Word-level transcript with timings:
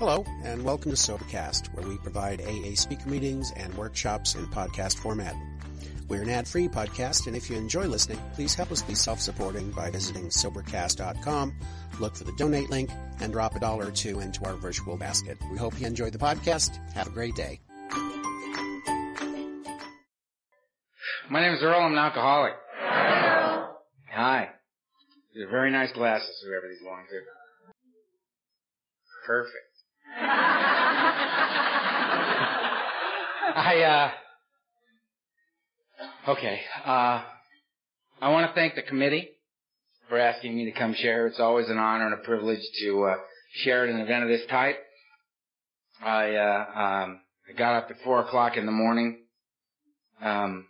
Hello, 0.00 0.24
and 0.44 0.64
welcome 0.64 0.90
to 0.90 0.96
Sobercast, 0.96 1.74
where 1.74 1.86
we 1.86 1.98
provide 1.98 2.40
AA 2.40 2.74
speaker 2.74 3.06
meetings 3.06 3.52
and 3.54 3.74
workshops 3.74 4.34
in 4.34 4.46
podcast 4.46 4.96
format. 4.96 5.36
We're 6.08 6.22
an 6.22 6.30
ad-free 6.30 6.68
podcast, 6.68 7.26
and 7.26 7.36
if 7.36 7.50
you 7.50 7.56
enjoy 7.58 7.84
listening, 7.84 8.18
please 8.32 8.54
help 8.54 8.72
us 8.72 8.80
be 8.80 8.94
self-supporting 8.94 9.72
by 9.72 9.90
visiting 9.90 10.30
Sobercast.com, 10.30 11.54
look 12.00 12.16
for 12.16 12.24
the 12.24 12.32
donate 12.38 12.70
link, 12.70 12.88
and 13.20 13.30
drop 13.30 13.54
a 13.56 13.60
dollar 13.60 13.88
or 13.88 13.90
two 13.90 14.20
into 14.20 14.42
our 14.46 14.54
virtual 14.54 14.96
basket. 14.96 15.36
We 15.52 15.58
hope 15.58 15.78
you 15.78 15.86
enjoy 15.86 16.08
the 16.08 16.16
podcast. 16.16 16.78
Have 16.94 17.08
a 17.08 17.10
great 17.10 17.34
day. 17.34 17.60
My 21.28 21.42
name 21.42 21.52
is 21.52 21.62
Earl. 21.62 21.78
I'm 21.78 21.92
an 21.92 21.98
alcoholic. 21.98 22.54
Hi. 22.78 24.48
These 25.34 25.44
are 25.44 25.50
very 25.50 25.70
nice 25.70 25.92
glasses, 25.92 26.42
whoever 26.42 26.68
these 26.70 26.78
belong 26.78 27.04
to. 27.10 27.20
Perfect. 29.26 29.69
I, 33.56 34.12
uh, 36.26 36.30
okay, 36.32 36.60
uh, 36.84 37.22
I 38.20 38.30
want 38.30 38.50
to 38.50 38.54
thank 38.54 38.74
the 38.74 38.82
committee 38.82 39.28
for 40.08 40.18
asking 40.18 40.56
me 40.56 40.64
to 40.64 40.72
come 40.72 40.94
share. 40.94 41.26
It's 41.28 41.38
always 41.38 41.68
an 41.68 41.78
honor 41.78 42.06
and 42.06 42.14
a 42.14 42.18
privilege 42.18 42.62
to, 42.80 43.04
uh, 43.04 43.16
share 43.62 43.84
at 43.84 43.90
an 43.94 44.00
event 44.00 44.24
of 44.24 44.28
this 44.28 44.46
type. 44.48 44.78
I, 46.02 46.34
uh, 46.34 46.66
um, 46.74 47.20
I 47.48 47.52
got 47.56 47.74
up 47.76 47.90
at 47.90 48.00
four 48.02 48.20
o'clock 48.20 48.56
in 48.56 48.66
the 48.66 48.72
morning, 48.72 49.18
um, 50.22 50.66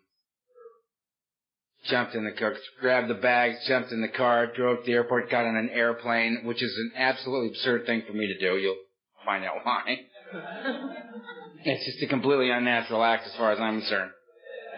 jumped 1.86 2.14
in 2.14 2.24
the 2.24 2.32
car, 2.32 2.56
grabbed 2.80 3.08
the 3.08 3.14
bags, 3.14 3.56
jumped 3.66 3.92
in 3.92 4.02
the 4.02 4.08
car, 4.08 4.48
drove 4.54 4.80
to 4.80 4.84
the 4.86 4.92
airport, 4.92 5.30
got 5.30 5.46
on 5.46 5.56
an 5.56 5.70
airplane, 5.70 6.42
which 6.44 6.62
is 6.62 6.76
an 6.76 6.92
absolutely 6.96 7.48
absurd 7.48 7.86
thing 7.86 8.02
for 8.06 8.12
me 8.12 8.26
to 8.26 8.38
do. 8.38 8.58
You'll 8.58 8.76
find 9.24 9.44
out 9.44 9.54
why. 9.62 9.96
it's 11.64 11.84
just 11.84 12.02
a 12.02 12.06
completely 12.06 12.50
unnatural 12.50 13.02
act 13.02 13.26
as 13.26 13.34
far 13.36 13.52
as 13.52 13.60
I'm 13.60 13.80
concerned. 13.80 14.10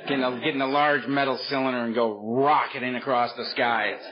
Getting 0.08 0.24
a, 0.24 0.40
getting 0.44 0.60
a 0.60 0.66
large 0.66 1.06
metal 1.06 1.38
cylinder 1.48 1.84
and 1.84 1.94
go 1.94 2.20
rocketing 2.42 2.96
across 2.96 3.32
the 3.36 3.44
sky. 3.54 3.92
It's, 3.94 4.04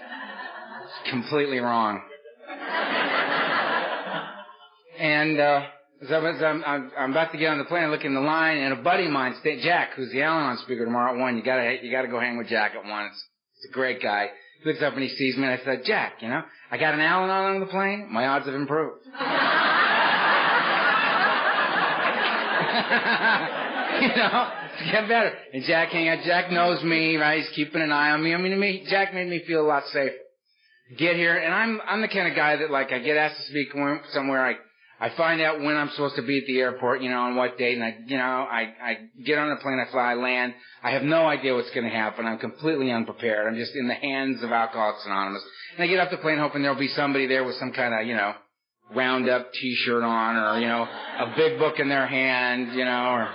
completely 1.11 1.59
wrong. 1.59 2.00
And, 4.98 5.41
uh, 5.41 5.62
I'm, 6.11 6.92
I'm, 6.98 7.11
about 7.11 7.33
to 7.33 7.39
get 7.39 7.48
on 7.48 7.59
the 7.59 7.65
plane, 7.65 7.84
I 7.84 7.87
look 7.89 8.05
in 8.05 8.15
the 8.15 8.20
line, 8.20 8.59
and 8.59 8.72
a 8.72 8.83
buddy 8.83 9.06
of 9.06 9.12
mine, 9.12 9.34
Jack, 9.62 9.91
who's 9.94 10.11
the 10.12 10.22
Al-Anon 10.22 10.59
speaker 10.59 10.84
tomorrow 10.84 11.15
at 11.15 11.19
one, 11.19 11.37
you 11.37 11.42
gotta, 11.42 11.78
you 11.83 11.91
gotta 11.91 12.09
go 12.09 12.20
hang 12.20 12.39
with 12.39 12.48
Jack 12.48 12.72
at 12.75 12.84
one. 12.89 13.06
It's 13.06 13.69
a 13.70 13.72
great 13.72 14.03
guy. 14.03 14.28
He 14.62 14.69
looks 14.69 14.83
up 14.83 14.94
and 14.94 15.03
he 15.03 15.09
sees 15.11 15.37
me, 15.37 15.44
and 15.44 15.61
I 15.61 15.65
said, 15.65 15.83
Jack, 15.84 16.15
you 16.20 16.28
know, 16.28 16.42
I 16.70 16.77
got 16.77 16.94
an 16.94 17.00
Al-Anon 17.00 17.55
on 17.55 17.61
the 17.61 17.67
plane, 17.67 18.09
my 18.11 18.27
odds 18.27 18.47
have 18.47 18.55
improved. 18.55 19.05
you 24.01 24.09
know, 24.17 24.53
it's 24.73 24.91
getting 24.91 25.09
better. 25.09 25.33
And 25.53 25.65
Jack 25.65 25.89
hang 25.91 26.09
out. 26.09 26.25
Jack 26.25 26.51
knows 26.51 26.83
me, 26.83 27.17
right? 27.17 27.41
He's 27.41 27.51
keeping 27.55 27.83
an 27.83 27.93
eye 27.93 28.11
on 28.11 28.23
me. 28.23 28.35
I 28.35 28.39
mean, 28.39 28.87
Jack 28.89 29.12
made 29.15 29.29
me 29.29 29.43
feel 29.47 29.61
a 29.61 29.67
lot 29.67 29.85
safer. 29.93 30.15
Get 30.99 31.15
here, 31.17 31.37
and 31.37 31.55
I'm 31.55 31.81
I'm 31.87 32.01
the 32.01 32.09
kind 32.09 32.29
of 32.29 32.35
guy 32.35 32.57
that 32.57 32.71
like 32.71 32.91
I 32.91 32.99
get 32.99 33.17
asked 33.17 33.37
to 33.37 33.43
speak 33.45 33.69
somewhere, 34.12 34.45
I 34.45 34.57
I 35.01 35.17
find 35.17 35.41
out 35.41 35.61
when 35.61 35.77
I'm 35.77 35.89
supposed 35.91 36.17
to 36.17 36.23
be 36.23 36.39
at 36.39 36.47
the 36.47 36.59
airport, 36.59 37.01
you 37.01 37.09
know, 37.09 37.23
on 37.23 37.35
what 37.35 37.57
date, 37.57 37.75
and 37.75 37.85
I, 37.85 37.97
you 38.07 38.19
know, 38.19 38.23
I 38.23 38.75
I 38.83 38.97
get 39.25 39.39
on 39.39 39.51
a 39.51 39.57
plane, 39.57 39.79
I 39.79 39.91
fly, 39.91 40.12
I 40.12 40.15
land. 40.15 40.53
I 40.83 40.91
have 40.91 41.03
no 41.03 41.27
idea 41.27 41.55
what's 41.55 41.71
going 41.71 41.89
to 41.89 41.95
happen. 41.95 42.27
I'm 42.27 42.39
completely 42.39 42.91
unprepared. 42.91 43.47
I'm 43.47 43.57
just 43.57 43.75
in 43.75 43.89
the 43.89 43.95
hands 43.95 44.43
of 44.43 44.53
Alcoholics 44.53 45.07
Anonymous. 45.07 45.43
And 45.77 45.84
I 45.84 45.87
get 45.87 46.01
off 46.01 46.11
the 46.11 46.19
plane 46.19 46.39
hoping 46.39 46.62
there'll 46.62 46.79
be 46.79 46.89
somebody 46.89 47.27
there 47.27 47.45
with 47.45 47.57
some 47.57 47.73
kind 47.73 47.95
of, 47.95 48.07
you 48.07 48.15
know, 48.15 48.34
Roundup 48.95 49.53
T-shirt 49.53 50.03
on, 50.03 50.37
or 50.37 50.61
you 50.61 50.67
know, 50.67 50.83
a 50.83 51.35
big 51.37 51.59
book 51.59 51.78
in 51.78 51.89
their 51.89 52.06
hand, 52.06 52.73
you 52.75 52.84
know, 52.84 53.11
or 53.11 53.34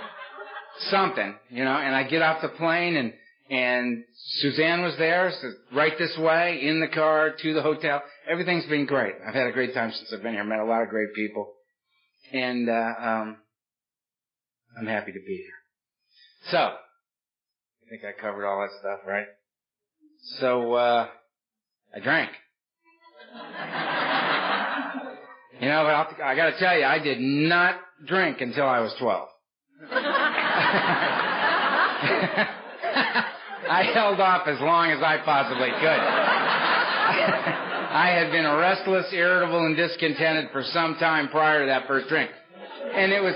something, 0.90 1.34
you 1.50 1.64
know. 1.64 1.76
And 1.76 1.94
I 1.94 2.04
get 2.04 2.22
off 2.22 2.42
the 2.42 2.48
plane, 2.48 2.96
and 2.96 3.12
and 3.48 4.04
Suzanne 4.40 4.82
was 4.82 4.96
there, 4.98 5.32
so 5.40 5.52
right 5.76 5.96
this 5.98 6.16
way, 6.18 6.60
in 6.62 6.80
the 6.80 6.88
car 6.88 7.30
to 7.30 7.54
the 7.54 7.62
hotel. 7.62 8.02
Everything's 8.28 8.66
been 8.66 8.86
great. 8.86 9.14
I've 9.26 9.34
had 9.34 9.46
a 9.46 9.52
great 9.52 9.72
time 9.72 9.92
since 9.92 10.12
I've 10.12 10.22
been 10.22 10.34
here. 10.34 10.44
Met 10.44 10.58
a 10.58 10.64
lot 10.64 10.82
of 10.82 10.88
great 10.88 11.14
people, 11.14 11.52
and 12.32 12.68
uh, 12.68 12.92
um, 13.00 13.36
I'm 14.78 14.86
happy 14.86 15.12
to 15.12 15.20
be 15.20 15.36
here. 15.36 16.50
So, 16.50 16.58
I 16.58 17.88
think 17.88 18.02
I 18.04 18.20
covered 18.20 18.46
all 18.46 18.60
that 18.60 18.70
stuff, 18.80 19.00
right? 19.06 19.26
So, 20.40 20.74
uh, 20.74 21.08
I 21.94 22.00
drank. 22.00 22.30
You 25.60 25.68
know, 25.68 25.84
but 25.84 26.22
I 26.22 26.36
got 26.36 26.50
to 26.50 26.58
tell 26.58 26.76
you, 26.76 26.84
I 26.84 26.98
did 26.98 27.18
not 27.20 27.76
drink 28.06 28.40
until 28.40 28.66
I 28.66 28.80
was 28.80 28.94
12. 28.98 29.28
I 33.68 33.82
held 33.94 34.20
off 34.20 34.46
as 34.46 34.60
long 34.60 34.90
as 34.90 35.02
I 35.02 35.18
possibly 35.24 35.68
could. 35.68 35.76
I 37.96 38.10
had 38.10 38.30
been 38.30 38.44
restless, 38.44 39.06
irritable, 39.12 39.64
and 39.64 39.74
discontented 39.76 40.50
for 40.52 40.62
some 40.62 40.96
time 40.96 41.28
prior 41.28 41.60
to 41.60 41.66
that 41.66 41.86
first 41.86 42.08
drink. 42.08 42.30
And 42.94 43.12
it 43.12 43.22
was, 43.22 43.34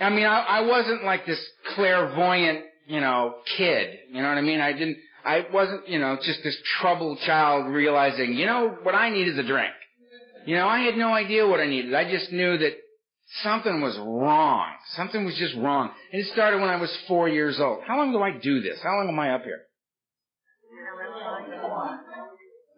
I 0.00 0.10
mean, 0.10 0.26
I, 0.26 0.40
I 0.40 0.60
wasn't 0.62 1.04
like 1.04 1.26
this 1.26 1.40
clairvoyant, 1.74 2.64
you 2.86 3.00
know, 3.00 3.36
kid. 3.56 3.98
You 4.10 4.22
know 4.22 4.28
what 4.28 4.38
I 4.38 4.42
mean? 4.42 4.60
I 4.60 4.72
didn't, 4.72 4.96
I 5.24 5.46
wasn't, 5.52 5.88
you 5.88 6.00
know, 6.00 6.16
just 6.16 6.42
this 6.42 6.58
troubled 6.80 7.18
child 7.26 7.72
realizing, 7.72 8.34
you 8.34 8.46
know, 8.46 8.76
what 8.82 8.94
I 8.96 9.10
need 9.10 9.28
is 9.28 9.38
a 9.38 9.46
drink. 9.46 9.72
You 10.46 10.56
know, 10.56 10.66
I 10.66 10.80
had 10.80 10.96
no 10.96 11.12
idea 11.12 11.46
what 11.46 11.60
I 11.60 11.66
needed. 11.66 11.94
I 11.94 12.10
just 12.10 12.32
knew 12.32 12.56
that 12.58 12.72
something 13.42 13.80
was 13.80 13.96
wrong. 13.98 14.66
Something 14.96 15.24
was 15.24 15.36
just 15.36 15.54
wrong. 15.56 15.90
And 16.12 16.22
it 16.22 16.26
started 16.32 16.60
when 16.60 16.70
I 16.70 16.76
was 16.76 16.90
four 17.06 17.28
years 17.28 17.60
old. 17.60 17.80
How 17.86 17.98
long 17.98 18.12
do 18.12 18.22
I 18.22 18.32
do 18.32 18.60
this? 18.60 18.78
How 18.82 18.96
long 18.96 19.08
am 19.08 19.18
I 19.18 19.34
up 19.34 19.44
here? 19.44 19.60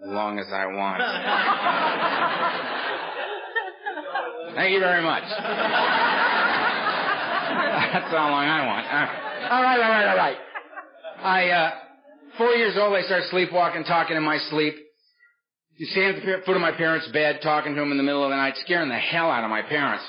As 0.05 0.11
long 0.11 0.39
as 0.39 0.47
I 0.53 0.67
want. 0.67 1.01
Thank 4.57 4.73
you 4.73 4.81
very 4.81 5.03
much. 5.03 5.23
That's 7.93 8.11
how 8.11 8.29
long 8.31 8.45
I 8.45 8.67
want. 8.67 8.87
All 9.51 9.63
right, 9.63 9.81
all 9.81 9.91
right, 9.91 10.07
all 10.09 10.17
right. 10.17 10.37
I, 11.23 11.51
uh, 11.51 11.71
four 12.37 12.51
years 12.55 12.77
old, 12.77 12.95
I 12.95 13.03
started 13.03 13.29
sleepwalking, 13.31 13.85
talking 13.85 14.17
in 14.17 14.23
my 14.23 14.39
sleep. 14.51 14.75
You 15.77 15.87
stand 15.87 16.17
at 16.17 16.23
the 16.23 16.43
foot 16.45 16.55
of 16.55 16.61
my 16.61 16.73
parents' 16.73 17.09
bed, 17.09 17.41
talking 17.43 17.75
to 17.75 17.81
them 17.81 17.93
in 17.93 17.97
the 17.97 18.03
middle 18.03 18.25
of 18.25 18.31
the 18.31 18.37
night, 18.37 18.55
scaring 18.65 18.89
the 18.89 18.97
hell 18.97 19.31
out 19.31 19.43
of 19.43 19.51
my 19.51 19.63
parents. 19.63 20.05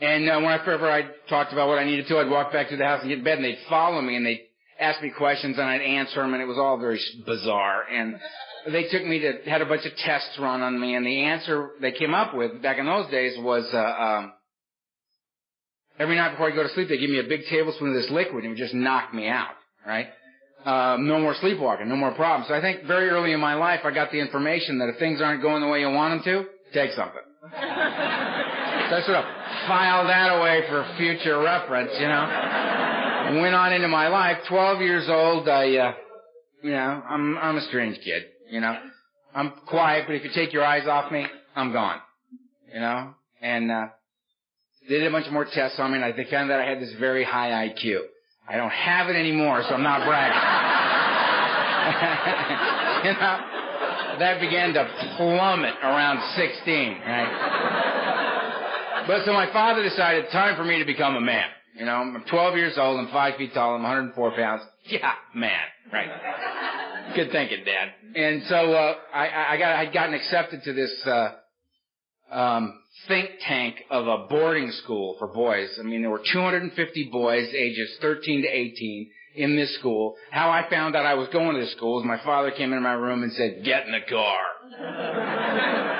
And 0.00 0.30
uh, 0.30 0.40
whenever 0.40 0.90
I 0.90 1.02
talked 1.28 1.52
about 1.52 1.68
what 1.68 1.78
I 1.78 1.84
needed 1.84 2.06
to, 2.08 2.18
I'd 2.18 2.30
walk 2.30 2.52
back 2.52 2.70
to 2.70 2.76
the 2.76 2.84
house 2.84 3.00
and 3.00 3.10
get 3.10 3.18
in 3.18 3.24
bed, 3.24 3.38
and 3.38 3.44
they'd 3.44 3.58
follow 3.68 4.00
me, 4.00 4.16
and 4.16 4.24
they'd 4.24 4.46
ask 4.78 5.02
me 5.02 5.10
questions, 5.10 5.58
and 5.58 5.68
I'd 5.68 5.82
answer 5.82 6.22
them, 6.22 6.32
and 6.32 6.42
it 6.42 6.46
was 6.46 6.58
all 6.58 6.78
very 6.78 7.00
bizarre. 7.26 7.82
And 7.92 8.18
they 8.66 8.84
took 8.84 9.04
me 9.04 9.18
to 9.18 9.50
had 9.50 9.62
a 9.62 9.66
bunch 9.66 9.84
of 9.84 9.94
tests 9.96 10.38
run 10.38 10.62
on 10.62 10.80
me, 10.80 10.94
and 10.94 11.04
the 11.04 11.24
answer 11.24 11.70
they 11.80 11.92
came 11.92 12.14
up 12.14 12.34
with 12.34 12.62
back 12.62 12.78
in 12.78 12.86
those 12.86 13.10
days 13.10 13.36
was 13.38 13.68
uh, 13.74 13.78
um, 13.78 14.32
every 15.98 16.16
night 16.16 16.30
before 16.30 16.50
I 16.50 16.54
go 16.54 16.62
to 16.62 16.72
sleep, 16.72 16.88
they 16.88 16.98
give 16.98 17.10
me 17.10 17.18
a 17.18 17.28
big 17.28 17.40
tablespoon 17.50 17.88
of 17.88 17.94
this 17.94 18.10
liquid, 18.10 18.44
and 18.44 18.46
it 18.46 18.48
would 18.50 18.58
just 18.58 18.74
knock 18.74 19.12
me 19.12 19.28
out, 19.28 19.54
right? 19.86 20.06
Um, 20.64 21.08
no 21.08 21.18
more 21.18 21.34
sleepwalking, 21.40 21.88
no 21.88 21.96
more 21.96 22.12
problems. 22.12 22.48
So 22.48 22.54
I 22.54 22.60
think 22.60 22.84
very 22.84 23.08
early 23.08 23.32
in 23.32 23.40
my 23.40 23.54
life, 23.54 23.80
I 23.84 23.92
got 23.92 24.10
the 24.10 24.20
information 24.20 24.78
that 24.78 24.90
if 24.90 24.98
things 24.98 25.22
aren't 25.22 25.40
going 25.40 25.62
the 25.62 25.68
way 25.68 25.80
you 25.80 25.90
want 25.90 26.22
them 26.22 26.44
to, 26.44 26.50
take 26.74 26.92
something. 26.92 27.22
so 27.42 27.48
I 27.56 29.02
sort 29.06 29.16
of 29.16 29.24
filed 29.66 30.08
that 30.08 30.36
away 30.36 30.62
for 30.68 30.86
future 30.98 31.40
reference, 31.40 31.92
you 31.98 32.06
know. 32.06 33.40
Went 33.40 33.54
on 33.54 33.72
into 33.72 33.88
my 33.88 34.08
life. 34.08 34.38
Twelve 34.48 34.80
years 34.80 35.06
old, 35.08 35.48
I, 35.48 35.76
uh, 35.76 35.92
you 36.62 36.72
know, 36.72 37.02
I'm 37.08 37.38
I'm 37.38 37.56
a 37.56 37.60
strange 37.62 37.96
kid, 38.04 38.24
you 38.50 38.60
know. 38.60 38.76
I'm 39.34 39.52
quiet, 39.66 40.04
but 40.06 40.16
if 40.16 40.24
you 40.24 40.30
take 40.34 40.52
your 40.52 40.64
eyes 40.64 40.88
off 40.88 41.12
me, 41.12 41.24
I'm 41.54 41.72
gone, 41.72 42.00
you 42.74 42.80
know. 42.80 43.14
And 43.40 43.70
uh, 43.70 43.86
they 44.88 44.98
did 44.98 45.06
a 45.06 45.10
bunch 45.10 45.30
more 45.30 45.44
tests 45.44 45.78
on 45.78 45.92
me, 45.92 46.02
and 46.02 46.18
they 46.18 46.28
found 46.30 46.50
that 46.50 46.60
I 46.60 46.68
had 46.68 46.80
this 46.80 46.92
very 46.98 47.24
high 47.24 47.68
IQ. 47.68 48.00
I 48.50 48.56
don't 48.56 48.70
have 48.70 49.08
it 49.08 49.14
anymore, 49.14 49.62
so 49.62 49.74
I'm 49.74 49.82
not 49.82 50.04
bragging. 50.04 50.34
you 53.06 53.12
know, 53.14 53.38
that 54.18 54.40
began 54.40 54.74
to 54.74 54.84
plummet 55.16 55.76
around 55.82 56.20
16, 56.34 57.00
right? 57.06 59.04
But 59.06 59.24
so 59.24 59.32
my 59.32 59.52
father 59.52 59.84
decided 59.84 60.30
time 60.32 60.56
for 60.56 60.64
me 60.64 60.80
to 60.80 60.84
become 60.84 61.14
a 61.14 61.20
man. 61.20 61.48
You 61.76 61.84
know, 61.86 61.92
I'm 61.92 62.24
12 62.28 62.56
years 62.56 62.76
old, 62.76 62.98
I'm 62.98 63.06
5 63.12 63.36
feet 63.36 63.54
tall, 63.54 63.76
I'm 63.76 63.82
104 63.82 64.32
pounds. 64.32 64.62
Yeah, 64.84 65.12
man, 65.32 65.60
right. 65.92 66.10
Good 67.14 67.30
thinking, 67.30 67.62
Dad. 67.64 67.92
And 68.16 68.42
so, 68.48 68.72
uh, 68.72 68.96
I, 69.14 69.54
I 69.54 69.58
got, 69.58 69.76
I'd 69.76 69.92
gotten 69.94 70.14
accepted 70.14 70.64
to 70.64 70.72
this, 70.72 70.92
uh, 71.06 71.34
um, 72.32 72.80
think 73.08 73.30
tank 73.40 73.76
of 73.90 74.06
a 74.06 74.26
boarding 74.28 74.70
school 74.82 75.16
for 75.18 75.28
boys. 75.28 75.68
I 75.78 75.82
mean, 75.82 76.02
there 76.02 76.10
were 76.10 76.22
250 76.32 77.08
boys 77.10 77.48
ages 77.54 77.96
13 78.00 78.42
to 78.42 78.48
18 78.48 79.10
in 79.36 79.56
this 79.56 79.74
school. 79.78 80.16
How 80.30 80.50
I 80.50 80.68
found 80.68 80.96
out 80.96 81.06
I 81.06 81.14
was 81.14 81.28
going 81.28 81.54
to 81.54 81.60
this 81.60 81.72
school 81.72 82.00
is 82.00 82.06
my 82.06 82.22
father 82.24 82.50
came 82.50 82.72
into 82.72 82.82
my 82.82 82.92
room 82.92 83.22
and 83.22 83.32
said, 83.32 83.62
get 83.64 83.86
in 83.86 83.92
the 83.92 84.00
car. 84.08 84.40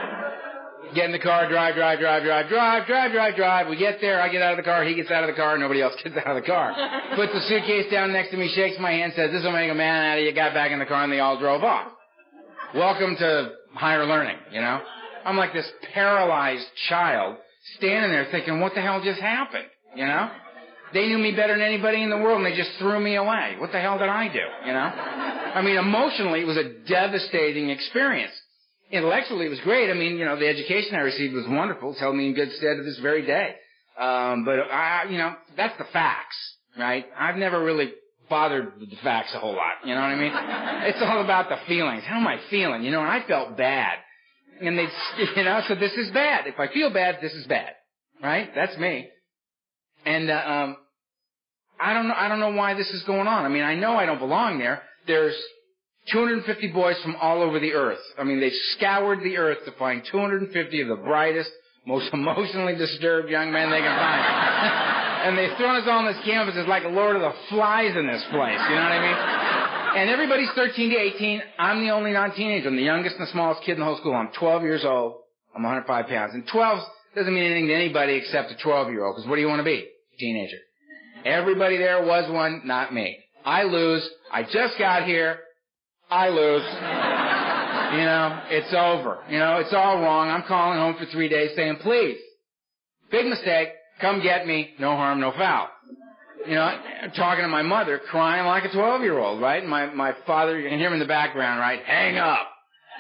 Get 0.94 1.04
in 1.04 1.12
the 1.12 1.20
car, 1.20 1.48
drive, 1.48 1.76
drive, 1.76 2.00
drive, 2.00 2.24
drive, 2.24 2.48
drive, 2.48 2.84
drive, 2.84 3.12
drive, 3.12 3.36
drive. 3.36 3.68
We 3.68 3.76
get 3.76 4.00
there, 4.00 4.20
I 4.20 4.28
get 4.28 4.42
out 4.42 4.54
of 4.54 4.56
the 4.56 4.64
car, 4.64 4.82
he 4.82 4.96
gets 4.96 5.08
out 5.08 5.22
of 5.22 5.30
the 5.30 5.36
car, 5.36 5.56
nobody 5.56 5.80
else 5.80 5.94
gets 6.02 6.16
out 6.16 6.26
of 6.26 6.42
the 6.42 6.46
car. 6.46 6.74
Puts 7.14 7.32
the 7.32 7.40
suitcase 7.42 7.88
down 7.92 8.12
next 8.12 8.32
to 8.32 8.36
me, 8.36 8.52
shakes 8.56 8.76
my 8.80 8.90
hand, 8.90 9.12
says, 9.14 9.30
this 9.30 9.44
will 9.44 9.52
make 9.52 9.70
a 9.70 9.74
man 9.74 10.04
out 10.04 10.18
of 10.18 10.24
you, 10.24 10.32
got 10.34 10.52
back 10.52 10.72
in 10.72 10.80
the 10.80 10.86
car, 10.86 11.04
and 11.04 11.12
they 11.12 11.20
all 11.20 11.38
drove 11.38 11.62
off. 11.62 11.92
Welcome 12.74 13.14
to 13.18 13.52
higher 13.74 14.04
learning, 14.04 14.38
you 14.50 14.60
know? 14.60 14.80
I'm 15.24 15.36
like 15.36 15.52
this 15.52 15.70
paralyzed 15.94 16.66
child 16.88 17.36
standing 17.76 18.10
there 18.10 18.28
thinking, 18.30 18.60
what 18.60 18.74
the 18.74 18.80
hell 18.80 19.02
just 19.02 19.20
happened? 19.20 19.66
You 19.94 20.06
know? 20.06 20.30
They 20.92 21.06
knew 21.06 21.18
me 21.18 21.32
better 21.32 21.54
than 21.54 21.62
anybody 21.62 22.02
in 22.02 22.10
the 22.10 22.16
world 22.16 22.38
and 22.42 22.46
they 22.46 22.56
just 22.56 22.70
threw 22.78 22.98
me 22.98 23.16
away. 23.16 23.56
What 23.58 23.70
the 23.72 23.80
hell 23.80 23.98
did 23.98 24.08
I 24.08 24.28
do? 24.28 24.42
You 24.66 24.72
know? 24.72 24.80
I 24.80 25.62
mean, 25.62 25.76
emotionally, 25.76 26.40
it 26.40 26.46
was 26.46 26.56
a 26.56 26.72
devastating 26.88 27.70
experience. 27.70 28.32
Intellectually, 28.90 29.46
it 29.46 29.50
was 29.50 29.60
great. 29.60 29.88
I 29.88 29.94
mean, 29.94 30.16
you 30.16 30.24
know, 30.24 30.38
the 30.38 30.48
education 30.48 30.96
I 30.96 31.00
received 31.00 31.34
was 31.34 31.44
wonderful. 31.48 31.92
It's 31.92 32.00
held 32.00 32.16
me 32.16 32.26
in 32.26 32.34
good 32.34 32.50
stead 32.52 32.76
to 32.76 32.82
this 32.82 32.98
very 32.98 33.24
day. 33.24 33.54
Um, 33.98 34.44
but 34.44 34.58
I, 34.58 35.04
you 35.08 35.18
know, 35.18 35.34
that's 35.56 35.76
the 35.78 35.84
facts, 35.92 36.36
right? 36.76 37.04
I've 37.16 37.36
never 37.36 37.62
really 37.62 37.92
bothered 38.28 38.80
with 38.80 38.90
the 38.90 38.96
facts 39.02 39.32
a 39.34 39.38
whole 39.38 39.54
lot. 39.54 39.74
You 39.84 39.94
know 39.94 40.00
what 40.00 40.10
I 40.10 40.16
mean? 40.16 40.32
It's 40.88 40.98
all 41.02 41.22
about 41.22 41.48
the 41.48 41.58
feelings. 41.68 42.02
How 42.04 42.16
am 42.16 42.26
I 42.26 42.38
feeling? 42.48 42.82
You 42.82 42.90
know, 42.90 43.00
and 43.00 43.10
I 43.10 43.26
felt 43.26 43.56
bad. 43.56 43.98
And 44.60 44.78
they, 44.78 44.86
you 45.36 45.44
know, 45.44 45.60
so 45.68 45.74
this 45.74 45.92
is 45.92 46.10
bad. 46.10 46.46
If 46.46 46.58
I 46.58 46.72
feel 46.72 46.92
bad, 46.92 47.18
this 47.20 47.32
is 47.32 47.46
bad. 47.46 47.72
Right? 48.22 48.50
That's 48.54 48.76
me. 48.78 49.08
And, 50.04 50.30
uh, 50.30 50.34
um, 50.34 50.76
I 51.80 51.94
don't 51.94 52.08
know, 52.08 52.14
I 52.14 52.28
don't 52.28 52.40
know 52.40 52.52
why 52.52 52.74
this 52.74 52.90
is 52.90 53.02
going 53.04 53.26
on. 53.26 53.44
I 53.44 53.48
mean, 53.48 53.62
I 53.62 53.74
know 53.74 53.96
I 53.96 54.04
don't 54.04 54.18
belong 54.18 54.58
there. 54.58 54.82
There's 55.06 55.34
250 56.12 56.68
boys 56.72 56.96
from 57.02 57.16
all 57.16 57.42
over 57.42 57.58
the 57.58 57.72
earth. 57.72 58.00
I 58.18 58.24
mean, 58.24 58.40
they've 58.40 58.52
scoured 58.76 59.20
the 59.20 59.38
earth 59.38 59.58
to 59.64 59.72
find 59.72 60.02
250 60.10 60.80
of 60.82 60.88
the 60.88 60.96
brightest, 60.96 61.50
most 61.86 62.10
emotionally 62.12 62.76
disturbed 62.76 63.30
young 63.30 63.50
men 63.52 63.70
they 63.70 63.80
can 63.80 63.96
find. 63.96 65.00
and 65.24 65.38
they've 65.38 65.56
thrown 65.56 65.76
us 65.76 65.84
all 65.86 66.00
on 66.00 66.06
this 66.06 66.20
campus. 66.24 66.54
It's 66.56 66.68
like 66.68 66.84
a 66.84 66.88
Lord 66.88 67.16
of 67.16 67.22
the 67.22 67.32
Flies 67.48 67.96
in 67.96 68.06
this 68.06 68.24
place. 68.30 68.60
You 68.68 68.76
know 68.76 68.84
what 68.84 68.92
I 68.92 69.00
mean? 69.00 69.39
And 69.96 70.08
everybody's 70.10 70.50
13 70.54 70.90
to 70.90 70.96
18. 70.96 71.42
I'm 71.58 71.84
the 71.84 71.90
only 71.90 72.12
non-teenager. 72.12 72.68
I'm 72.68 72.76
the 72.76 72.82
youngest 72.82 73.16
and 73.16 73.26
the 73.26 73.32
smallest 73.32 73.62
kid 73.62 73.72
in 73.72 73.80
the 73.80 73.84
whole 73.84 73.98
school. 73.98 74.14
I'm 74.14 74.30
12 74.38 74.62
years 74.62 74.84
old. 74.84 75.16
I'm 75.54 75.62
105 75.62 76.06
pounds. 76.06 76.34
And 76.34 76.46
12 76.46 76.78
doesn't 77.14 77.34
mean 77.34 77.44
anything 77.44 77.66
to 77.68 77.74
anybody 77.74 78.14
except 78.14 78.50
a 78.52 78.56
12 78.62 78.90
year 78.90 79.04
old. 79.04 79.16
Because 79.16 79.28
what 79.28 79.36
do 79.36 79.42
you 79.42 79.48
want 79.48 79.60
to 79.60 79.64
be? 79.64 79.86
Teenager. 80.18 80.58
Everybody 81.24 81.76
there 81.76 82.04
was 82.04 82.30
one, 82.30 82.62
not 82.64 82.94
me. 82.94 83.18
I 83.44 83.64
lose. 83.64 84.08
I 84.32 84.42
just 84.44 84.78
got 84.78 85.04
here. 85.04 85.38
I 86.10 86.28
lose. 86.28 86.62
you 87.98 88.04
know, 88.04 88.42
it's 88.50 88.72
over. 88.74 89.18
You 89.28 89.38
know, 89.38 89.58
it's 89.58 89.72
all 89.72 90.00
wrong. 90.00 90.28
I'm 90.28 90.44
calling 90.46 90.78
home 90.78 90.96
for 90.98 91.06
three 91.06 91.28
days 91.28 91.50
saying, 91.56 91.76
please, 91.82 92.18
big 93.10 93.26
mistake, 93.26 93.68
come 94.00 94.22
get 94.22 94.46
me, 94.46 94.70
no 94.78 94.96
harm, 94.96 95.20
no 95.20 95.32
foul. 95.32 95.68
You 96.46 96.54
know, 96.54 96.72
talking 97.16 97.42
to 97.42 97.48
my 97.48 97.62
mother, 97.62 98.00
crying 98.10 98.46
like 98.46 98.64
a 98.64 98.72
12 98.72 99.02
year 99.02 99.18
old, 99.18 99.40
right? 99.40 99.60
And 99.62 99.70
My, 99.70 99.92
my 99.92 100.14
father, 100.26 100.58
you 100.58 100.68
can 100.68 100.78
hear 100.78 100.88
him 100.88 100.94
in 100.94 100.98
the 100.98 101.06
background, 101.06 101.60
right? 101.60 101.80
Hang 101.84 102.16
up. 102.16 102.48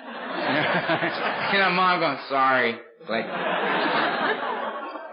you 1.52 1.58
know, 1.58 1.70
mom 1.70 2.00
going, 2.00 2.18
sorry. 2.28 2.78
Like, 3.08 3.24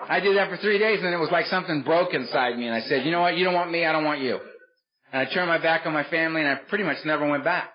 I 0.10 0.20
did 0.22 0.38
that 0.38 0.50
for 0.50 0.58
three 0.58 0.78
days 0.78 1.00
and 1.04 1.14
it 1.14 1.18
was 1.18 1.30
like 1.32 1.46
something 1.46 1.84
broke 1.84 2.14
inside 2.14 2.58
me 2.58 2.68
and 2.68 2.76
I 2.76 2.82
said, 2.82 3.06
you 3.06 3.12
know 3.12 3.22
what, 3.22 3.38
you 3.38 3.44
don't 3.44 3.54
want 3.54 3.72
me, 3.72 3.86
I 3.86 3.92
don't 3.92 4.06
want 4.06 4.22
you. 4.22 4.40
And 5.12 5.28
I 5.28 5.34
turned 5.34 5.48
my 5.48 5.58
back 5.58 5.86
on 5.86 5.94
my 5.94 6.04
family 6.06 6.42
and 6.42 6.50
I 6.50 6.56
pretty 6.70 6.84
much 6.84 6.98
never 7.06 7.28
went 7.30 7.44
back 7.44 7.72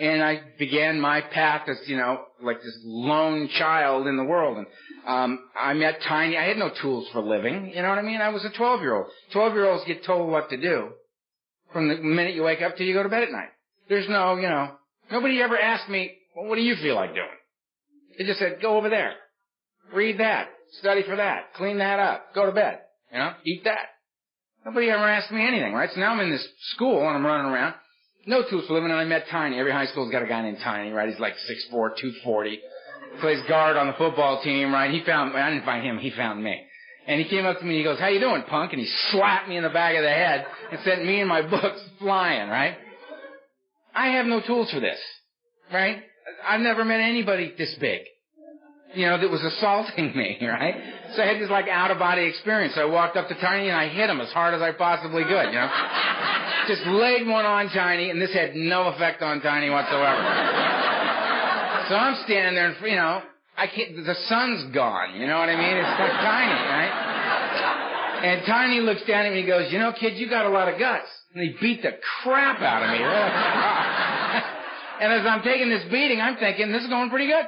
and 0.00 0.22
I 0.22 0.40
began 0.58 1.00
my 1.00 1.20
path 1.20 1.68
as, 1.68 1.76
you 1.86 1.96
know, 1.96 2.24
like 2.42 2.58
this 2.62 2.78
lone 2.84 3.48
child 3.58 4.06
in 4.06 4.16
the 4.16 4.24
world. 4.24 4.58
And 4.58 4.66
um, 5.06 5.38
I 5.58 5.74
met 5.74 6.00
Tiny. 6.08 6.36
I 6.36 6.44
had 6.44 6.56
no 6.56 6.70
tools 6.80 7.08
for 7.12 7.20
living. 7.20 7.72
You 7.74 7.82
know 7.82 7.88
what 7.88 7.98
I 7.98 8.02
mean? 8.02 8.20
I 8.20 8.30
was 8.30 8.44
a 8.44 8.50
12 8.50 8.80
year 8.80 8.94
old. 8.94 9.06
12 9.32 9.54
year 9.54 9.68
olds 9.68 9.84
get 9.86 10.04
told 10.04 10.30
what 10.30 10.50
to 10.50 10.56
do 10.56 10.90
from 11.72 11.88
the 11.88 11.96
minute 11.96 12.34
you 12.34 12.42
wake 12.42 12.62
up 12.62 12.76
till 12.76 12.86
you 12.86 12.94
go 12.94 13.02
to 13.02 13.08
bed 13.08 13.24
at 13.24 13.32
night. 13.32 13.50
There's 13.88 14.08
no, 14.08 14.36
you 14.36 14.48
know, 14.48 14.72
nobody 15.10 15.42
ever 15.42 15.58
asked 15.58 15.88
me, 15.90 16.12
well, 16.34 16.48
what 16.48 16.56
do 16.56 16.62
you 16.62 16.76
feel 16.76 16.94
like 16.94 17.14
doing? 17.14 17.26
They 18.16 18.24
just 18.24 18.38
said, 18.38 18.58
go 18.62 18.76
over 18.76 18.88
there, 18.88 19.14
read 19.92 20.20
that, 20.20 20.48
study 20.78 21.02
for 21.02 21.16
that, 21.16 21.52
clean 21.54 21.78
that 21.78 21.98
up, 21.98 22.34
go 22.34 22.46
to 22.46 22.52
bed, 22.52 22.78
you 23.12 23.18
know, 23.18 23.32
eat 23.44 23.64
that. 23.64 23.88
Nobody 24.64 24.88
ever 24.88 25.06
asked 25.06 25.32
me 25.32 25.46
anything, 25.46 25.74
right? 25.74 25.90
So 25.92 26.00
now 26.00 26.12
I'm 26.12 26.20
in 26.20 26.30
this 26.30 26.46
school 26.74 27.00
and 27.00 27.08
I'm 27.08 27.26
running 27.26 27.52
around 27.52 27.74
no 28.26 28.42
tools 28.48 28.66
for 28.66 28.74
living, 28.74 28.90
and 28.90 28.98
I 28.98 29.04
met 29.04 29.26
Tiny. 29.30 29.58
Every 29.58 29.72
high 29.72 29.86
school's 29.86 30.10
got 30.10 30.22
a 30.22 30.26
guy 30.26 30.42
named 30.42 30.58
Tiny, 30.62 30.90
right? 30.90 31.08
He's 31.08 31.20
like 31.20 31.34
6'4", 31.34 31.70
240. 31.70 32.60
Plays 33.20 33.40
guard 33.48 33.76
on 33.76 33.86
the 33.86 33.92
football 33.94 34.42
team, 34.42 34.72
right? 34.72 34.90
He 34.90 35.02
found, 35.04 35.36
I 35.36 35.50
didn't 35.50 35.64
find 35.64 35.84
him, 35.84 35.98
he 35.98 36.10
found 36.10 36.42
me. 36.42 36.60
And 37.06 37.20
he 37.20 37.28
came 37.28 37.44
up 37.44 37.58
to 37.58 37.64
me, 37.64 37.70
and 37.70 37.78
he 37.78 37.84
goes, 37.84 37.98
how 37.98 38.08
you 38.08 38.20
doing, 38.20 38.42
punk? 38.48 38.72
And 38.72 38.80
he 38.80 38.88
slapped 39.10 39.48
me 39.48 39.56
in 39.56 39.62
the 39.62 39.68
back 39.68 39.94
of 39.94 40.02
the 40.02 40.08
head 40.08 40.46
and 40.70 40.80
sent 40.84 41.04
me 41.04 41.20
and 41.20 41.28
my 41.28 41.42
books 41.42 41.80
flying, 41.98 42.48
right? 42.48 42.76
I 43.94 44.08
have 44.08 44.26
no 44.26 44.40
tools 44.40 44.70
for 44.70 44.80
this, 44.80 44.98
right? 45.72 46.02
I've 46.46 46.60
never 46.60 46.84
met 46.84 47.00
anybody 47.00 47.52
this 47.56 47.74
big, 47.78 48.00
you 48.94 49.06
know, 49.06 49.20
that 49.20 49.30
was 49.30 49.42
assaulting 49.42 50.12
me, 50.16 50.38
right? 50.42 50.74
So 51.14 51.22
I 51.22 51.26
had 51.26 51.40
this 51.40 51.50
like 51.50 51.68
out 51.68 51.90
of 51.90 51.98
body 51.98 52.24
experience. 52.24 52.74
So 52.74 52.80
I 52.80 52.84
walked 52.86 53.16
up 53.16 53.28
to 53.28 53.34
Tiny 53.34 53.68
and 53.68 53.76
I 53.76 53.88
hit 53.88 54.08
him 54.08 54.20
as 54.20 54.30
hard 54.30 54.54
as 54.54 54.62
I 54.62 54.72
possibly 54.72 55.22
could, 55.24 55.46
you 55.46 55.60
know? 55.60 55.70
Just 56.68 56.86
laid 56.86 57.26
one 57.26 57.44
on 57.44 57.68
Tiny, 57.68 58.08
and 58.08 58.20
this 58.20 58.32
had 58.32 58.56
no 58.56 58.88
effect 58.88 59.20
on 59.20 59.42
Tiny 59.42 59.68
whatsoever. 59.68 60.73
So 61.88 61.94
I'm 61.94 62.22
standing 62.24 62.54
there, 62.54 62.68
and 62.68 62.76
you 62.86 62.96
know, 62.96 63.22
I 63.56 63.66
can't. 63.66 63.96
The 63.96 64.14
sun's 64.28 64.74
gone. 64.74 65.14
You 65.14 65.26
know 65.26 65.38
what 65.38 65.48
I 65.48 65.56
mean? 65.56 65.76
It's 65.76 66.00
like 66.00 66.10
Tiny, 66.10 66.52
right? 66.52 68.20
And 68.24 68.46
Tiny 68.46 68.80
looks 68.80 69.02
down 69.06 69.26
at 69.26 69.32
me 69.32 69.40
and 69.40 69.48
goes, 69.48 69.72
"You 69.72 69.78
know, 69.78 69.92
kid, 69.92 70.16
you 70.16 70.28
got 70.28 70.46
a 70.46 70.50
lot 70.50 70.68
of 70.68 70.78
guts." 70.78 71.08
And 71.34 71.42
he 71.42 71.56
beat 71.60 71.82
the 71.82 71.92
crap 72.22 72.60
out 72.60 72.82
of 72.82 72.90
me. 72.90 72.98
and 75.00 75.12
as 75.12 75.26
I'm 75.26 75.42
taking 75.42 75.68
this 75.68 75.84
beating, 75.90 76.20
I'm 76.20 76.36
thinking 76.36 76.72
this 76.72 76.82
is 76.82 76.88
going 76.88 77.10
pretty 77.10 77.26
good. 77.26 77.46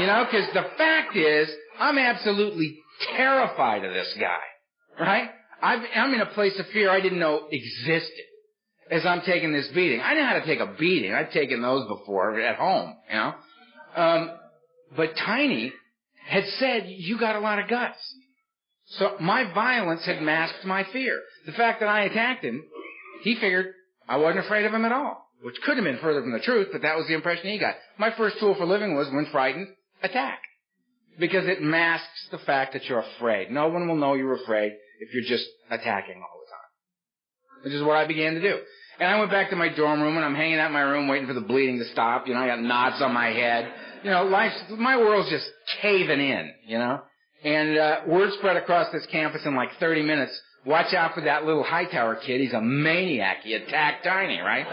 You 0.00 0.06
know, 0.06 0.26
because 0.30 0.46
the 0.52 0.64
fact 0.76 1.16
is, 1.16 1.48
I'm 1.78 1.98
absolutely 1.98 2.78
terrified 3.16 3.84
of 3.84 3.94
this 3.94 4.14
guy, 4.20 4.42
right? 5.00 5.30
i 5.62 5.74
am 5.94 6.12
in 6.12 6.20
a 6.20 6.26
place 6.26 6.58
of 6.58 6.66
fear 6.66 6.90
I 6.90 7.00
didn't 7.00 7.18
know 7.18 7.48
existed 7.50 8.24
as 8.90 9.04
I'm 9.04 9.22
taking 9.22 9.52
this 9.52 9.68
beating. 9.74 10.00
I 10.00 10.14
know 10.14 10.24
how 10.24 10.34
to 10.34 10.46
take 10.46 10.60
a 10.60 10.74
beating. 10.78 11.12
I've 11.12 11.32
taken 11.32 11.62
those 11.62 11.86
before 11.88 12.38
at 12.40 12.56
home, 12.56 12.96
you 13.08 13.16
know. 13.16 13.34
Um, 13.96 14.30
but 14.96 15.10
Tiny 15.16 15.72
had 16.26 16.44
said, 16.58 16.84
you 16.86 17.18
got 17.18 17.36
a 17.36 17.40
lot 17.40 17.58
of 17.58 17.68
guts. 17.68 17.98
So 18.86 19.16
my 19.20 19.52
violence 19.52 20.04
had 20.04 20.22
masked 20.22 20.64
my 20.64 20.84
fear. 20.92 21.20
The 21.46 21.52
fact 21.52 21.80
that 21.80 21.88
I 21.88 22.04
attacked 22.04 22.44
him, 22.44 22.64
he 23.22 23.34
figured 23.34 23.72
I 24.08 24.18
wasn't 24.18 24.44
afraid 24.44 24.64
of 24.64 24.72
him 24.72 24.84
at 24.84 24.92
all, 24.92 25.26
which 25.42 25.56
could 25.64 25.76
have 25.76 25.84
been 25.84 25.98
further 25.98 26.20
from 26.20 26.32
the 26.32 26.40
truth, 26.40 26.68
but 26.70 26.82
that 26.82 26.96
was 26.96 27.06
the 27.08 27.14
impression 27.14 27.50
he 27.50 27.58
got. 27.58 27.74
My 27.98 28.12
first 28.16 28.38
tool 28.38 28.54
for 28.54 28.66
living 28.66 28.94
was, 28.94 29.08
when 29.12 29.26
frightened, 29.32 29.68
attack. 30.02 30.40
Because 31.18 31.46
it 31.46 31.62
masks 31.62 32.28
the 32.30 32.38
fact 32.38 32.74
that 32.74 32.84
you're 32.84 33.04
afraid. 33.16 33.50
No 33.50 33.68
one 33.68 33.88
will 33.88 33.96
know 33.96 34.14
you're 34.14 34.40
afraid 34.42 34.72
if 35.00 35.12
you're 35.14 35.24
just 35.24 35.48
attacking 35.70 36.22
all. 36.22 36.36
Which 37.62 37.72
is 37.72 37.82
what 37.82 37.96
I 37.96 38.06
began 38.06 38.34
to 38.34 38.40
do. 38.40 38.58
And 38.98 39.08
I 39.08 39.18
went 39.18 39.30
back 39.30 39.50
to 39.50 39.56
my 39.56 39.68
dorm 39.68 40.00
room 40.00 40.16
and 40.16 40.24
I'm 40.24 40.34
hanging 40.34 40.58
out 40.58 40.68
in 40.68 40.72
my 40.72 40.80
room 40.80 41.08
waiting 41.08 41.26
for 41.26 41.34
the 41.34 41.40
bleeding 41.40 41.78
to 41.78 41.84
stop. 41.92 42.26
You 42.26 42.34
know, 42.34 42.40
I 42.40 42.46
got 42.46 42.60
knots 42.60 43.02
on 43.02 43.12
my 43.12 43.28
head. 43.28 43.70
You 44.02 44.10
know, 44.10 44.24
life, 44.24 44.52
my 44.70 44.96
world's 44.96 45.28
just 45.30 45.46
caving 45.82 46.20
in, 46.20 46.52
you 46.66 46.78
know. 46.78 47.02
And, 47.44 47.78
uh, 47.78 48.00
word 48.06 48.32
spread 48.38 48.56
across 48.56 48.90
this 48.92 49.06
campus 49.12 49.44
in 49.44 49.54
like 49.54 49.68
30 49.78 50.02
minutes. 50.02 50.40
Watch 50.64 50.94
out 50.94 51.14
for 51.14 51.20
that 51.22 51.44
little 51.44 51.62
Hightower 51.62 52.16
kid. 52.16 52.40
He's 52.40 52.54
a 52.54 52.60
maniac. 52.60 53.42
He 53.44 53.54
attacked 53.54 54.04
Tiny, 54.04 54.40
right? 54.40 54.66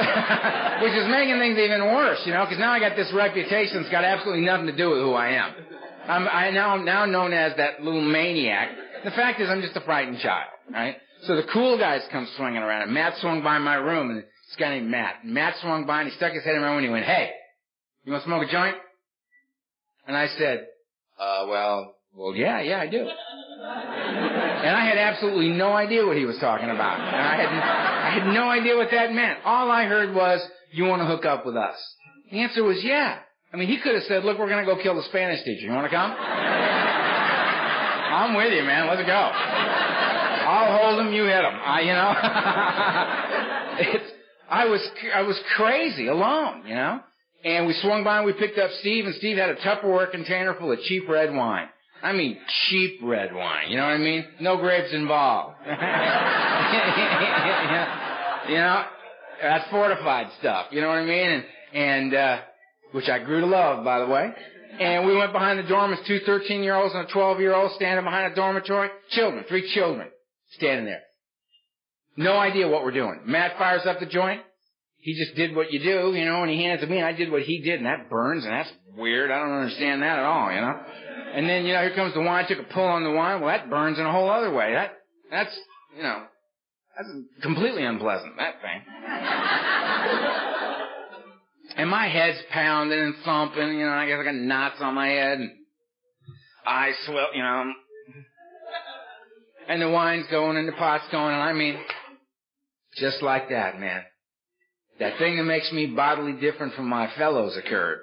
Which 0.82 0.92
is 0.92 1.08
making 1.08 1.38
things 1.38 1.58
even 1.58 1.84
worse, 1.86 2.20
you 2.24 2.32
know, 2.32 2.44
because 2.44 2.58
now 2.58 2.72
I 2.72 2.78
got 2.78 2.96
this 2.96 3.12
reputation 3.12 3.82
that's 3.82 3.90
got 3.90 4.04
absolutely 4.04 4.44
nothing 4.44 4.66
to 4.66 4.76
do 4.76 4.90
with 4.90 4.98
who 4.98 5.12
I 5.12 5.30
am. 5.30 5.54
I'm 6.08 6.28
I 6.28 6.50
now 6.50 6.76
now 6.76 7.04
known 7.04 7.32
as 7.32 7.56
that 7.56 7.82
little 7.82 8.00
maniac. 8.00 8.70
The 9.04 9.10
fact 9.10 9.40
is, 9.40 9.48
I'm 9.48 9.60
just 9.60 9.76
a 9.76 9.80
frightened 9.80 10.20
child, 10.20 10.50
right? 10.72 10.96
So 11.22 11.36
the 11.36 11.44
cool 11.52 11.78
guys 11.78 12.02
come 12.10 12.26
swinging 12.36 12.62
around, 12.62 12.82
and 12.82 12.92
Matt 12.92 13.16
swung 13.18 13.42
by 13.42 13.58
my 13.58 13.74
room, 13.74 14.10
and 14.10 14.18
this 14.18 14.56
guy 14.58 14.70
named 14.70 14.90
Matt. 14.90 15.24
Matt 15.24 15.56
swung 15.60 15.86
by, 15.86 16.02
and 16.02 16.10
he 16.10 16.16
stuck 16.16 16.32
his 16.32 16.44
head 16.44 16.54
in 16.54 16.62
my 16.62 16.68
room, 16.68 16.78
and 16.78 16.86
he 16.86 16.92
went, 16.92 17.04
"Hey, 17.04 17.30
you 18.04 18.12
want 18.12 18.24
to 18.24 18.28
smoke 18.28 18.42
a 18.48 18.50
joint?" 18.50 18.76
And 20.06 20.16
I 20.16 20.28
said, 20.38 20.66
"Uh, 21.18 21.46
well, 21.48 21.94
well, 22.14 22.34
yeah, 22.34 22.60
yeah, 22.60 22.80
I 22.80 22.86
do." 22.86 23.06
And 23.60 24.76
I 24.76 24.84
had 24.86 24.98
absolutely 24.98 25.48
no 25.50 25.72
idea 25.72 26.06
what 26.06 26.16
he 26.16 26.24
was 26.24 26.38
talking 26.38 26.70
about. 26.70 27.00
And 27.00 27.16
I 27.16 27.36
had, 27.36 27.48
I 27.48 28.10
had 28.20 28.32
no 28.34 28.48
idea 28.48 28.76
what 28.76 28.90
that 28.90 29.12
meant. 29.12 29.40
All 29.44 29.70
I 29.70 29.84
heard 29.84 30.14
was, 30.14 30.40
you 30.72 30.84
want 30.84 31.02
to 31.02 31.06
hook 31.06 31.24
up 31.24 31.46
with 31.46 31.56
us? 31.56 31.76
The 32.30 32.40
answer 32.40 32.62
was 32.62 32.82
yeah. 32.82 33.18
I 33.52 33.56
mean, 33.56 33.68
he 33.68 33.78
could 33.80 33.94
have 33.94 34.04
said, 34.04 34.24
look, 34.24 34.38
we're 34.38 34.48
going 34.48 34.64
to 34.64 34.74
go 34.74 34.80
kill 34.80 34.94
the 34.94 35.02
Spanish 35.04 35.42
teacher. 35.44 35.66
You 35.66 35.72
want 35.72 35.90
to 35.90 35.96
come? 35.96 36.12
I'm 38.10 38.36
with 38.36 38.52
you, 38.52 38.62
man. 38.62 38.86
Let's 38.86 39.02
go. 39.06 40.09
I'll 40.50 40.78
hold 40.78 40.98
them, 40.98 41.12
you 41.12 41.24
hit 41.24 41.42
them. 41.42 41.54
I, 41.64 41.80
you 41.80 41.92
know, 41.92 42.12
it's, 43.94 44.12
I 44.50 44.64
was, 44.66 44.80
I 45.14 45.22
was 45.22 45.40
crazy 45.56 46.08
alone, 46.08 46.66
you 46.66 46.74
know, 46.74 46.98
And 47.44 47.68
we 47.68 47.74
swung 47.74 48.02
by 48.02 48.16
and 48.16 48.26
we 48.26 48.32
picked 48.32 48.58
up 48.58 48.70
Steve, 48.80 49.04
and 49.04 49.14
Steve 49.14 49.36
had 49.36 49.50
a 49.50 49.54
Tupperware 49.56 50.10
container 50.10 50.54
full 50.54 50.72
of 50.72 50.80
cheap 50.80 51.08
red 51.08 51.32
wine. 51.32 51.68
I 52.02 52.12
mean, 52.12 52.36
cheap 52.68 52.98
red 53.00 53.32
wine. 53.32 53.70
You 53.70 53.76
know 53.76 53.84
what 53.84 53.92
I 53.92 53.98
mean? 53.98 54.24
No 54.40 54.56
grapes 54.56 54.92
involved. 54.92 55.54
you 55.66 55.74
know, 58.56 58.84
that's 59.40 59.70
fortified 59.70 60.28
stuff. 60.40 60.66
You 60.72 60.80
know 60.80 60.88
what 60.88 60.98
I 60.98 61.04
mean? 61.04 61.30
And, 61.30 61.44
and, 61.74 62.14
uh, 62.14 62.40
which 62.90 63.08
I 63.08 63.20
grew 63.20 63.40
to 63.40 63.46
love, 63.46 63.84
by 63.84 64.00
the 64.00 64.06
way. 64.06 64.32
And 64.80 65.06
we 65.06 65.16
went 65.16 65.32
behind 65.32 65.60
the 65.60 65.68
dorm 65.68 65.92
as 65.92 66.00
two 66.08 66.18
13 66.26 66.64
year 66.64 66.74
olds 66.74 66.92
and 66.94 67.06
a 67.08 67.12
12 67.12 67.38
year 67.38 67.54
old 67.54 67.70
standing 67.76 68.04
behind 68.04 68.32
a 68.32 68.34
dormitory. 68.34 68.88
Children, 69.10 69.44
three 69.48 69.72
children 69.74 70.08
standing 70.50 70.84
there. 70.84 71.02
No 72.16 72.36
idea 72.38 72.68
what 72.68 72.84
we're 72.84 72.90
doing. 72.92 73.20
Matt 73.24 73.56
fires 73.58 73.82
up 73.86 74.00
the 74.00 74.06
joint. 74.06 74.42
He 74.98 75.14
just 75.14 75.34
did 75.34 75.56
what 75.56 75.72
you 75.72 75.78
do, 75.78 76.12
you 76.14 76.26
know, 76.26 76.42
and 76.42 76.50
he 76.50 76.62
hands 76.62 76.82
it 76.82 76.86
to 76.86 76.90
me 76.90 76.98
and 76.98 77.06
I 77.06 77.12
did 77.12 77.30
what 77.30 77.42
he 77.42 77.62
did 77.62 77.76
and 77.76 77.86
that 77.86 78.10
burns 78.10 78.44
and 78.44 78.52
that's 78.52 78.70
weird. 78.94 79.30
I 79.30 79.38
don't 79.38 79.52
understand 79.52 80.02
that 80.02 80.18
at 80.18 80.24
all, 80.24 80.52
you 80.52 80.60
know. 80.60 80.78
And 81.34 81.48
then, 81.48 81.64
you 81.64 81.72
know, 81.72 81.80
here 81.80 81.94
comes 81.94 82.12
the 82.12 82.20
wine. 82.20 82.44
I 82.44 82.48
took 82.48 82.58
a 82.58 82.74
pull 82.74 82.84
on 82.84 83.04
the 83.04 83.10
wine. 83.10 83.40
Well, 83.40 83.48
that 83.56 83.70
burns 83.70 83.98
in 83.98 84.04
a 84.04 84.12
whole 84.12 84.28
other 84.28 84.52
way. 84.52 84.74
That, 84.74 84.98
that's, 85.30 85.58
you 85.96 86.02
know, 86.02 86.24
that's 86.96 87.08
completely 87.42 87.84
unpleasant, 87.84 88.36
that 88.36 88.60
thing. 88.60 88.82
and 91.76 91.88
my 91.88 92.08
head's 92.08 92.38
pounding 92.50 92.98
and 92.98 93.14
thumping, 93.24 93.78
you 93.78 93.86
know, 93.86 93.92
I 93.92 94.06
guess 94.06 94.18
I 94.20 94.24
got 94.24 94.34
knots 94.34 94.76
on 94.80 94.94
my 94.94 95.08
head 95.08 95.38
and 95.38 95.50
eyes 96.66 96.94
swell, 97.06 97.28
you 97.34 97.42
know. 97.42 97.72
And 99.70 99.80
the 99.80 99.88
wine's 99.88 100.26
going 100.32 100.56
and 100.56 100.66
the 100.66 100.72
pot's 100.72 101.04
going 101.12 101.32
and 101.32 101.44
I 101.44 101.52
mean, 101.52 101.78
just 102.96 103.22
like 103.22 103.50
that, 103.50 103.78
man. 103.78 104.02
That 104.98 105.16
thing 105.16 105.36
that 105.36 105.44
makes 105.44 105.70
me 105.70 105.86
bodily 105.86 106.32
different 106.32 106.74
from 106.74 106.88
my 106.88 107.08
fellows 107.16 107.56
occurred. 107.56 108.00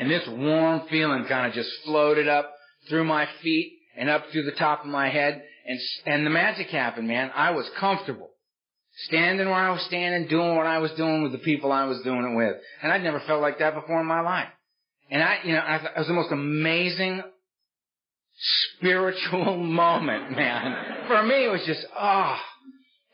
And 0.00 0.10
this 0.10 0.26
warm 0.28 0.82
feeling 0.90 1.24
kind 1.28 1.46
of 1.46 1.52
just 1.52 1.70
floated 1.84 2.26
up 2.26 2.52
through 2.88 3.04
my 3.04 3.28
feet 3.44 3.78
and 3.96 4.10
up 4.10 4.24
through 4.32 4.42
the 4.42 4.58
top 4.58 4.80
of 4.80 4.88
my 4.88 5.08
head. 5.08 5.44
And, 5.68 5.78
and 6.04 6.26
the 6.26 6.30
magic 6.30 6.66
happened, 6.66 7.06
man. 7.06 7.30
I 7.32 7.52
was 7.52 7.70
comfortable. 7.78 8.30
Standing 9.06 9.46
where 9.46 9.54
I 9.54 9.70
was 9.70 9.82
standing, 9.82 10.28
doing 10.28 10.56
what 10.56 10.66
I 10.66 10.78
was 10.78 10.90
doing 10.96 11.22
with 11.22 11.30
the 11.30 11.38
people 11.38 11.70
I 11.70 11.84
was 11.84 12.02
doing 12.02 12.32
it 12.32 12.36
with. 12.36 12.56
And 12.82 12.90
I'd 12.90 13.04
never 13.04 13.20
felt 13.20 13.40
like 13.40 13.60
that 13.60 13.76
before 13.76 14.00
in 14.00 14.06
my 14.06 14.20
life. 14.20 14.48
And 15.12 15.22
I, 15.22 15.38
you 15.44 15.52
know, 15.52 15.60
I 15.60 15.76
it 15.76 15.98
was 15.98 16.08
the 16.08 16.12
most 16.12 16.32
amazing 16.32 17.22
spiritual 18.76 19.56
moment, 19.58 20.32
man. 20.32 21.06
For 21.06 21.22
me, 21.22 21.44
it 21.44 21.50
was 21.50 21.64
just, 21.66 21.84
ah. 21.96 22.38
Oh. 22.38 22.48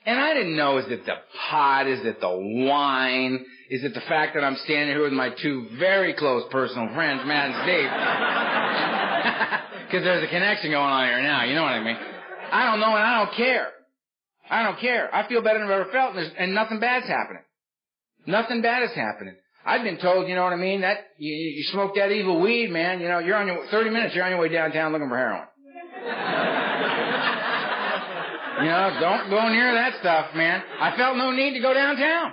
And 0.06 0.18
I 0.18 0.32
didn't 0.32 0.56
know, 0.56 0.78
is 0.78 0.86
it 0.88 1.04
the 1.04 1.16
pot? 1.50 1.86
Is 1.86 2.00
it 2.04 2.20
the 2.20 2.30
wine? 2.66 3.44
Is 3.68 3.84
it 3.84 3.92
the 3.92 4.00
fact 4.00 4.34
that 4.34 4.44
I'm 4.44 4.56
standing 4.64 4.96
here 4.96 5.02
with 5.02 5.12
my 5.12 5.28
two 5.42 5.68
very 5.78 6.14
close 6.14 6.44
personal 6.50 6.88
friends, 6.94 7.22
Matt 7.26 7.50
and 7.50 7.62
Steve? 7.64 7.90
Because 9.88 10.04
there's 10.04 10.22
a 10.22 10.28
connection 10.28 10.70
going 10.70 10.84
on 10.84 11.06
here 11.06 11.22
now, 11.22 11.44
you 11.44 11.54
know 11.54 11.62
what 11.62 11.72
I 11.72 11.82
mean? 11.82 11.96
I 12.52 12.66
don't 12.70 12.78
know 12.78 12.94
and 12.94 13.02
I 13.02 13.24
don't 13.24 13.34
care. 13.34 13.68
I 14.50 14.62
don't 14.62 14.78
care. 14.78 15.14
I 15.14 15.26
feel 15.28 15.40
better 15.40 15.58
than 15.58 15.66
I've 15.66 15.80
ever 15.80 15.90
felt 15.90 16.14
and, 16.14 16.30
and 16.38 16.54
nothing 16.54 16.78
bad's 16.78 17.06
happening. 17.06 17.42
Nothing 18.26 18.60
bad 18.60 18.82
is 18.82 18.94
happening. 18.94 19.34
I've 19.68 19.84
been 19.84 19.98
told, 19.98 20.26
you 20.28 20.34
know 20.34 20.44
what 20.44 20.54
I 20.54 20.56
mean, 20.56 20.80
that 20.80 21.08
you, 21.18 21.30
you 21.30 21.62
smoke 21.72 21.94
that 21.96 22.10
evil 22.10 22.40
weed, 22.40 22.70
man, 22.70 23.00
you 23.00 23.08
know, 23.08 23.18
you're 23.18 23.36
on 23.36 23.46
your, 23.46 23.66
30 23.70 23.90
minutes, 23.90 24.14
you're 24.14 24.24
on 24.24 24.30
your 24.30 24.40
way 24.40 24.48
downtown 24.48 24.92
looking 24.92 25.10
for 25.10 25.16
heroin. 25.18 25.44
you 28.64 28.70
know, 28.70 28.96
don't 28.98 29.28
go 29.28 29.46
near 29.50 29.74
that 29.74 29.92
stuff, 30.00 30.34
man. 30.34 30.62
I 30.80 30.96
felt 30.96 31.18
no 31.18 31.32
need 31.32 31.52
to 31.52 31.60
go 31.60 31.74
downtown. 31.74 32.32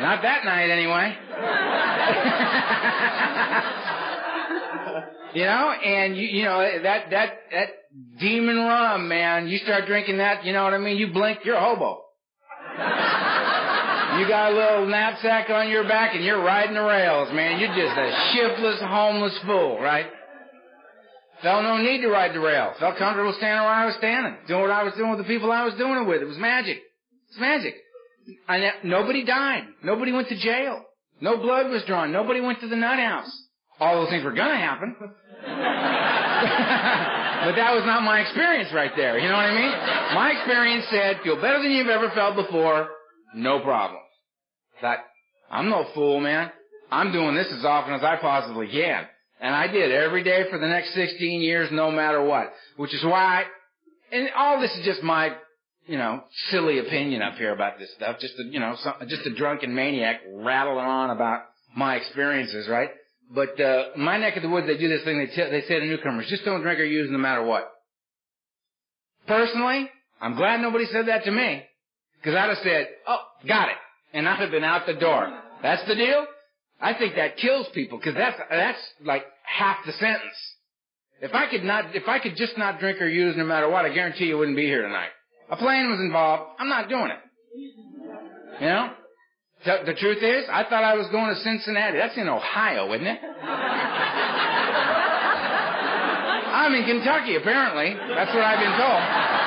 Not 0.00 0.22
that 0.22 0.44
night, 0.44 0.70
anyway. 0.70 1.16
you 5.36 5.46
know, 5.46 5.72
and 5.72 6.16
you, 6.16 6.28
you 6.28 6.44
know 6.44 6.60
that 6.82 7.10
that 7.10 7.40
that 7.50 7.68
demon 8.20 8.56
rum, 8.56 9.08
man. 9.08 9.48
You 9.48 9.58
start 9.58 9.86
drinking 9.86 10.18
that, 10.18 10.44
you 10.44 10.52
know 10.52 10.62
what 10.62 10.74
I 10.74 10.78
mean? 10.78 10.96
You 10.96 11.12
blink, 11.12 11.40
you're 11.44 11.56
a 11.56 11.60
hobo. 11.60 12.04
You 14.20 14.28
got 14.28 14.52
a 14.52 14.54
little 14.54 14.86
knapsack 14.86 15.48
on 15.48 15.70
your 15.70 15.88
back 15.88 16.14
and 16.14 16.22
you're 16.22 16.44
riding 16.44 16.74
the 16.74 16.82
rails, 16.82 17.32
man. 17.32 17.58
You're 17.58 17.72
just 17.72 17.96
a 17.96 18.12
shiftless, 18.34 18.76
homeless 18.82 19.32
fool, 19.46 19.80
right? 19.80 20.04
Felt 21.42 21.62
no 21.64 21.78
need 21.78 22.02
to 22.02 22.08
ride 22.08 22.34
the 22.34 22.40
rail. 22.40 22.74
Felt 22.78 22.98
comfortable 22.98 23.32
standing 23.38 23.62
where 23.64 23.72
I 23.72 23.86
was 23.86 23.94
standing, 23.96 24.36
doing 24.46 24.60
what 24.60 24.70
I 24.70 24.82
was 24.82 24.92
doing 24.92 25.08
with 25.08 25.20
the 25.20 25.24
people 25.24 25.50
I 25.50 25.64
was 25.64 25.72
doing 25.78 26.02
it 26.02 26.06
with. 26.06 26.20
It 26.20 26.26
was 26.26 26.36
magic. 26.36 26.76
It's 27.30 27.40
magic. 27.40 27.72
I, 28.46 28.72
nobody 28.84 29.24
died. 29.24 29.64
Nobody 29.82 30.12
went 30.12 30.28
to 30.28 30.38
jail. 30.38 30.84
No 31.22 31.38
blood 31.38 31.70
was 31.70 31.82
drawn. 31.86 32.12
Nobody 32.12 32.42
went 32.42 32.60
to 32.60 32.68
the 32.68 32.76
nut 32.76 32.98
house. 32.98 33.32
All 33.80 34.02
those 34.02 34.10
things 34.10 34.22
were 34.22 34.34
gonna 34.34 34.58
happen. 34.58 34.96
but 35.00 35.08
that 37.56 37.72
was 37.72 37.84
not 37.86 38.02
my 38.02 38.20
experience 38.20 38.68
right 38.74 38.92
there. 38.94 39.18
You 39.18 39.30
know 39.30 39.36
what 39.36 39.46
I 39.46 39.54
mean? 39.54 39.72
My 40.14 40.32
experience 40.36 40.84
said, 40.90 41.20
feel 41.24 41.36
better 41.36 41.62
than 41.62 41.70
you've 41.72 41.88
ever 41.88 42.10
felt 42.14 42.36
before, 42.36 42.90
no 43.34 43.60
problem. 43.60 44.02
I'm 45.50 45.68
no 45.68 45.86
fool, 45.94 46.20
man. 46.20 46.50
I'm 46.90 47.12
doing 47.12 47.34
this 47.34 47.52
as 47.52 47.64
often 47.64 47.94
as 47.94 48.02
I 48.02 48.16
possibly 48.16 48.68
can. 48.68 49.06
And 49.40 49.54
I 49.54 49.68
did 49.68 49.90
every 49.90 50.22
day 50.22 50.44
for 50.50 50.58
the 50.58 50.66
next 50.66 50.94
16 50.94 51.40
years, 51.40 51.70
no 51.72 51.90
matter 51.90 52.22
what. 52.22 52.52
Which 52.76 52.94
is 52.94 53.02
why, 53.04 53.44
and 54.12 54.28
all 54.36 54.60
this 54.60 54.70
is 54.76 54.84
just 54.84 55.02
my 55.02 55.34
you 55.90 55.98
know, 55.98 56.22
silly 56.50 56.78
opinion 56.78 57.20
up 57.20 57.34
here 57.34 57.52
about 57.52 57.78
this 57.80 57.92
stuff. 57.96 58.20
Just 58.20 58.34
a, 58.38 58.44
you 58.44 58.60
know, 58.60 58.76
some, 58.78 58.94
just 59.08 59.26
a 59.26 59.34
drunken 59.34 59.74
maniac 59.74 60.20
rattling 60.32 60.84
on 60.84 61.10
about 61.10 61.42
my 61.74 61.96
experiences, 61.96 62.68
right? 62.68 62.90
But 63.34 63.60
uh, 63.60 63.86
my 63.96 64.16
neck 64.16 64.36
of 64.36 64.42
the 64.42 64.48
woods, 64.48 64.68
they 64.68 64.76
do 64.76 64.88
this 64.88 65.02
thing. 65.02 65.18
They 65.18 65.26
t- 65.26 65.50
they 65.50 65.62
say 65.62 65.80
to 65.80 65.86
newcomers, 65.86 66.26
just 66.28 66.44
don't 66.44 66.62
drink 66.62 66.78
or 66.78 66.84
use 66.84 67.08
no 67.10 67.18
matter 67.18 67.42
what. 67.42 67.70
Personally, 69.26 69.90
I'm 70.20 70.36
glad 70.36 70.60
nobody 70.60 70.86
said 70.86 71.08
that 71.08 71.24
to 71.24 71.32
me, 71.32 71.64
because 72.16 72.36
I'd 72.36 72.48
have 72.48 72.58
said, 72.62 72.88
"Oh, 73.08 73.20
got 73.46 73.68
it," 73.68 73.76
and 74.12 74.28
I'd 74.28 74.40
have 74.40 74.50
been 74.50 74.64
out 74.64 74.86
the 74.86 74.94
door. 74.94 75.40
That's 75.62 75.86
the 75.86 75.94
deal. 75.94 76.26
I 76.80 76.94
think 76.94 77.14
that 77.16 77.36
kills 77.36 77.66
people 77.74 77.98
because 77.98 78.14
that's 78.14 78.36
that's 78.50 78.78
like 79.04 79.24
half 79.44 79.78
the 79.84 79.92
sentence. 79.92 80.56
If 81.20 81.34
I 81.34 81.50
could 81.50 81.62
not, 81.62 81.94
if 81.94 82.08
I 82.08 82.18
could 82.18 82.36
just 82.36 82.56
not 82.56 82.80
drink 82.80 83.00
or 83.02 83.08
use 83.08 83.36
no 83.36 83.44
matter 83.44 83.68
what, 83.68 83.84
I 83.84 83.92
guarantee 83.92 84.24
you 84.26 84.38
wouldn't 84.38 84.56
be 84.56 84.64
here 84.64 84.82
tonight. 84.82 85.10
A 85.50 85.56
plane 85.56 85.90
was 85.90 86.00
involved. 86.00 86.52
I'm 86.58 86.68
not 86.68 86.88
doing 86.88 87.10
it. 87.10 87.18
You 88.60 88.66
know? 88.66 88.92
The, 89.64 89.92
the 89.92 89.94
truth 89.94 90.22
is, 90.22 90.44
I 90.50 90.64
thought 90.64 90.84
I 90.84 90.94
was 90.94 91.06
going 91.12 91.34
to 91.34 91.40
Cincinnati. 91.42 91.98
That's 91.98 92.16
in 92.16 92.28
Ohio, 92.28 92.92
isn't 92.94 93.06
it? 93.06 93.20
I'm 96.50 96.74
in 96.74 96.84
Kentucky, 96.84 97.36
apparently. 97.36 97.92
That's 98.14 98.32
what 98.32 98.44
I've 98.44 98.60
been 98.60 98.76
told. 98.80 99.39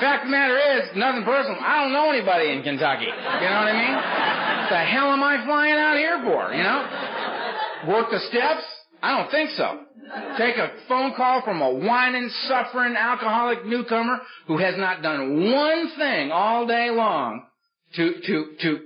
Fact 0.00 0.24
of 0.24 0.28
the 0.28 0.32
matter 0.32 0.58
is, 0.58 0.96
nothing 0.96 1.24
personal. 1.24 1.58
I 1.60 1.84
don't 1.84 1.92
know 1.92 2.10
anybody 2.10 2.52
in 2.52 2.62
Kentucky. 2.62 3.06
You 3.06 3.48
know 3.48 3.60
what 3.62 3.70
I 3.70 3.76
mean? 3.76 3.94
What 3.94 4.70
the 4.70 4.84
hell 4.84 5.12
am 5.12 5.22
I 5.22 5.44
flying 5.44 5.74
out 5.74 5.96
here 5.96 6.20
for? 6.24 6.52
You 6.52 6.62
know? 6.62 7.94
Work 7.94 8.10
the 8.10 8.20
steps? 8.28 8.64
I 9.02 9.16
don't 9.16 9.30
think 9.30 9.50
so. 9.50 9.80
Take 10.38 10.56
a 10.56 10.72
phone 10.88 11.14
call 11.16 11.42
from 11.42 11.62
a 11.62 11.72
whining, 11.72 12.28
suffering, 12.48 12.94
alcoholic 12.96 13.64
newcomer 13.66 14.20
who 14.46 14.58
has 14.58 14.74
not 14.76 15.02
done 15.02 15.50
one 15.52 15.90
thing 15.96 16.30
all 16.30 16.66
day 16.66 16.90
long 16.90 17.44
to, 17.94 18.14
to, 18.26 18.52
to 18.60 18.78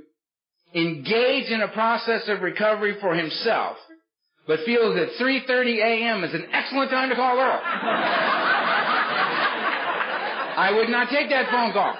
engage 0.75 1.51
in 1.51 1.61
a 1.63 1.69
process 1.69 2.23
of 2.29 2.41
recovery 2.41 2.97
for 3.01 3.15
himself, 3.15 3.77
but 4.47 4.61
feels 4.65 4.95
that 4.95 5.11
3.30 5.21 5.77
a.m. 5.79 6.25
is 6.25 6.35
an 6.35 6.47
excellent 6.53 6.91
time 6.91 7.11
to 7.11 7.17
call 7.17 7.39
Earl. 7.39 7.61
I 10.61 10.73
would 10.77 10.91
not 10.91 11.09
take 11.09 11.31
that 11.31 11.51
phone 11.51 11.73
call. 11.73 11.97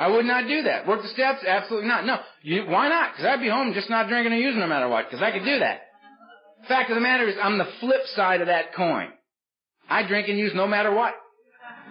I 0.00 0.08
would 0.08 0.24
not 0.24 0.48
do 0.48 0.62
that. 0.62 0.86
Work 0.86 1.02
the 1.02 1.08
steps? 1.08 1.44
Absolutely 1.46 1.86
not. 1.86 2.06
No. 2.06 2.16
You, 2.40 2.64
why 2.66 2.88
not? 2.88 3.12
Because 3.12 3.26
I'd 3.26 3.40
be 3.40 3.50
home 3.50 3.74
just 3.74 3.90
not 3.90 4.08
drinking 4.08 4.32
or 4.32 4.36
using 4.36 4.60
no 4.60 4.66
matter 4.66 4.88
what, 4.88 5.10
because 5.10 5.22
I 5.22 5.30
could 5.30 5.44
do 5.44 5.58
that. 5.58 5.82
Fact 6.68 6.90
of 6.90 6.94
the 6.94 7.02
matter 7.02 7.28
is, 7.28 7.36
I'm 7.40 7.58
the 7.58 7.68
flip 7.80 8.00
side 8.16 8.40
of 8.40 8.46
that 8.46 8.74
coin. 8.74 9.08
I 9.90 10.08
drink 10.08 10.28
and 10.28 10.38
use 10.38 10.52
no 10.54 10.66
matter 10.66 10.90
what. 10.94 11.12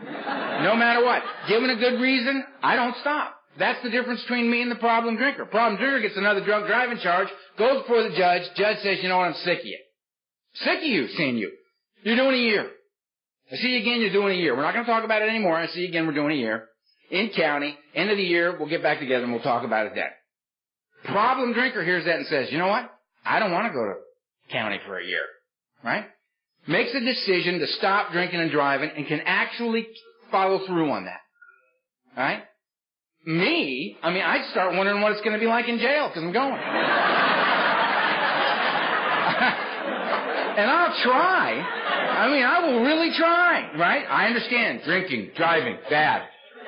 No 0.03 0.75
matter 0.75 1.05
what. 1.05 1.21
Given 1.47 1.69
a 1.69 1.75
good 1.75 2.01
reason, 2.01 2.43
I 2.63 2.75
don't 2.75 2.95
stop. 3.01 3.35
That's 3.59 3.81
the 3.83 3.91
difference 3.91 4.21
between 4.21 4.49
me 4.49 4.63
and 4.63 4.71
the 4.71 4.75
problem 4.75 5.17
drinker. 5.17 5.45
Problem 5.45 5.79
drinker 5.79 6.01
gets 6.01 6.17
another 6.17 6.43
drunk 6.43 6.65
driving 6.65 6.97
charge, 6.97 7.27
goes 7.59 7.83
before 7.83 8.01
the 8.03 8.15
judge, 8.17 8.41
judge 8.55 8.77
says, 8.81 8.97
you 9.03 9.09
know 9.09 9.17
what, 9.17 9.27
I'm 9.27 9.33
sick 9.45 9.59
of 9.59 9.65
you. 9.65 9.77
Sick 10.55 10.79
of 10.79 10.83
you, 10.83 11.07
seeing 11.09 11.37
you. 11.37 11.51
You're 12.01 12.15
doing 12.15 12.33
a 12.33 12.39
year. 12.39 12.71
I 13.51 13.55
see 13.58 13.70
you 13.70 13.81
again, 13.81 14.01
you're 14.01 14.13
doing 14.13 14.38
a 14.38 14.41
year. 14.41 14.55
We're 14.55 14.63
not 14.63 14.74
going 14.74 14.86
to 14.86 14.91
talk 14.91 15.03
about 15.03 15.22
it 15.22 15.29
anymore. 15.29 15.58
I 15.58 15.67
see 15.67 15.81
you 15.81 15.89
again, 15.89 16.08
we're 16.08 16.13
doing 16.13 16.31
a 16.31 16.39
year. 16.39 16.67
In 17.10 17.31
county, 17.36 17.75
end 17.93 18.10
of 18.10 18.17
the 18.17 18.24
year, 18.24 18.58
we'll 18.58 18.70
get 18.70 18.81
back 18.81 19.00
together 19.00 19.24
and 19.24 19.34
we'll 19.34 19.41
talk 19.41 19.65
about 19.65 19.88
it 19.88 19.93
then. 19.96 21.13
Problem 21.13 21.53
drinker 21.53 21.84
hears 21.84 22.05
that 22.05 22.15
and 22.15 22.27
says, 22.27 22.48
you 22.51 22.58
know 22.58 22.67
what? 22.67 22.89
I 23.25 23.39
don't 23.39 23.51
want 23.51 23.67
to 23.67 23.74
go 23.74 23.84
to 23.84 23.96
county 24.51 24.79
for 24.86 24.98
a 24.98 25.05
year. 25.05 25.24
Right? 25.84 26.05
Makes 26.67 26.93
a 26.93 27.01
decision 27.01 27.60
to 27.60 27.67
stop 27.67 28.13
drinking 28.13 28.39
and 28.39 28.51
driving 28.51 28.91
and 28.96 29.05
can 29.08 29.22
actually 29.25 29.88
follow 30.31 30.65
through 30.65 30.89
on 30.89 31.05
that. 31.05 31.20
Right? 32.15 32.43
me, 33.25 33.98
I 34.01 34.12
mean, 34.12 34.24
I'd 34.24 34.50
start 34.51 34.75
wondering 34.75 35.01
what 35.01 35.12
it's 35.12 35.22
going 35.22 35.34
to 35.34 35.39
be 35.39 35.46
like 35.46 35.67
in 35.67 35.77
jail 35.77 36.10
because 36.10 36.24
I'm 36.24 36.34
going. 36.34 36.53
and 40.58 40.70
I'll 40.70 41.03
try. 41.03 41.53
I 41.53 42.27
mean, 42.29 42.43
I 42.43 42.60
will 42.65 42.81
really 42.81 43.12
try, 43.17 43.72
right? 43.77 44.05
I 44.10 44.27
understand 44.27 44.81
drinking, 44.86 45.31
driving, 45.36 45.77
bad. 45.89 46.24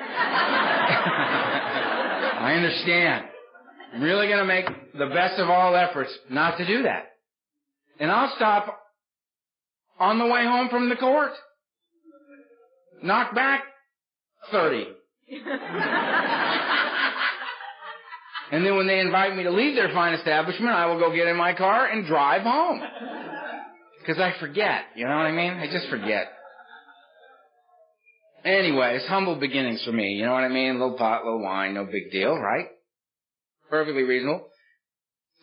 I 2.40 2.54
understand. 2.56 3.26
I'm 3.94 4.02
really 4.02 4.26
going 4.26 4.38
to 4.40 4.44
make 4.44 4.66
the 4.92 5.06
best 5.06 5.38
of 5.38 5.48
all 5.48 5.76
efforts 5.76 6.10
not 6.30 6.58
to 6.58 6.66
do 6.66 6.82
that. 6.82 7.12
And 8.00 8.10
I'll 8.10 8.34
stop 8.36 8.80
on 9.98 10.18
the 10.18 10.26
way 10.26 10.44
home 10.44 10.68
from 10.68 10.88
the 10.88 10.96
court. 10.96 11.32
Knock 13.02 13.34
back 13.34 13.62
30. 14.50 14.88
and 18.52 18.64
then 18.64 18.76
when 18.76 18.86
they 18.86 19.00
invite 19.00 19.36
me 19.36 19.42
to 19.44 19.50
leave 19.50 19.74
their 19.76 19.92
fine 19.92 20.14
establishment, 20.14 20.70
I 20.72 20.86
will 20.86 20.98
go 20.98 21.14
get 21.14 21.28
in 21.28 21.36
my 21.36 21.54
car 21.54 21.86
and 21.86 22.06
drive 22.06 22.42
home. 22.42 22.82
Because 24.04 24.20
I 24.20 24.38
forget, 24.38 24.82
you 24.96 25.06
know 25.06 25.16
what 25.16 25.24
I 25.24 25.32
mean? 25.32 25.54
I 25.54 25.66
just 25.66 25.88
forget. 25.88 26.28
Anyways, 28.44 29.06
humble 29.06 29.36
beginnings 29.36 29.82
for 29.82 29.92
me, 29.92 30.12
you 30.12 30.26
know 30.26 30.32
what 30.32 30.44
I 30.44 30.48
mean? 30.48 30.74
Little 30.74 30.98
pot, 30.98 31.24
little 31.24 31.42
wine, 31.42 31.72
no 31.72 31.86
big 31.86 32.10
deal, 32.10 32.36
right? 32.36 32.66
Perfectly 33.70 34.02
reasonable. 34.02 34.46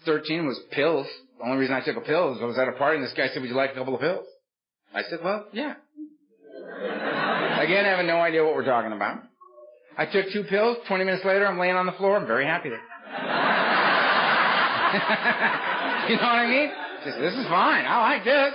13 0.05 0.45
was 0.45 0.59
pills. 0.71 1.07
The 1.39 1.45
only 1.45 1.57
reason 1.57 1.73
I 1.73 1.83
took 1.83 1.97
a 1.97 2.01
pill 2.01 2.35
is 2.35 2.41
I 2.41 2.45
was 2.45 2.59
at 2.59 2.67
a 2.67 2.73
party 2.73 2.97
and 2.97 3.05
this 3.05 3.13
guy 3.17 3.29
said, 3.29 3.41
would 3.41 3.49
you 3.49 3.55
like 3.55 3.71
a 3.71 3.73
couple 3.73 3.95
of 3.95 4.01
pills? 4.01 4.27
I 4.93 5.01
said, 5.09 5.21
well, 5.23 5.47
yeah. 5.53 5.73
Again, 7.63 7.85
having 7.85 8.05
no 8.05 8.17
idea 8.17 8.43
what 8.43 8.53
we're 8.53 8.65
talking 8.65 8.91
about. 8.91 9.23
I 9.97 10.05
took 10.05 10.31
two 10.31 10.43
pills. 10.43 10.77
20 10.87 11.03
minutes 11.03 11.25
later, 11.25 11.47
I'm 11.47 11.57
laying 11.57 11.75
on 11.75 11.87
the 11.87 11.91
floor. 11.93 12.17
I'm 12.17 12.27
very 12.27 12.45
happy 12.45 12.69
there. 12.69 12.77
you 16.09 16.15
know 16.17 16.21
what 16.21 16.35
I 16.35 16.47
mean? 16.47 16.69
Just, 17.05 17.17
this 17.17 17.33
is 17.33 17.47
fine. 17.47 17.85
I 17.85 18.13
like 18.13 18.23
this. 18.23 18.53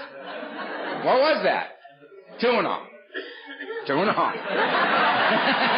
What 1.05 1.19
was 1.19 1.43
that? 1.43 1.71
Tuinal. 2.41 2.83
Tuinal. 3.89 4.15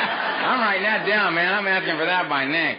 I'm 0.49 0.61
writing 0.61 0.83
that 0.83 1.07
down, 1.07 1.35
man. 1.35 1.55
I'm 1.55 1.67
asking 1.67 1.97
for 1.97 2.07
that 2.07 2.29
by 2.29 2.45
name. 2.45 2.79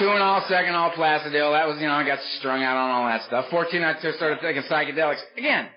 Tuinal, 0.00 0.46
second 0.48 0.74
all 0.74 0.90
Placidyl. 0.90 1.52
That 1.54 1.66
was, 1.66 1.78
you 1.80 1.86
know, 1.86 1.94
I 1.94 2.06
got 2.06 2.18
strung 2.38 2.62
out 2.62 2.76
on 2.76 2.90
all 2.90 3.06
that 3.06 3.22
stuff. 3.26 3.46
14, 3.50 3.82
I 3.82 3.98
started 3.98 4.38
taking 4.40 4.62
psychedelics. 4.62 5.22
Again, 5.36 5.68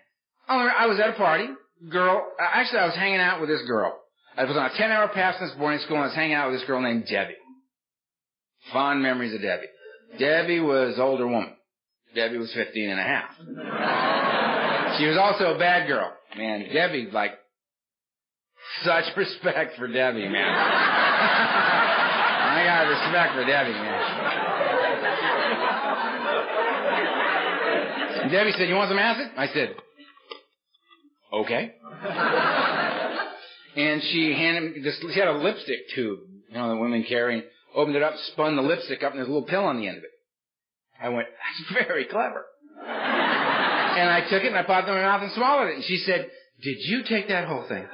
I 0.47 0.85
was 0.87 0.99
at 0.99 1.09
a 1.09 1.13
party. 1.13 1.47
Girl, 1.89 2.25
actually, 2.39 2.79
I 2.79 2.85
was 2.85 2.95
hanging 2.95 3.19
out 3.19 3.39
with 3.39 3.49
this 3.49 3.61
girl. 3.67 3.99
I 4.35 4.43
was 4.45 4.57
on 4.57 4.65
a 4.65 4.77
10 4.77 4.91
hour 4.91 5.07
pass 5.07 5.35
in 5.39 5.47
this 5.47 5.55
boarding 5.57 5.79
school 5.79 5.97
and 5.97 6.03
I 6.03 6.07
was 6.07 6.15
hanging 6.15 6.35
out 6.35 6.51
with 6.51 6.59
this 6.59 6.67
girl 6.67 6.81
named 6.81 7.05
Debbie. 7.09 7.35
Fond 8.71 9.01
memories 9.01 9.33
of 9.33 9.41
Debbie. 9.41 9.67
Debbie 10.19 10.59
was 10.59 10.97
older 10.99 11.27
woman. 11.27 11.53
Debbie 12.17 12.39
was 12.39 12.51
15 12.51 12.89
and 12.89 12.99
a 12.99 13.03
half. 13.03 13.29
She 14.97 15.05
was 15.05 15.17
also 15.21 15.53
a 15.53 15.59
bad 15.59 15.87
girl. 15.87 16.11
Man, 16.35 16.65
Debbie, 16.73 17.09
like, 17.13 17.33
such 18.83 19.03
respect 19.15 19.77
for 19.77 19.87
Debbie, 19.87 20.27
man. 20.27 20.49
I 22.49 22.63
got 22.65 22.87
respect 22.89 23.35
for 23.35 23.45
Debbie, 23.45 23.71
man. 28.23 28.31
Debbie 28.31 28.53
said, 28.57 28.67
you 28.67 28.73
want 28.73 28.89
some 28.89 28.97
acid? 28.97 29.27
I 29.37 29.47
said, 29.53 29.75
okay. 31.33 31.75
and 33.75 34.01
she 34.11 34.33
handed 34.33 34.73
me 34.73 34.81
this, 34.81 34.99
she 35.13 35.19
had 35.19 35.27
a 35.27 35.37
lipstick 35.37 35.87
tube, 35.93 36.21
you 36.49 36.57
know, 36.57 36.69
the 36.69 36.77
women 36.77 37.03
carry, 37.07 37.43
opened 37.75 37.95
it 37.95 38.01
up, 38.01 38.15
spun 38.33 38.55
the 38.55 38.63
lipstick 38.63 39.03
up, 39.03 39.11
and 39.11 39.19
there's 39.19 39.29
a 39.29 39.31
little 39.31 39.47
pill 39.47 39.65
on 39.65 39.77
the 39.79 39.87
end 39.87 39.99
of 39.99 40.03
it. 40.03 40.09
I 41.01 41.09
went, 41.09 41.27
that's 41.27 41.85
very 41.87 42.05
clever. 42.05 42.45
and 42.81 44.09
I 44.09 44.21
took 44.29 44.43
it 44.43 44.47
and 44.47 44.57
I 44.57 44.63
popped 44.63 44.87
it 44.87 44.91
in 44.91 44.97
my 44.97 45.03
mouth 45.03 45.23
and 45.23 45.31
swallowed 45.33 45.69
it. 45.69 45.75
And 45.75 45.83
she 45.83 45.97
said, 45.97 46.29
did 46.61 46.77
you 46.79 47.03
take 47.07 47.27
that 47.27 47.47
whole 47.47 47.67
thing? 47.67 47.85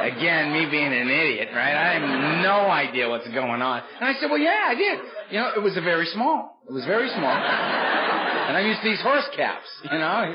Again, 0.00 0.52
me 0.52 0.66
being 0.70 0.92
an 0.92 1.08
idiot, 1.08 1.48
right? 1.54 1.74
I 1.74 1.92
have 1.94 2.42
no 2.42 2.70
idea 2.70 3.08
what's 3.08 3.28
going 3.28 3.62
on. 3.62 3.82
And 4.00 4.08
I 4.08 4.14
said, 4.18 4.30
well, 4.30 4.38
yeah, 4.38 4.64
I 4.66 4.74
did. 4.74 4.98
You 5.30 5.38
know, 5.38 5.52
it 5.56 5.62
was 5.62 5.76
a 5.76 5.80
very 5.80 6.06
small. 6.06 6.58
It 6.68 6.72
was 6.72 6.84
very 6.86 7.08
small. 7.10 7.30
And 7.30 8.56
I'm 8.56 8.66
used 8.66 8.80
these 8.82 9.00
horse 9.02 9.28
caps, 9.36 9.66
you 9.84 9.98
know. 9.98 10.34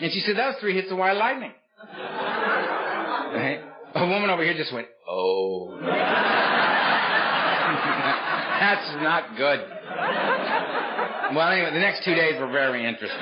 And 0.00 0.12
she 0.12 0.20
said, 0.20 0.36
that 0.36 0.46
was 0.48 0.56
three 0.60 0.74
hits 0.74 0.92
of 0.92 0.98
white 0.98 1.16
lightning. 1.16 1.52
Right? 3.32 3.60
A 3.94 4.06
woman 4.06 4.30
over 4.30 4.44
here 4.44 4.54
just 4.54 4.72
went, 4.72 4.86
oh. 5.08 5.78
That's 8.60 8.92
not 9.02 9.36
good. 9.38 9.60
Well, 11.34 11.48
anyway, 11.48 11.72
the 11.72 11.80
next 11.80 12.04
two 12.04 12.14
days 12.14 12.38
were 12.38 12.52
very 12.52 12.86
interesting. 12.86 13.18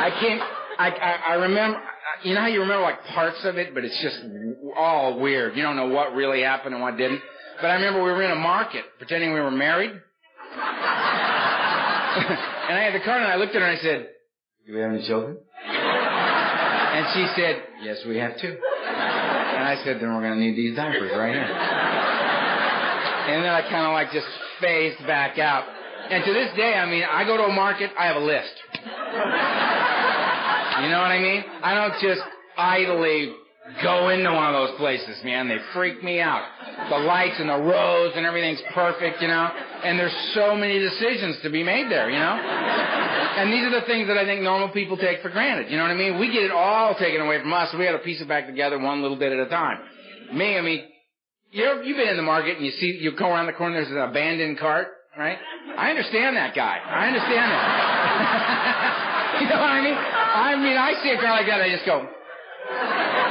I 0.00 0.10
came, 0.20 0.40
I, 0.78 0.88
I, 0.88 1.32
I 1.32 1.34
remember, 1.34 1.78
you 2.24 2.32
know 2.34 2.40
how 2.40 2.46
you 2.46 2.60
remember 2.60 2.82
like 2.82 3.04
parts 3.14 3.44
of 3.44 3.58
it, 3.58 3.74
but 3.74 3.84
it's 3.84 4.00
just 4.00 4.16
all 4.74 5.20
weird. 5.20 5.54
You 5.54 5.62
don't 5.62 5.76
know 5.76 5.88
what 5.88 6.14
really 6.14 6.40
happened 6.42 6.74
and 6.74 6.82
what 6.82 6.96
didn't. 6.96 7.20
But 7.60 7.66
I 7.66 7.74
remember 7.74 8.02
we 8.02 8.10
were 8.10 8.22
in 8.22 8.30
a 8.30 8.36
market 8.36 8.84
pretending 8.96 9.34
we 9.34 9.40
were 9.40 9.50
married. 9.50 9.90
and 9.90 10.00
I 12.78 12.82
had 12.84 12.94
the 12.94 13.04
card 13.04 13.20
and 13.22 13.30
I 13.30 13.36
looked 13.36 13.54
at 13.54 13.60
her 13.60 13.68
and 13.68 13.78
I 13.78 13.82
said, 13.82 14.08
do 14.66 14.72
we 14.74 14.80
have 14.80 14.92
any 14.92 15.06
children? 15.06 15.36
and 15.68 17.06
she 17.14 17.26
said, 17.36 17.62
yes, 17.82 17.98
we 18.08 18.16
have 18.16 18.40
two. 18.40 18.56
And 18.56 19.64
I 19.68 19.76
said, 19.84 20.00
then 20.00 20.14
we're 20.14 20.22
going 20.22 20.38
to 20.38 20.40
need 20.40 20.56
these 20.56 20.74
diapers 20.74 21.12
right 21.14 21.34
here. 21.34 21.91
And 23.28 23.44
then 23.44 23.50
I 23.50 23.62
kind 23.62 23.86
of 23.86 23.92
like 23.92 24.10
just 24.12 24.26
phased 24.60 25.06
back 25.06 25.38
out. 25.38 25.64
And 26.10 26.24
to 26.24 26.32
this 26.32 26.54
day, 26.56 26.74
I 26.74 26.86
mean, 26.90 27.04
I 27.04 27.24
go 27.24 27.36
to 27.36 27.44
a 27.44 27.52
market, 27.52 27.90
I 27.98 28.06
have 28.06 28.16
a 28.16 28.24
list. 28.24 28.54
You 30.82 30.88
know 30.90 30.98
what 30.98 31.12
I 31.14 31.20
mean? 31.20 31.44
I 31.62 31.74
don't 31.74 31.94
just 32.02 32.22
idly 32.56 33.34
go 33.82 34.08
into 34.08 34.32
one 34.32 34.52
of 34.52 34.54
those 34.54 34.76
places, 34.78 35.22
man. 35.24 35.48
They 35.48 35.58
freak 35.72 36.02
me 36.02 36.20
out. 36.20 36.42
The 36.90 36.98
lights 36.98 37.36
and 37.38 37.48
the 37.48 37.56
rows 37.58 38.12
and 38.16 38.26
everything's 38.26 38.60
perfect, 38.74 39.22
you 39.22 39.28
know? 39.28 39.48
And 39.84 39.98
there's 39.98 40.14
so 40.34 40.56
many 40.56 40.78
decisions 40.78 41.38
to 41.42 41.50
be 41.50 41.62
made 41.62 41.90
there, 41.90 42.10
you 42.10 42.18
know? 42.18 42.34
And 43.38 43.52
these 43.52 43.64
are 43.64 43.80
the 43.80 43.86
things 43.86 44.08
that 44.08 44.18
I 44.18 44.24
think 44.24 44.42
normal 44.42 44.70
people 44.70 44.96
take 44.96 45.22
for 45.22 45.30
granted. 45.30 45.70
You 45.70 45.76
know 45.76 45.84
what 45.84 45.92
I 45.92 45.96
mean? 45.96 46.18
We 46.18 46.32
get 46.32 46.42
it 46.42 46.50
all 46.50 46.94
taken 46.96 47.20
away 47.20 47.40
from 47.40 47.52
us. 47.52 47.72
We 47.78 47.84
got 47.84 47.92
to 47.92 47.98
piece 47.98 48.20
it 48.20 48.28
back 48.28 48.46
together 48.46 48.78
one 48.78 49.00
little 49.00 49.16
bit 49.16 49.32
at 49.32 49.38
a 49.38 49.48
time. 49.48 49.78
Me, 50.32 50.58
I 50.58 50.60
mean, 50.60 50.84
you 51.52 51.82
you've 51.84 51.96
been 51.96 52.08
in 52.08 52.16
the 52.16 52.22
market 52.22 52.56
and 52.56 52.64
you 52.64 52.72
see, 52.72 52.98
you 53.00 53.12
go 53.12 53.28
around 53.28 53.46
the 53.46 53.52
corner, 53.52 53.76
there's 53.76 53.92
an 53.92 53.98
abandoned 53.98 54.58
cart, 54.58 54.88
right? 55.16 55.36
I 55.76 55.90
understand 55.90 56.36
that 56.36 56.54
guy. 56.56 56.78
I 56.80 57.06
understand 57.08 57.52
that. 57.52 57.64
you 59.40 59.48
know 59.48 59.60
what 59.60 59.70
I 59.70 59.80
mean? 59.84 59.94
I 59.94 60.56
mean, 60.56 60.76
I 60.80 60.96
see 61.04 61.10
a 61.12 61.20
car 61.20 61.36
like 61.36 61.46
that, 61.46 61.60
I 61.60 61.68
just 61.70 61.84
go. 61.86 62.08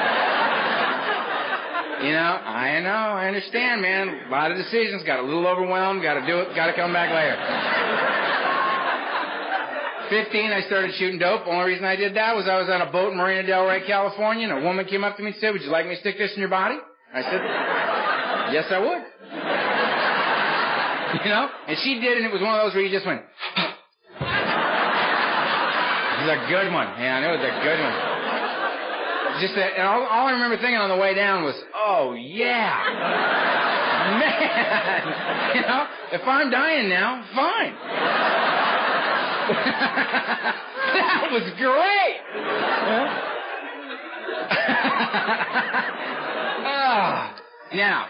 You 2.01 2.13
know, 2.13 2.33
I 2.33 2.81
know, 2.81 2.89
I 2.89 3.27
understand, 3.27 3.79
man. 3.83 4.25
A 4.25 4.31
lot 4.31 4.49
of 4.49 4.57
decisions, 4.57 5.03
got 5.03 5.19
a 5.19 5.21
little 5.21 5.45
overwhelmed, 5.45 6.01
got 6.01 6.15
to 6.15 6.25
do 6.25 6.39
it, 6.39 6.55
got 6.55 6.65
to 6.65 6.73
come 6.73 6.91
back 6.91 7.13
later. 7.13 7.37
15, 10.09 10.51
I 10.51 10.61
started 10.65 10.95
shooting 10.95 11.19
dope. 11.19 11.45
Only 11.45 11.77
reason 11.77 11.85
I 11.85 11.95
did 11.95 12.15
that 12.15 12.35
was 12.35 12.49
I 12.49 12.57
was 12.57 12.69
on 12.73 12.81
a 12.81 12.91
boat 12.91 13.11
in 13.11 13.17
Marina 13.19 13.45
Del 13.45 13.67
Rey, 13.67 13.85
California, 13.85 14.49
and 14.49 14.57
a 14.57 14.65
woman 14.65 14.85
came 14.85 15.03
up 15.03 15.15
to 15.17 15.21
me 15.21 15.29
and 15.29 15.37
said, 15.39 15.53
would 15.53 15.61
you 15.61 15.69
like 15.69 15.85
me 15.85 15.93
to 15.93 16.01
stick 16.01 16.17
this 16.17 16.33
in 16.33 16.39
your 16.39 16.49
body? 16.49 16.79
I 17.13 17.21
said, 17.21 18.00
yes, 18.51 18.65
I 18.69 18.79
would. 18.79 19.01
You 21.11 21.29
know? 21.29 21.49
And 21.67 21.75
she 21.83 21.99
did, 21.99 22.15
and 22.17 22.25
it 22.25 22.31
was 22.31 22.39
one 22.41 22.55
of 22.55 22.63
those 22.63 22.73
where 22.73 22.83
you 22.83 22.89
just 22.89 23.05
went, 23.05 23.19
It 26.21 26.23
was 26.23 26.37
a 26.39 26.47
good 26.47 26.71
one. 26.71 26.87
Yeah, 26.95 27.17
I 27.17 27.19
know 27.19 27.33
it 27.35 27.43
was 27.43 27.51
a 27.51 27.59
good 27.59 27.79
one. 27.83 27.95
Just 29.41 29.55
that, 29.55 29.73
and 29.75 29.87
all, 29.87 30.03
all 30.07 30.27
I 30.27 30.31
remember 30.31 30.55
thinking 30.55 30.77
on 30.77 30.87
the 30.89 30.95
way 30.95 31.13
down 31.13 31.43
was, 31.43 31.55
oh 31.75 32.13
yeah, 32.13 32.79
man. 34.19 35.03
You 35.55 35.61
know, 35.67 35.85
if 36.13 36.21
I'm 36.25 36.49
dying 36.49 36.87
now, 36.87 37.25
fine. 37.35 37.73
that 40.95 41.27
was 41.29 41.43
great. 41.59 42.21
ah, 46.63 47.35
now, 47.73 48.05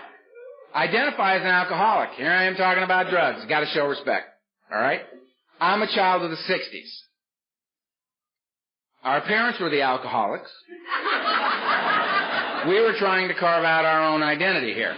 identify 0.73 1.35
as 1.35 1.41
an 1.41 1.47
alcoholic. 1.47 2.11
Here 2.11 2.31
I 2.31 2.45
am 2.45 2.55
talking 2.55 2.83
about 2.83 3.09
drugs. 3.09 3.45
Got 3.47 3.61
to 3.61 3.67
show 3.67 3.85
respect. 3.87 4.27
All 4.71 4.79
right. 4.79 5.01
I'm 5.59 5.81
a 5.81 5.87
child 5.93 6.23
of 6.23 6.31
the 6.31 6.37
'60s. 6.37 6.89
Our 9.03 9.21
parents 9.21 9.59
were 9.59 9.69
the 9.69 9.81
alcoholics. 9.81 10.51
We 12.67 12.79
were 12.79 12.93
trying 12.99 13.27
to 13.27 13.33
carve 13.33 13.63
out 13.65 13.85
our 13.85 14.03
own 14.03 14.21
identity 14.21 14.73
here. 14.73 14.95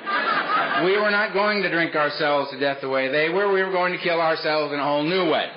We 0.84 0.98
were 1.00 1.12
not 1.12 1.34
going 1.34 1.62
to 1.64 1.70
drink 1.72 1.96
ourselves 1.96 2.52
to 2.52 2.60
death 2.60 2.80
the 2.82 2.90
way 2.90 3.10
they 3.10 3.30
were. 3.30 3.54
We 3.54 3.64
were 3.64 3.72
going 3.72 3.94
to 3.94 4.00
kill 4.00 4.20
ourselves 4.20 4.74
in 4.74 4.80
a 4.80 4.84
whole 4.84 5.04
new 5.04 5.30
way. 5.30 5.48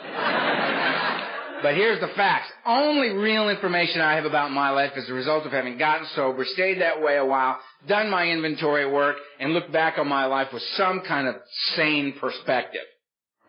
But 1.63 1.75
here's 1.75 2.01
the 2.01 2.09
facts. 2.15 2.49
Only 2.67 3.11
real 3.11 3.49
information 3.49 4.01
I 4.01 4.15
have 4.15 4.25
about 4.25 4.51
my 4.51 4.71
life 4.71 4.93
is 4.97 5.07
the 5.07 5.15
result 5.15 5.47
of 5.47 5.53
having 5.53 5.79
gotten 5.79 6.07
sober, 6.15 6.45
stayed 6.45 6.81
that 6.81 7.01
way 7.01 7.17
a 7.17 7.25
while, 7.25 7.59
done 7.87 8.11
my 8.11 8.29
inventory 8.29 8.91
work, 8.91 9.17
and 9.39 9.53
looked 9.53 9.73
back 9.73 9.99
on 9.99 10.09
my 10.09 10.27
life 10.27 10.49
with 10.53 10.63
some 10.77 11.03
kind 11.07 11.29
of 11.29 11.37
sane 11.77 12.15
perspective. 12.21 12.83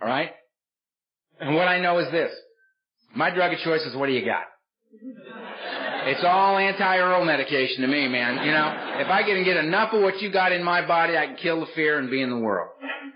Alright? 0.01 0.32
And 1.39 1.56
what 1.56 1.67
I 1.67 1.80
know 1.80 1.99
is 1.99 2.12
this. 2.12 2.32
My 3.15 3.34
drug 3.34 3.53
of 3.53 3.60
choice 3.60 3.82
is 3.82 3.95
what 3.95 4.08
do 4.08 4.13
you 4.13 4.25
got? 4.25 4.43
It's 6.06 6.23
all 6.23 6.58
anti-oral 6.58 7.25
medication 7.25 7.82
to 7.82 7.88
me, 7.88 8.08
man. 8.08 8.45
You 8.45 8.51
know, 8.51 8.99
if 8.99 9.08
I 9.08 9.23
can 9.23 9.43
get 9.43 9.58
enough 9.58 9.93
of 9.93 10.01
what 10.01 10.21
you 10.21 10.32
got 10.32 10.51
in 10.51 10.63
my 10.63 10.86
body, 10.86 11.17
I 11.17 11.25
can 11.25 11.36
kill 11.36 11.60
the 11.60 11.67
fear 11.75 11.99
and 11.99 12.10
be 12.10 12.21
in 12.21 12.30
the 12.30 12.38
world. 12.38 12.69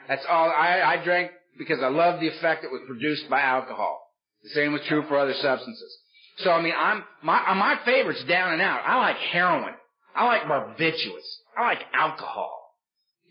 That's 0.08 0.26
all. 0.30 0.50
I, 0.50 0.82
I 0.82 1.04
drank 1.04 1.32
because 1.58 1.80
I 1.82 1.88
love 1.88 2.20
the 2.20 2.28
effect 2.28 2.64
that 2.64 2.72
was 2.72 2.82
produced 2.88 3.30
by 3.30 3.42
alcohol. 3.42 4.01
The 4.44 4.50
same 4.50 4.74
was 4.74 4.82
true 4.88 5.04
for 5.08 5.18
other 5.18 5.34
substances. 5.34 5.98
So 6.38 6.52
I 6.52 6.62
mean, 6.62 6.74
I'm 6.78 7.04
my 7.22 7.54
my 7.54 7.80
favorites 7.86 8.24
down 8.28 8.54
and 8.54 8.62
out. 8.62 8.82
I 8.86 8.98
like 8.98 9.18
heroin. 9.18 9.74
I 10.16 10.26
like 10.26 10.44
barbiturates. 10.44 11.38
I 11.58 11.62
like 11.64 11.80
alcohol. 11.94 12.58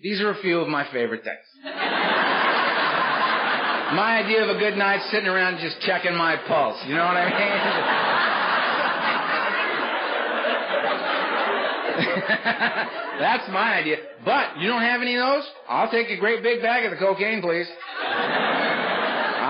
These 0.03 0.21
are 0.21 0.31
a 0.31 0.41
few 0.41 0.61
of 0.61 0.69
my 0.69 0.91
favorite 0.93 1.25
things. 1.25 1.39
my 3.95 4.23
idea 4.25 4.43
of 4.45 4.57
a 4.57 4.59
good 4.59 4.77
night 4.77 5.03
sitting 5.11 5.29
around 5.29 5.59
just 5.61 5.81
checking 5.83 6.15
my 6.17 6.37
pulse. 6.49 6.79
You 6.87 6.95
know 6.95 7.05
what 7.05 7.17
I 7.17 7.25
mean? 7.27 8.11
That's 13.21 13.49
my 13.51 13.75
idea. 13.75 13.97
But 14.25 14.59
you 14.59 14.69
don't 14.69 14.83
have 14.83 15.03
any 15.03 15.17
of 15.17 15.21
those? 15.21 15.45
I'll 15.69 15.91
take 15.91 16.09
a 16.09 16.17
great 16.17 16.43
big 16.43 16.63
bag 16.63 16.85
of 16.87 16.93
the 16.93 16.97
cocaine, 16.97 17.43
please. 17.43 17.67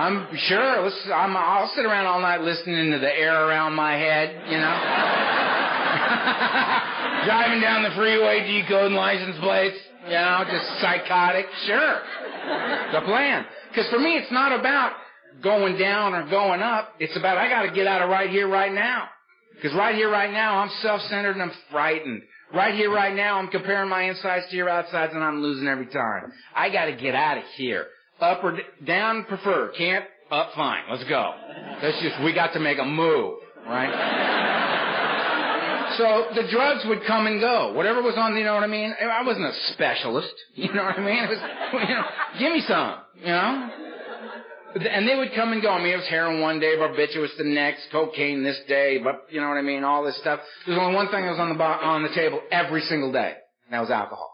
I'm 0.01 0.25
sure. 0.49 0.81
Let's, 0.81 0.97
I'm, 1.13 1.37
I'll 1.37 1.71
sit 1.75 1.85
around 1.85 2.07
all 2.07 2.19
night 2.21 2.41
listening 2.41 2.89
to 2.91 2.97
the 2.97 3.13
air 3.13 3.47
around 3.47 3.75
my 3.75 3.93
head, 3.93 4.33
you 4.49 4.57
know. 4.57 4.77
Driving 7.25 7.61
down 7.61 7.83
the 7.83 7.91
freeway, 7.95 8.41
decoding 8.49 8.97
license 8.97 9.37
plates, 9.39 9.77
you 10.05 10.13
know, 10.13 10.43
just 10.49 10.65
psychotic. 10.81 11.45
Sure. 11.67 12.01
The 12.93 13.01
plan. 13.05 13.45
Because 13.69 13.87
for 13.91 13.99
me, 13.99 14.17
it's 14.17 14.31
not 14.31 14.59
about 14.59 14.93
going 15.43 15.77
down 15.77 16.15
or 16.15 16.27
going 16.31 16.63
up. 16.63 16.95
It's 16.99 17.15
about 17.15 17.37
I 17.37 17.47
got 17.47 17.69
to 17.69 17.71
get 17.71 17.85
out 17.85 18.01
of 18.01 18.09
right 18.09 18.31
here, 18.31 18.49
right 18.49 18.73
now. 18.73 19.07
Because 19.53 19.77
right 19.77 19.93
here, 19.93 20.09
right 20.09 20.31
now, 20.31 20.57
I'm 20.57 20.71
self-centered 20.81 21.33
and 21.33 21.43
I'm 21.43 21.51
frightened. 21.69 22.23
Right 22.55 22.73
here, 22.73 22.91
right 22.91 23.15
now, 23.15 23.37
I'm 23.37 23.49
comparing 23.49 23.87
my 23.87 24.09
insides 24.09 24.45
to 24.49 24.55
your 24.55 24.67
outsides 24.67 25.13
and 25.13 25.23
I'm 25.23 25.43
losing 25.43 25.67
every 25.67 25.85
time. 25.85 26.33
I 26.55 26.71
got 26.71 26.85
to 26.85 26.95
get 26.95 27.13
out 27.13 27.37
of 27.37 27.43
here. 27.55 27.85
Up 28.21 28.43
or 28.43 28.57
down, 28.85 29.25
prefer. 29.25 29.71
Can't? 29.77 30.05
Up, 30.31 30.51
fine. 30.55 30.83
Let's 30.89 31.03
go. 31.05 31.33
That's 31.81 31.99
just, 32.01 32.23
we 32.23 32.33
got 32.33 32.53
to 32.53 32.59
make 32.59 32.77
a 32.77 32.85
move, 32.85 33.39
right? 33.65 33.91
so 35.97 36.27
the 36.35 36.47
drugs 36.49 36.83
would 36.87 36.99
come 37.05 37.27
and 37.27 37.41
go. 37.41 37.73
Whatever 37.73 38.01
was 38.01 38.13
on, 38.17 38.37
you 38.37 38.43
know 38.43 38.53
what 38.53 38.63
I 38.63 38.67
mean? 38.67 38.93
I 39.01 39.23
wasn't 39.25 39.45
a 39.45 39.53
specialist. 39.73 40.33
You 40.55 40.71
know 40.73 40.83
what 40.83 40.99
I 40.99 41.03
mean? 41.03 41.23
It 41.23 41.29
was, 41.29 41.39
you 41.73 41.95
know, 41.95 42.03
give 42.39 42.51
me 42.53 42.63
some, 42.67 42.99
you 43.19 43.27
know? 43.27 43.69
And 44.75 45.07
they 45.07 45.15
would 45.15 45.33
come 45.35 45.51
and 45.51 45.61
go. 45.61 45.69
I 45.71 45.83
mean, 45.83 45.93
it 45.93 45.97
was 45.97 46.07
heroin 46.07 46.39
one 46.39 46.59
day, 46.59 46.75
barbiturates 46.77 47.35
the 47.37 47.43
next, 47.43 47.87
cocaine 47.91 48.43
this 48.43 48.57
day, 48.69 48.99
but 49.03 49.25
you 49.29 49.41
know 49.41 49.49
what 49.49 49.57
I 49.57 49.61
mean? 49.63 49.83
All 49.83 50.03
this 50.05 50.17
stuff. 50.19 50.39
There's 50.65 50.79
only 50.79 50.95
one 50.95 51.07
thing 51.09 51.25
that 51.25 51.31
was 51.31 51.39
on 51.39 51.49
the 51.49 51.55
bo- 51.55 51.63
on 51.63 52.03
the 52.03 52.13
table 52.15 52.39
every 52.51 52.81
single 52.81 53.11
day, 53.11 53.33
and 53.65 53.73
that 53.73 53.81
was 53.81 53.89
alcohol. 53.89 54.31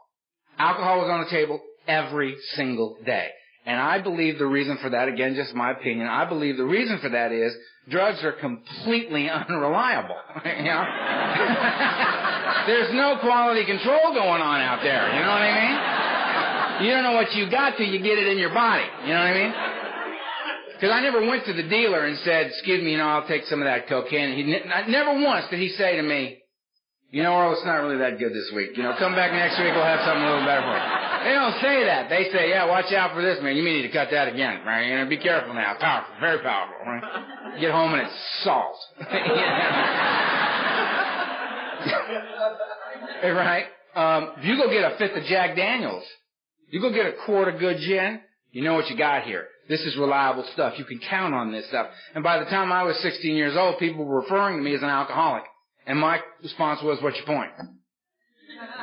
Alcohol 0.59 0.99
was 0.99 1.09
on 1.09 1.23
the 1.23 1.29
table 1.31 1.59
every 1.87 2.35
single 2.55 2.97
day. 3.03 3.29
And 3.67 3.81
I 3.81 3.99
believe 3.99 4.39
the 4.39 4.47
reason 4.47 4.77
for 4.81 4.89
that, 4.91 5.09
again, 5.09 5.35
just 5.35 5.53
my 5.53 5.71
opinion, 5.71 6.07
I 6.07 6.23
believe 6.23 6.55
the 6.55 6.63
reason 6.63 6.99
for 7.03 7.09
that 7.09 7.33
is 7.33 7.51
drugs 7.89 8.23
are 8.23 8.31
completely 8.31 9.29
unreliable. 9.49 10.15
you 10.45 10.71
know? 10.71 10.83
There's 12.67 12.95
no 12.95 13.19
quality 13.19 13.65
control 13.65 14.15
going 14.15 14.41
on 14.41 14.61
out 14.63 14.79
there. 14.81 15.11
You 15.11 15.19
know 15.19 15.35
what 15.35 15.43
I 15.43 16.79
mean? 16.79 16.87
You 16.87 16.93
don't 16.95 17.03
know 17.03 17.19
what 17.19 17.35
you 17.35 17.51
got 17.51 17.75
till 17.75 17.87
you 17.87 17.99
get 17.99 18.17
it 18.17 18.27
in 18.27 18.37
your 18.37 18.53
body. 18.53 18.87
You 19.03 19.11
know 19.11 19.19
what 19.19 19.35
I 19.35 19.43
mean? 19.43 19.53
Because 20.75 20.91
I 20.91 21.01
never 21.01 21.27
went 21.27 21.43
to 21.45 21.53
the 21.53 21.67
dealer 21.67 22.05
and 22.05 22.17
said, 22.19 22.47
excuse 22.47 22.81
me, 22.81 22.91
you 22.91 22.97
know, 22.97 23.07
I'll 23.07 23.27
take 23.27 23.43
some 23.45 23.61
of 23.61 23.65
that 23.65 23.89
cocaine. 23.89 24.37
He 24.37 24.43
ne- 24.43 24.63
never 24.87 25.19
once 25.19 25.45
did 25.49 25.59
he 25.59 25.69
say 25.69 25.97
to 25.97 26.03
me, 26.03 26.37
you 27.09 27.23
know, 27.23 27.35
Earl, 27.35 27.53
it's 27.53 27.65
not 27.65 27.83
really 27.83 27.97
that 27.97 28.19
good 28.19 28.31
this 28.31 28.51
week. 28.55 28.77
You 28.77 28.83
know, 28.83 28.95
come 28.99 29.15
back 29.15 29.31
next 29.33 29.59
week, 29.59 29.73
we'll 29.75 29.83
have 29.83 30.05
something 30.05 30.23
a 30.23 30.29
little 30.29 30.45
better 30.45 30.61
for 30.61 30.77
you. 30.77 31.06
They 31.27 31.33
don't 31.33 31.59
say 31.59 31.83
that. 31.83 32.07
They 32.07 32.31
say, 32.31 32.51
yeah, 32.51 32.63
watch 32.65 32.93
out 32.93 33.13
for 33.13 33.21
this, 33.21 33.43
man. 33.43 33.57
You 33.57 33.63
may 33.63 33.73
need 33.73 33.81
to 33.81 33.91
cut 33.91 34.07
that 34.11 34.29
again, 34.29 34.63
right? 34.65 34.87
You 34.87 34.95
know, 34.95 35.09
be 35.09 35.17
careful 35.17 35.53
now. 35.53 35.75
Powerful, 35.77 36.15
very 36.21 36.39
powerful, 36.39 36.77
right? 36.85 37.03
Get 37.59 37.71
home 37.71 37.93
and 37.93 38.03
it's 38.03 38.43
salt. 38.45 38.77
right? 43.23 43.65
Um, 43.93 44.31
if 44.37 44.45
you 44.45 44.55
go 44.55 44.69
get 44.69 44.89
a 44.89 44.95
fifth 44.97 45.17
of 45.17 45.23
Jack 45.23 45.57
Daniels, 45.57 46.05
you 46.69 46.79
go 46.79 46.93
get 46.93 47.07
a 47.07 47.13
quart 47.25 47.53
of 47.53 47.59
good 47.59 47.77
gin, 47.79 48.21
you 48.51 48.63
know 48.63 48.75
what 48.75 48.87
you 48.87 48.95
got 48.97 49.23
here. 49.23 49.47
This 49.67 49.81
is 49.81 49.97
reliable 49.97 50.47
stuff. 50.53 50.75
You 50.77 50.85
can 50.85 51.01
count 51.09 51.33
on 51.33 51.51
this 51.51 51.67
stuff. 51.67 51.87
And 52.15 52.23
by 52.23 52.39
the 52.39 52.45
time 52.45 52.71
I 52.71 52.83
was 52.83 52.97
16 53.01 53.35
years 53.35 53.57
old, 53.57 53.79
people 53.79 54.05
were 54.05 54.21
referring 54.21 54.57
to 54.57 54.63
me 54.63 54.75
as 54.75 54.81
an 54.81 54.89
alcoholic. 54.89 55.43
And 55.85 55.99
my 55.99 56.19
response 56.41 56.79
was, 56.83 56.99
what's 57.01 57.17
your 57.17 57.25
point? 57.25 57.51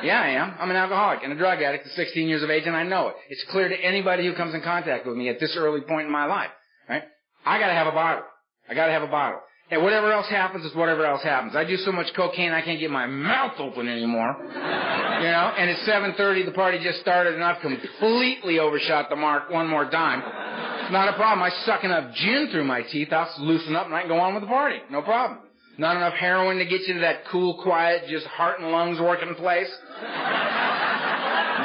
Yeah, 0.03 0.21
I 0.21 0.27
am. 0.29 0.55
I'm 0.59 0.69
an 0.69 0.75
alcoholic 0.75 1.19
and 1.23 1.31
a 1.33 1.35
drug 1.35 1.61
addict 1.61 1.87
at 1.87 1.93
16 1.93 2.27
years 2.27 2.43
of 2.43 2.49
age, 2.49 2.63
and 2.65 2.75
I 2.75 2.83
know 2.83 3.09
it. 3.09 3.15
It's 3.29 3.43
clear 3.51 3.69
to 3.69 3.75
anybody 3.75 4.25
who 4.25 4.33
comes 4.33 4.53
in 4.53 4.61
contact 4.61 5.05
with 5.05 5.15
me 5.15 5.29
at 5.29 5.39
this 5.39 5.55
early 5.57 5.81
point 5.81 6.05
in 6.05 6.11
my 6.11 6.25
life, 6.25 6.51
right? 6.89 7.03
I 7.45 7.59
gotta 7.59 7.73
have 7.73 7.87
a 7.87 7.91
bottle. 7.91 8.23
I 8.69 8.73
gotta 8.73 8.91
have 8.91 9.03
a 9.03 9.07
bottle. 9.07 9.39
And 9.71 9.81
whatever 9.81 10.11
else 10.11 10.27
happens 10.29 10.63
is 10.63 10.75
whatever 10.75 11.05
else 11.05 11.23
happens. 11.23 11.55
I 11.55 11.63
do 11.63 11.75
so 11.77 11.91
much 11.91 12.13
cocaine 12.13 12.51
I 12.51 12.61
can't 12.61 12.79
get 12.79 12.91
my 12.91 13.07
mouth 13.07 13.53
open 13.59 13.87
anymore. 13.87 14.35
You 15.15 15.31
know, 15.31 15.53
and 15.57 15.69
it's 15.69 15.79
7.30, 15.87 16.45
the 16.45 16.51
party 16.51 16.77
just 16.83 16.99
started, 16.99 17.35
and 17.35 17.43
I've 17.43 17.61
completely 17.61 18.59
overshot 18.59 19.09
the 19.09 19.15
mark 19.15 19.49
one 19.49 19.65
more 19.65 19.89
time. 19.89 20.19
Not 20.91 21.07
a 21.07 21.13
problem. 21.13 21.41
I 21.41 21.49
suck 21.65 21.85
enough 21.85 22.13
gin 22.15 22.49
through 22.51 22.65
my 22.65 22.81
teeth, 22.81 23.13
I'll 23.13 23.33
loosen 23.39 23.77
up 23.77 23.85
and 23.85 23.95
I 23.95 24.01
can 24.01 24.09
go 24.09 24.19
on 24.19 24.33
with 24.33 24.43
the 24.43 24.47
party. 24.47 24.79
No 24.91 25.01
problem. 25.01 25.39
Not 25.77 25.97
enough 25.97 26.13
heroin 26.13 26.57
to 26.57 26.65
get 26.65 26.81
you 26.87 26.93
to 26.95 26.99
that 27.01 27.25
cool, 27.31 27.61
quiet, 27.61 28.03
just 28.09 28.25
heart 28.27 28.59
and 28.59 28.71
lungs 28.71 28.99
working 28.99 29.35
place. 29.35 29.69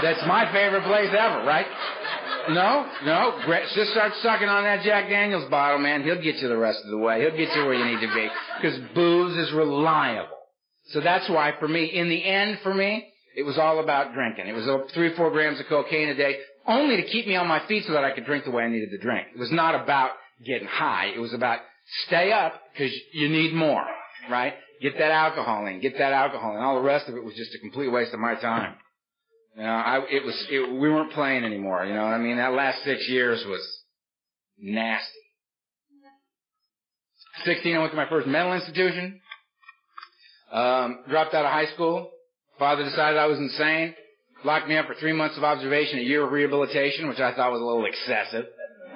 That's 0.03 0.27
my 0.27 0.51
favorite 0.53 0.85
place 0.85 1.11
ever, 1.16 1.44
right? 1.44 1.66
No, 2.49 2.87
no. 3.05 3.38
Just 3.75 3.92
start 3.92 4.12
sucking 4.23 4.49
on 4.49 4.64
that 4.64 4.83
Jack 4.83 5.09
Daniels 5.09 5.49
bottle, 5.51 5.79
man. 5.79 6.03
He'll 6.03 6.23
get 6.23 6.37
you 6.37 6.49
the 6.49 6.57
rest 6.57 6.81
of 6.85 6.90
the 6.90 6.99
way. 6.99 7.20
He'll 7.20 7.37
get 7.37 7.55
you 7.55 7.64
where 7.66 7.75
you 7.75 7.85
need 7.85 8.01
to 8.07 8.12
be. 8.12 8.29
Because 8.61 8.79
booze 8.94 9.37
is 9.37 9.53
reliable. 9.53 10.37
So 10.88 11.01
that's 11.01 11.29
why, 11.29 11.53
for 11.61 11.68
me, 11.68 11.85
in 11.85 12.09
the 12.09 12.25
end, 12.25 12.59
for 12.62 12.75
me, 12.75 13.07
it 13.37 13.44
was 13.44 13.59
all 13.59 13.79
about 13.79 14.12
drinking. 14.12 14.49
It 14.49 14.55
was 14.55 14.66
three, 14.92 15.14
four 15.14 15.31
grams 15.31 15.61
of 15.61 15.66
cocaine 15.66 16.09
a 16.09 16.16
day, 16.16 16.38
only 16.66 16.96
to 16.96 17.05
keep 17.05 17.29
me 17.29 17.37
on 17.37 17.46
my 17.46 17.64
feet 17.68 17.85
so 17.87 17.92
that 17.92 18.05
I 18.05 18.11
could 18.12 18.25
drink 18.25 18.44
the 18.44 18.51
way 18.51 18.64
I 18.64 18.68
needed 18.68 18.90
to 18.90 18.99
drink. 18.99 19.29
It 19.35 19.38
was 19.38 19.53
not 19.53 19.81
about 19.81 20.11
getting 20.44 20.66
high. 20.66 21.12
It 21.14 21.20
was 21.20 21.33
about 21.33 21.61
stay 22.07 22.33
up 22.33 22.55
because 22.73 22.92
you 23.12 23.29
need 23.29 23.55
more, 23.55 23.85
right? 24.28 24.54
Get 24.80 24.98
that 24.98 25.11
alcohol 25.11 25.66
in. 25.66 25.80
Get 25.80 25.98
that 25.98 26.12
alcohol 26.12 26.56
in. 26.56 26.62
All 26.62 26.76
the 26.76 26.87
rest 26.87 27.09
of 27.09 27.14
it 27.14 27.24
was 27.24 27.35
just 27.35 27.54
a 27.54 27.59
complete 27.59 27.88
waste 27.88 28.12
of 28.12 28.20
my 28.20 28.35
time. 28.35 28.74
You 29.56 29.62
know, 29.62 29.68
I, 29.68 29.98
it 30.11 30.24
was, 30.24 30.46
it, 30.50 30.72
we 30.72 30.88
weren't 30.88 31.12
playing 31.12 31.44
anymore, 31.44 31.85
you 31.85 31.92
know 31.94 32.04
what 32.04 32.14
I 32.14 32.18
mean? 32.18 32.37
That 32.37 32.52
last 32.52 32.83
six 32.85 33.09
years 33.09 33.44
was 33.46 33.61
nasty. 34.59 35.18
16, 37.44 37.74
I 37.74 37.78
went 37.78 37.92
to 37.92 37.96
my 37.96 38.09
first 38.09 38.26
mental 38.26 38.54
institution. 38.54 39.20
Um, 40.52 41.04
dropped 41.09 41.35
out 41.35 41.44
of 41.44 41.52
high 41.52 41.72
school. 41.74 42.11
Father 42.59 42.85
decided 42.85 43.18
I 43.18 43.26
was 43.26 43.38
insane. 43.38 43.94
Locked 44.44 44.68
me 44.68 44.76
up 44.76 44.87
for 44.87 44.94
three 44.94 45.12
months 45.12 45.37
of 45.37 45.44
observation, 45.44 45.98
a 45.98 46.02
year 46.02 46.24
of 46.24 46.33
rehabilitation, 46.33 47.09
which 47.09 47.20
I 47.20 47.35
thought 47.35 47.52
was 47.52 47.61
a 47.61 47.64
little 47.64 47.87
excessive. 47.87 48.46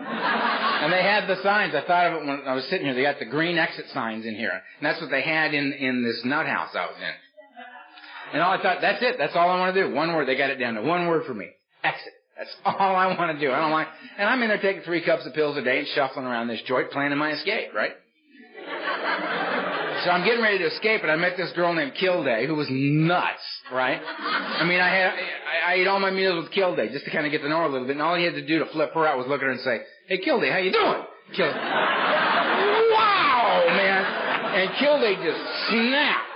and 0.84 0.92
they 0.92 1.02
had 1.02 1.26
the 1.26 1.42
signs. 1.42 1.74
I 1.74 1.86
thought 1.86 2.12
of 2.12 2.22
it 2.22 2.26
when 2.26 2.42
I 2.46 2.54
was 2.54 2.64
sitting 2.68 2.84
here. 2.84 2.94
They 2.94 3.02
got 3.02 3.18
the 3.18 3.24
green 3.24 3.56
exit 3.56 3.86
signs 3.94 4.26
in 4.26 4.34
here. 4.34 4.52
And 4.52 4.84
that's 4.84 5.00
what 5.00 5.10
they 5.10 5.22
had 5.22 5.54
in, 5.54 5.72
in 5.72 6.04
this 6.04 6.20
nut 6.24 6.46
house 6.46 6.70
I 6.74 6.84
was 6.84 6.96
in. 7.00 8.34
And 8.34 8.42
all 8.42 8.52
I 8.52 8.62
thought, 8.62 8.78
that's 8.82 9.02
it. 9.02 9.16
That's 9.18 9.34
all 9.34 9.48
I 9.48 9.58
want 9.58 9.74
to 9.74 9.82
do. 9.82 9.94
One 9.94 10.12
word. 10.14 10.28
They 10.28 10.36
got 10.36 10.50
it 10.50 10.56
down 10.56 10.74
to 10.74 10.82
one 10.82 11.06
word 11.06 11.24
for 11.26 11.32
me. 11.32 11.48
Exit. 11.82 12.12
That's 12.36 12.54
all 12.64 12.96
I 12.96 13.16
want 13.16 13.38
to 13.38 13.40
do. 13.40 13.52
I 13.52 13.60
don't 13.60 13.70
like, 13.70 13.88
and 14.18 14.28
I'm 14.28 14.42
in 14.42 14.48
there 14.48 14.60
taking 14.60 14.82
three 14.82 15.04
cups 15.04 15.26
of 15.26 15.32
pills 15.34 15.56
a 15.56 15.62
day 15.62 15.78
and 15.78 15.88
shuffling 15.94 16.26
around 16.26 16.48
this 16.48 16.60
joint, 16.66 16.90
planning 16.90 17.16
my 17.16 17.32
escape, 17.32 17.72
right? 17.74 17.92
So 20.04 20.10
I'm 20.10 20.24
getting 20.24 20.42
ready 20.42 20.58
to 20.58 20.66
escape, 20.66 21.00
and 21.02 21.10
I 21.10 21.16
met 21.16 21.36
this 21.38 21.50
girl 21.52 21.72
named 21.72 21.92
Kilday 21.94 22.46
who 22.46 22.54
was 22.54 22.66
nuts, 22.70 23.40
right? 23.72 24.00
I 24.02 24.64
mean, 24.64 24.80
I 24.80 24.88
had 24.88 25.06
I, 25.06 25.72
I 25.72 25.74
ate 25.74 25.86
all 25.86 25.98
my 25.98 26.10
meals 26.10 26.44
with 26.44 26.52
Kilday 26.52 26.92
just 26.92 27.06
to 27.06 27.10
kind 27.10 27.24
of 27.24 27.32
get 27.32 27.40
to 27.40 27.48
know 27.48 27.58
her 27.58 27.64
a 27.64 27.68
little 27.68 27.86
bit, 27.86 27.96
and 27.96 28.02
all 28.02 28.16
he 28.16 28.24
had 28.24 28.34
to 28.34 28.46
do 28.46 28.58
to 28.58 28.66
flip 28.66 28.92
her 28.92 29.06
out 29.06 29.16
was 29.16 29.26
look 29.28 29.40
at 29.40 29.44
her 29.44 29.52
and 29.52 29.60
say, 29.60 29.80
"Hey, 30.06 30.18
Kilday, 30.18 30.50
how 30.50 30.58
you 30.58 30.72
doing?" 30.72 31.04
Kilday, 31.32 31.54
wow, 32.92 33.64
man, 33.68 34.04
and 34.54 34.70
Kilday 34.76 35.16
just 35.24 35.40
snapped. 35.70 36.28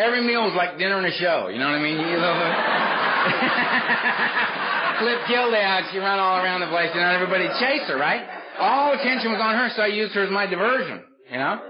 Every 0.00 0.22
meal 0.24 0.44
was 0.44 0.54
like 0.56 0.78
dinner 0.78 0.96
and 0.96 1.06
a 1.06 1.12
show. 1.12 1.48
You 1.48 1.58
know 1.58 1.66
what 1.66 1.76
I 1.76 1.82
mean? 1.82 2.00
You 2.00 2.16
know, 2.16 2.32
flip 5.00 5.20
Kilday 5.28 5.64
out, 5.64 5.82
uh, 5.84 5.90
she 5.92 5.98
run 5.98 6.18
all 6.18 6.38
around 6.40 6.60
the 6.60 6.68
place, 6.68 6.90
and 6.92 7.00
everybody 7.00 7.48
chase 7.60 7.86
her, 7.88 7.96
right? 7.98 8.26
All 8.58 8.92
attention 8.92 9.32
was 9.32 9.40
on 9.40 9.56
her, 9.56 9.68
so 9.76 9.82
I 9.82 9.88
used 9.88 10.14
her 10.14 10.22
as 10.24 10.30
my 10.30 10.46
diversion. 10.46 11.02
You 11.30 11.38
know? 11.38 11.60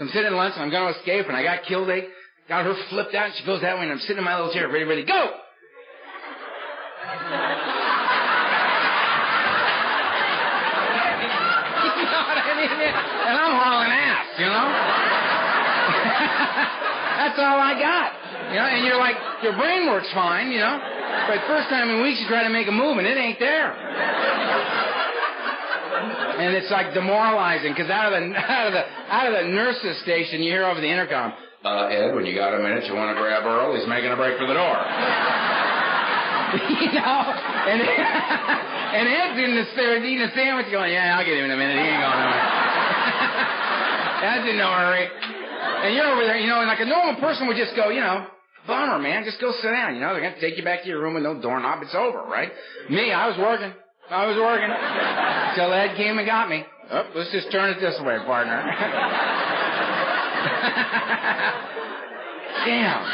I'm 0.00 0.08
sitting 0.08 0.26
at 0.26 0.32
lunch 0.32 0.54
and 0.56 0.64
I'm 0.64 0.70
going 0.70 0.92
to 0.92 0.98
escape 0.98 1.28
and 1.28 1.36
I 1.36 1.42
got 1.42 1.62
killed. 1.64 1.88
Got 2.48 2.64
her 2.64 2.74
flipped 2.88 3.14
out 3.14 3.26
and 3.26 3.34
she 3.36 3.44
goes 3.44 3.60
that 3.60 3.76
way 3.76 3.82
and 3.82 3.92
I'm 3.92 3.98
sitting 4.00 4.18
in 4.18 4.24
my 4.24 4.34
little 4.34 4.50
chair, 4.52 4.66
ready, 4.68 4.84
ready, 4.84 5.04
go! 5.04 5.12
you 5.12 5.18
know 12.08 12.22
what 12.26 12.38
I 12.38 12.42
mean? 12.48 12.49
And 13.30 13.38
I'm 13.38 13.54
hauling 13.54 13.94
ass, 13.94 14.26
you 14.42 14.46
know? 14.46 14.66
That's 17.20 17.38
all 17.38 17.60
I 17.62 17.78
got. 17.78 18.10
You 18.50 18.58
know, 18.58 18.66
and 18.66 18.84
you're 18.84 18.98
like, 18.98 19.14
your 19.42 19.52
brain 19.54 19.86
works 19.86 20.10
fine, 20.12 20.50
you 20.50 20.58
know? 20.58 20.80
But 21.28 21.46
first 21.46 21.68
time 21.68 21.88
in 21.90 22.02
weeks 22.02 22.18
you 22.18 22.26
try 22.26 22.42
to 22.42 22.50
make 22.50 22.66
a 22.66 22.72
move 22.74 22.98
and 22.98 23.06
it 23.06 23.16
ain't 23.16 23.38
there. 23.38 23.70
And 26.40 26.56
it's 26.56 26.70
like 26.70 26.94
demoralizing 26.94 27.72
because 27.72 27.90
out 27.90 28.12
of 28.12 28.18
the 28.18 28.34
out 28.36 28.66
of 28.66 28.72
the 28.72 28.84
out 29.12 29.26
of 29.28 29.44
the 29.44 29.52
nurses 29.52 30.00
station 30.02 30.42
you 30.42 30.50
hear 30.50 30.64
over 30.64 30.80
the 30.80 30.90
intercom, 30.90 31.34
uh, 31.62 31.92
Ed, 31.92 32.14
when 32.14 32.24
you 32.24 32.34
got 32.34 32.54
a 32.54 32.58
minute, 32.58 32.86
you 32.86 32.94
want 32.94 33.14
to 33.14 33.20
grab 33.20 33.44
Earl? 33.44 33.76
He's 33.76 33.86
making 33.86 34.10
a 34.10 34.16
break 34.16 34.38
for 34.38 34.46
the 34.46 34.54
door. 34.54 34.76
you 36.82 36.90
know, 36.98 37.20
and 37.70 37.78
and 38.98 39.04
Ed's 39.06 39.38
in 39.38 39.54
the 39.54 39.64
there 39.76 40.02
eating 40.02 40.22
a 40.26 40.32
sandwich, 40.34 40.66
going, 40.70 40.92
"Yeah, 40.92 41.16
I'll 41.16 41.24
get 41.24 41.38
him 41.38 41.44
in 41.46 41.52
a 41.52 41.56
minute. 41.56 41.78
He 41.78 41.86
ain't 41.86 42.02
going 42.02 42.18
nowhere." 42.18 42.46
Ed's 44.20 44.46
in 44.50 44.58
no 44.58 44.68
hurry, 44.68 45.08
and 45.86 45.94
you're 45.94 46.10
over 46.10 46.26
there, 46.26 46.36
you 46.36 46.48
know, 46.48 46.60
and 46.60 46.68
like 46.68 46.80
a 46.80 46.84
normal 46.84 47.20
person 47.20 47.46
would 47.46 47.56
just 47.56 47.74
go, 47.74 47.88
you 47.88 48.00
know, 48.00 48.26
bummer, 48.66 48.98
man, 48.98 49.24
just 49.24 49.40
go 49.40 49.52
sit 49.62 49.70
down. 49.70 49.94
You 49.94 50.00
know, 50.00 50.12
they're 50.12 50.22
gonna 50.22 50.40
take 50.40 50.58
you 50.58 50.64
back 50.64 50.82
to 50.82 50.88
your 50.88 51.00
room 51.00 51.14
with 51.14 51.22
no 51.22 51.40
doorknob. 51.40 51.82
It's 51.82 51.94
over, 51.94 52.22
right? 52.24 52.50
Me, 52.90 53.12
I 53.12 53.28
was 53.28 53.38
working. 53.38 53.72
I 54.10 54.26
was 54.26 54.36
working 54.36 54.68
till 55.54 55.72
Ed 55.72 55.96
came 55.96 56.18
and 56.18 56.26
got 56.26 56.48
me. 56.50 56.64
Oh, 56.90 57.06
let's 57.14 57.30
just 57.30 57.52
turn 57.52 57.70
it 57.70 57.78
this 57.80 57.94
way, 58.02 58.18
partner. 58.26 58.60
Damn. 62.66 63.06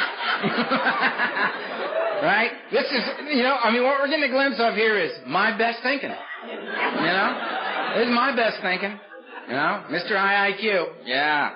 Right? 2.23 2.51
This 2.73 2.85
is, 2.85 3.03
you 3.35 3.43
know, 3.43 3.57
I 3.57 3.71
mean, 3.73 3.83
what 3.83 4.01
we're 4.01 4.09
getting 4.09 4.25
a 4.25 4.33
glimpse 4.33 4.59
of 4.59 4.75
here 4.75 4.99
is 4.99 5.13
my 5.27 5.57
best 5.57 5.83
thinking. 5.83 6.11
You 6.11 7.13
know? 7.13 7.95
This 7.97 8.09
is 8.09 8.15
my 8.15 8.35
best 8.35 8.59
thinking. 8.63 8.99
You 9.49 9.55
know? 9.55 9.85
Mr. 9.91 10.17
High 10.17 10.53
IQ. 10.53 10.87
Yeah. 11.05 11.55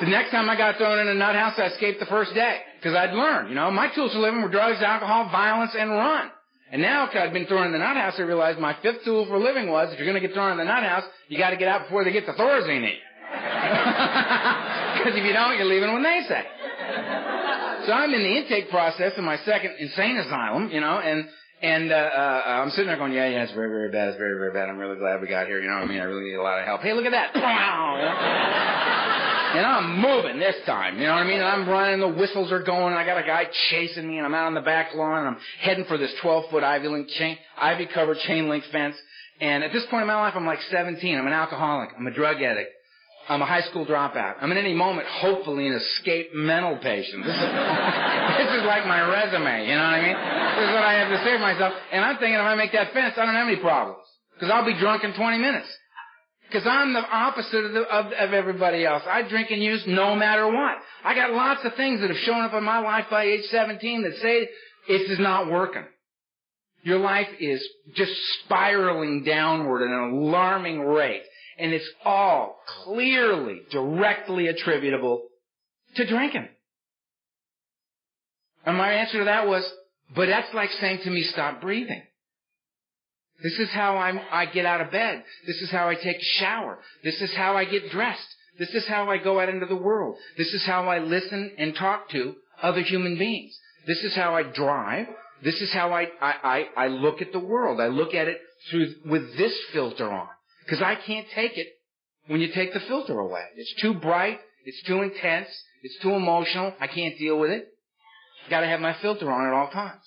The 0.00 0.06
next 0.06 0.30
time 0.30 0.50
I 0.50 0.56
got 0.56 0.76
thrown 0.76 0.98
in 0.98 1.08
a 1.08 1.14
nut 1.14 1.34
house, 1.34 1.54
I 1.56 1.66
escaped 1.66 2.00
the 2.00 2.06
first 2.06 2.34
day. 2.34 2.60
Because 2.78 2.94
I'd 2.94 3.14
learned, 3.14 3.48
you 3.48 3.54
know, 3.54 3.70
my 3.70 3.92
tools 3.94 4.12
for 4.12 4.18
living 4.18 4.42
were 4.42 4.50
drugs, 4.50 4.82
alcohol, 4.82 5.30
violence, 5.32 5.72
and 5.76 5.90
run. 5.90 6.30
And 6.70 6.82
now, 6.82 7.06
because 7.06 7.22
I'd 7.26 7.32
been 7.32 7.46
thrown 7.46 7.66
in 7.66 7.72
the 7.72 7.78
nut 7.78 7.96
house, 7.96 8.14
I 8.18 8.22
realized 8.22 8.58
my 8.58 8.76
fifth 8.82 9.04
tool 9.04 9.24
for 9.26 9.38
living 9.38 9.70
was, 9.70 9.92
if 9.92 9.98
you're 9.98 10.06
going 10.06 10.20
to 10.20 10.26
get 10.26 10.34
thrown 10.34 10.52
in 10.52 10.58
the 10.58 10.64
nut 10.64 10.82
house, 10.82 11.04
you 11.28 11.38
got 11.38 11.50
to 11.50 11.56
get 11.56 11.68
out 11.68 11.84
before 11.84 12.04
they 12.04 12.12
get 12.12 12.26
the 12.26 12.32
Thorazine 12.32 12.78
in 12.78 12.82
you. 12.92 13.00
Because 14.98 15.14
if 15.16 15.24
you 15.24 15.32
don't, 15.32 15.56
you're 15.56 15.64
leaving 15.64 15.92
when 15.92 16.02
they 16.02 16.20
say. 16.28 16.42
So 17.86 17.92
I'm 17.92 18.12
in 18.12 18.22
the 18.22 18.36
intake 18.36 18.70
process 18.70 19.12
in 19.16 19.24
my 19.24 19.38
second 19.44 19.76
insane 19.78 20.16
asylum, 20.16 20.70
you 20.70 20.80
know, 20.80 20.98
and 20.98 21.28
and 21.62 21.90
uh, 21.90 21.94
uh, 21.94 22.62
I'm 22.66 22.70
sitting 22.70 22.88
there 22.88 22.98
going, 22.98 23.12
yeah, 23.12 23.28
yeah, 23.28 23.44
it's 23.44 23.52
very, 23.52 23.68
very 23.68 23.90
bad. 23.90 24.08
It's 24.08 24.18
very, 24.18 24.36
very 24.36 24.52
bad. 24.52 24.68
I'm 24.68 24.76
really 24.76 24.98
glad 24.98 25.22
we 25.22 25.28
got 25.28 25.46
here. 25.46 25.60
You 25.60 25.68
know 25.68 25.76
what 25.76 25.84
I 25.84 25.86
mean? 25.86 26.00
I 26.00 26.04
really 26.04 26.24
need 26.24 26.34
a 26.34 26.42
lot 26.42 26.58
of 26.58 26.66
help. 26.66 26.82
Hey, 26.82 26.92
look 26.92 27.06
at 27.06 27.12
that. 27.12 27.34
and 29.56 29.64
I'm 29.64 30.00
moving 30.00 30.38
this 30.38 30.56
time. 30.66 30.98
You 30.98 31.06
know 31.06 31.14
what 31.14 31.22
I 31.22 31.26
mean? 31.26 31.40
And 31.40 31.48
I'm 31.48 31.66
running. 31.66 32.00
The 32.00 32.08
whistles 32.08 32.52
are 32.52 32.62
going. 32.62 32.92
I 32.92 33.06
got 33.06 33.16
a 33.16 33.22
guy 33.22 33.46
chasing 33.70 34.06
me. 34.06 34.18
And 34.18 34.26
I'm 34.26 34.34
out 34.34 34.48
on 34.48 34.54
the 34.54 34.60
back 34.60 34.94
lawn. 34.94 35.20
And 35.20 35.28
I'm 35.28 35.38
heading 35.60 35.86
for 35.86 35.96
this 35.96 36.12
12 36.20 36.50
foot 36.50 36.62
ivy 36.62 36.88
link 36.88 37.08
chain, 37.08 37.38
ivy 37.56 37.86
covered 37.86 38.18
chain 38.26 38.50
link 38.50 38.64
fence. 38.70 38.96
And 39.40 39.64
at 39.64 39.72
this 39.72 39.86
point 39.90 40.02
in 40.02 40.08
my 40.08 40.16
life, 40.16 40.34
I'm 40.36 40.44
like 40.44 40.60
17. 40.70 41.16
I'm 41.16 41.26
an 41.26 41.32
alcoholic. 41.32 41.88
I'm 41.96 42.06
a 42.06 42.12
drug 42.12 42.42
addict. 42.42 42.75
I'm 43.28 43.42
a 43.42 43.46
high 43.46 43.62
school 43.62 43.84
dropout. 43.84 44.36
I'm 44.40 44.52
at 44.52 44.58
any 44.58 44.74
moment, 44.74 45.08
hopefully, 45.08 45.66
an 45.66 45.74
escaped 45.74 46.34
mental 46.34 46.78
patient. 46.78 47.24
This 47.24 47.34
is, 47.34 47.40
this 48.38 48.50
is 48.54 48.62
like 48.62 48.86
my 48.86 49.02
resume, 49.02 49.66
you 49.66 49.74
know 49.74 49.82
what 49.82 49.98
I 49.98 50.02
mean? 50.02 50.14
This 50.14 50.66
is 50.70 50.74
what 50.74 50.86
I 50.86 50.94
have 50.94 51.10
to 51.10 51.18
say 51.24 51.34
for 51.34 51.42
myself. 51.42 51.74
And 51.90 52.04
I'm 52.04 52.18
thinking 52.18 52.34
if 52.34 52.46
I 52.46 52.54
make 52.54 52.72
that 52.72 52.92
fence, 52.92 53.14
I 53.16 53.26
don't 53.26 53.34
have 53.34 53.48
any 53.48 53.58
problems. 53.58 54.06
Because 54.34 54.52
I'll 54.52 54.64
be 54.64 54.78
drunk 54.78 55.02
in 55.02 55.12
20 55.14 55.38
minutes. 55.38 55.66
Because 56.46 56.66
I'm 56.66 56.92
the 56.92 57.00
opposite 57.00 57.64
of, 57.64 57.72
the, 57.72 57.82
of, 57.82 58.06
of 58.12 58.32
everybody 58.32 58.84
else. 58.86 59.02
I 59.06 59.28
drink 59.28 59.50
and 59.50 59.60
use 59.60 59.82
no 59.86 60.14
matter 60.14 60.46
what. 60.46 60.76
I 61.02 61.14
got 61.14 61.32
lots 61.32 61.60
of 61.64 61.74
things 61.74 62.00
that 62.00 62.10
have 62.10 62.18
shown 62.18 62.42
up 62.42 62.54
in 62.54 62.62
my 62.62 62.78
life 62.78 63.06
by 63.10 63.24
age 63.24 63.44
17 63.50 64.02
that 64.02 64.14
say 64.22 64.48
this 64.86 65.10
is 65.10 65.18
not 65.18 65.50
working. 65.50 65.84
Your 66.82 67.00
life 67.00 67.26
is 67.40 67.66
just 67.96 68.12
spiraling 68.44 69.24
downward 69.24 69.82
at 69.82 69.90
an 69.90 70.12
alarming 70.12 70.80
rate. 70.80 71.22
And 71.58 71.72
it's 71.72 71.88
all 72.04 72.58
clearly, 72.84 73.62
directly 73.70 74.48
attributable 74.48 75.22
to 75.96 76.06
drinking. 76.06 76.48
And 78.64 78.76
my 78.76 78.92
answer 78.92 79.20
to 79.20 79.24
that 79.24 79.46
was, 79.46 79.68
but 80.14 80.26
that's 80.26 80.52
like 80.52 80.70
saying 80.72 81.00
to 81.04 81.10
me, 81.10 81.22
stop 81.22 81.60
breathing. 81.60 82.02
This 83.42 83.58
is 83.58 83.68
how 83.70 83.96
I'm, 83.96 84.18
I 84.30 84.46
get 84.46 84.66
out 84.66 84.80
of 84.80 84.90
bed. 84.90 85.22
This 85.46 85.56
is 85.56 85.70
how 85.70 85.88
I 85.88 85.94
take 85.94 86.16
a 86.16 86.38
shower. 86.38 86.78
This 87.04 87.20
is 87.20 87.34
how 87.34 87.56
I 87.56 87.64
get 87.64 87.90
dressed. 87.90 88.26
This 88.58 88.70
is 88.70 88.86
how 88.86 89.10
I 89.10 89.18
go 89.18 89.40
out 89.40 89.48
into 89.48 89.66
the 89.66 89.76
world. 89.76 90.16
This 90.38 90.52
is 90.54 90.64
how 90.64 90.88
I 90.88 90.98
listen 90.98 91.52
and 91.58 91.74
talk 91.74 92.08
to 92.10 92.34
other 92.62 92.80
human 92.80 93.18
beings. 93.18 93.56
This 93.86 94.02
is 94.02 94.14
how 94.14 94.34
I 94.34 94.42
drive. 94.42 95.06
This 95.44 95.60
is 95.60 95.72
how 95.72 95.92
I, 95.92 96.06
I, 96.20 96.64
I, 96.76 96.84
I 96.84 96.86
look 96.88 97.20
at 97.20 97.32
the 97.32 97.38
world. 97.38 97.80
I 97.80 97.88
look 97.88 98.14
at 98.14 98.26
it 98.26 98.38
through, 98.70 98.94
with 99.04 99.36
this 99.36 99.54
filter 99.72 100.10
on. 100.10 100.28
Because 100.66 100.82
I 100.82 100.96
can't 100.96 101.26
take 101.34 101.56
it 101.56 101.68
when 102.26 102.40
you 102.40 102.48
take 102.52 102.74
the 102.74 102.80
filter 102.80 103.18
away. 103.18 103.44
It's 103.56 103.74
too 103.80 103.94
bright. 103.94 104.40
It's 104.64 104.82
too 104.82 105.02
intense. 105.02 105.48
It's 105.82 105.96
too 106.02 106.10
emotional. 106.10 106.74
I 106.80 106.88
can't 106.88 107.16
deal 107.18 107.38
with 107.38 107.50
it. 107.50 107.68
Got 108.50 108.60
to 108.60 108.66
have 108.66 108.80
my 108.80 108.96
filter 109.00 109.30
on 109.30 109.46
at 109.46 109.52
all 109.52 109.70
times. 109.70 110.02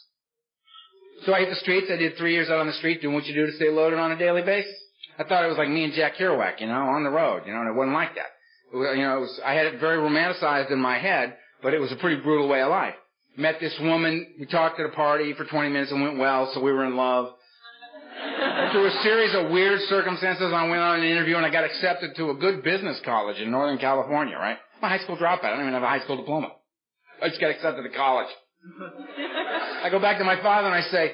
So 1.26 1.34
I 1.34 1.40
hit 1.40 1.50
the 1.50 1.56
streets. 1.56 1.88
I 1.92 1.96
did 1.96 2.18
three 2.18 2.34
years 2.34 2.50
out 2.50 2.60
on 2.60 2.68
the 2.68 2.74
street 2.74 3.02
doing 3.02 3.16
what 3.16 3.26
you 3.26 3.34
do 3.34 3.46
to 3.46 3.52
stay 3.54 3.70
loaded 3.70 4.00
on 4.00 4.12
a 4.12 4.18
daily 4.18 4.42
basis. 4.42 4.76
I 5.18 5.24
thought 5.24 5.44
it 5.44 5.48
was 5.48 5.58
like 5.58 5.70
me 5.70 5.84
and 5.84 5.94
Jack 5.94 6.16
Kerouac, 6.16 6.62
you 6.62 6.68
know, 6.68 6.74
on 6.74 7.04
the 7.04 7.10
road, 7.10 7.44
you 7.46 7.54
know, 7.54 7.60
and 7.60 7.70
it 7.70 7.76
wasn't 7.76 7.94
like 7.94 8.16
that. 8.16 8.28
Was, 8.74 8.96
you 8.98 9.04
know, 9.04 9.20
was, 9.20 9.40
I 9.46 9.54
had 9.54 9.66
it 9.66 9.80
very 9.80 9.98
romanticized 9.98 10.72
in 10.72 10.80
my 10.80 10.98
head, 10.98 11.36
but 11.62 11.74
it 11.74 11.80
was 11.80 11.92
a 11.92 11.98
pretty 11.98 12.22
brutal 12.22 12.48
way 12.48 12.62
of 12.62 12.70
life. 12.70 12.94
Met 13.36 13.60
this 13.60 13.76
woman. 13.82 14.28
We 14.40 14.46
talked 14.46 14.80
at 14.80 14.86
a 14.86 14.90
party 14.90 15.34
for 15.34 15.46
20 15.46 15.70
minutes 15.70 15.92
and 15.92 16.02
went 16.02 16.18
well, 16.18 16.52
so 16.54 16.62
we 16.62 16.72
were 16.72 16.86
in 16.86 16.96
love. 16.96 17.34
Through 18.72 18.86
a 18.86 19.02
series 19.02 19.34
of 19.34 19.52
weird 19.52 19.80
circumstances, 19.90 20.52
I 20.54 20.68
went 20.68 20.82
on 20.82 21.00
an 21.00 21.06
interview 21.06 21.38
and 21.38 21.46
I 21.46 21.50
got 21.50 21.64
accepted 21.64 22.16
to 22.18 22.30
a 22.30 22.36
good 22.36 22.64
business 22.64 23.00
college 23.04 23.38
in 23.38 23.50
Northern 23.50 23.80
California, 23.80 24.36
right? 24.36 24.58
I'm 24.78 24.84
a 24.84 24.90
high 24.90 25.04
school 25.04 25.18
dropout. 25.18 25.46
I 25.46 25.50
don't 25.52 25.62
even 25.62 25.74
have 25.74 25.84
a 25.84 25.88
high 25.88 26.02
school 26.02 26.18
diploma. 26.18 26.52
I 27.22 27.30
just 27.30 27.42
got 27.42 27.50
accepted 27.52 27.84
to 27.84 27.90
college. 27.90 28.28
I 29.84 29.90
go 29.90 30.00
back 30.00 30.20
to 30.20 30.24
my 30.24 30.42
father 30.42 30.68
and 30.68 30.76
I 30.76 30.82
say, 30.90 31.14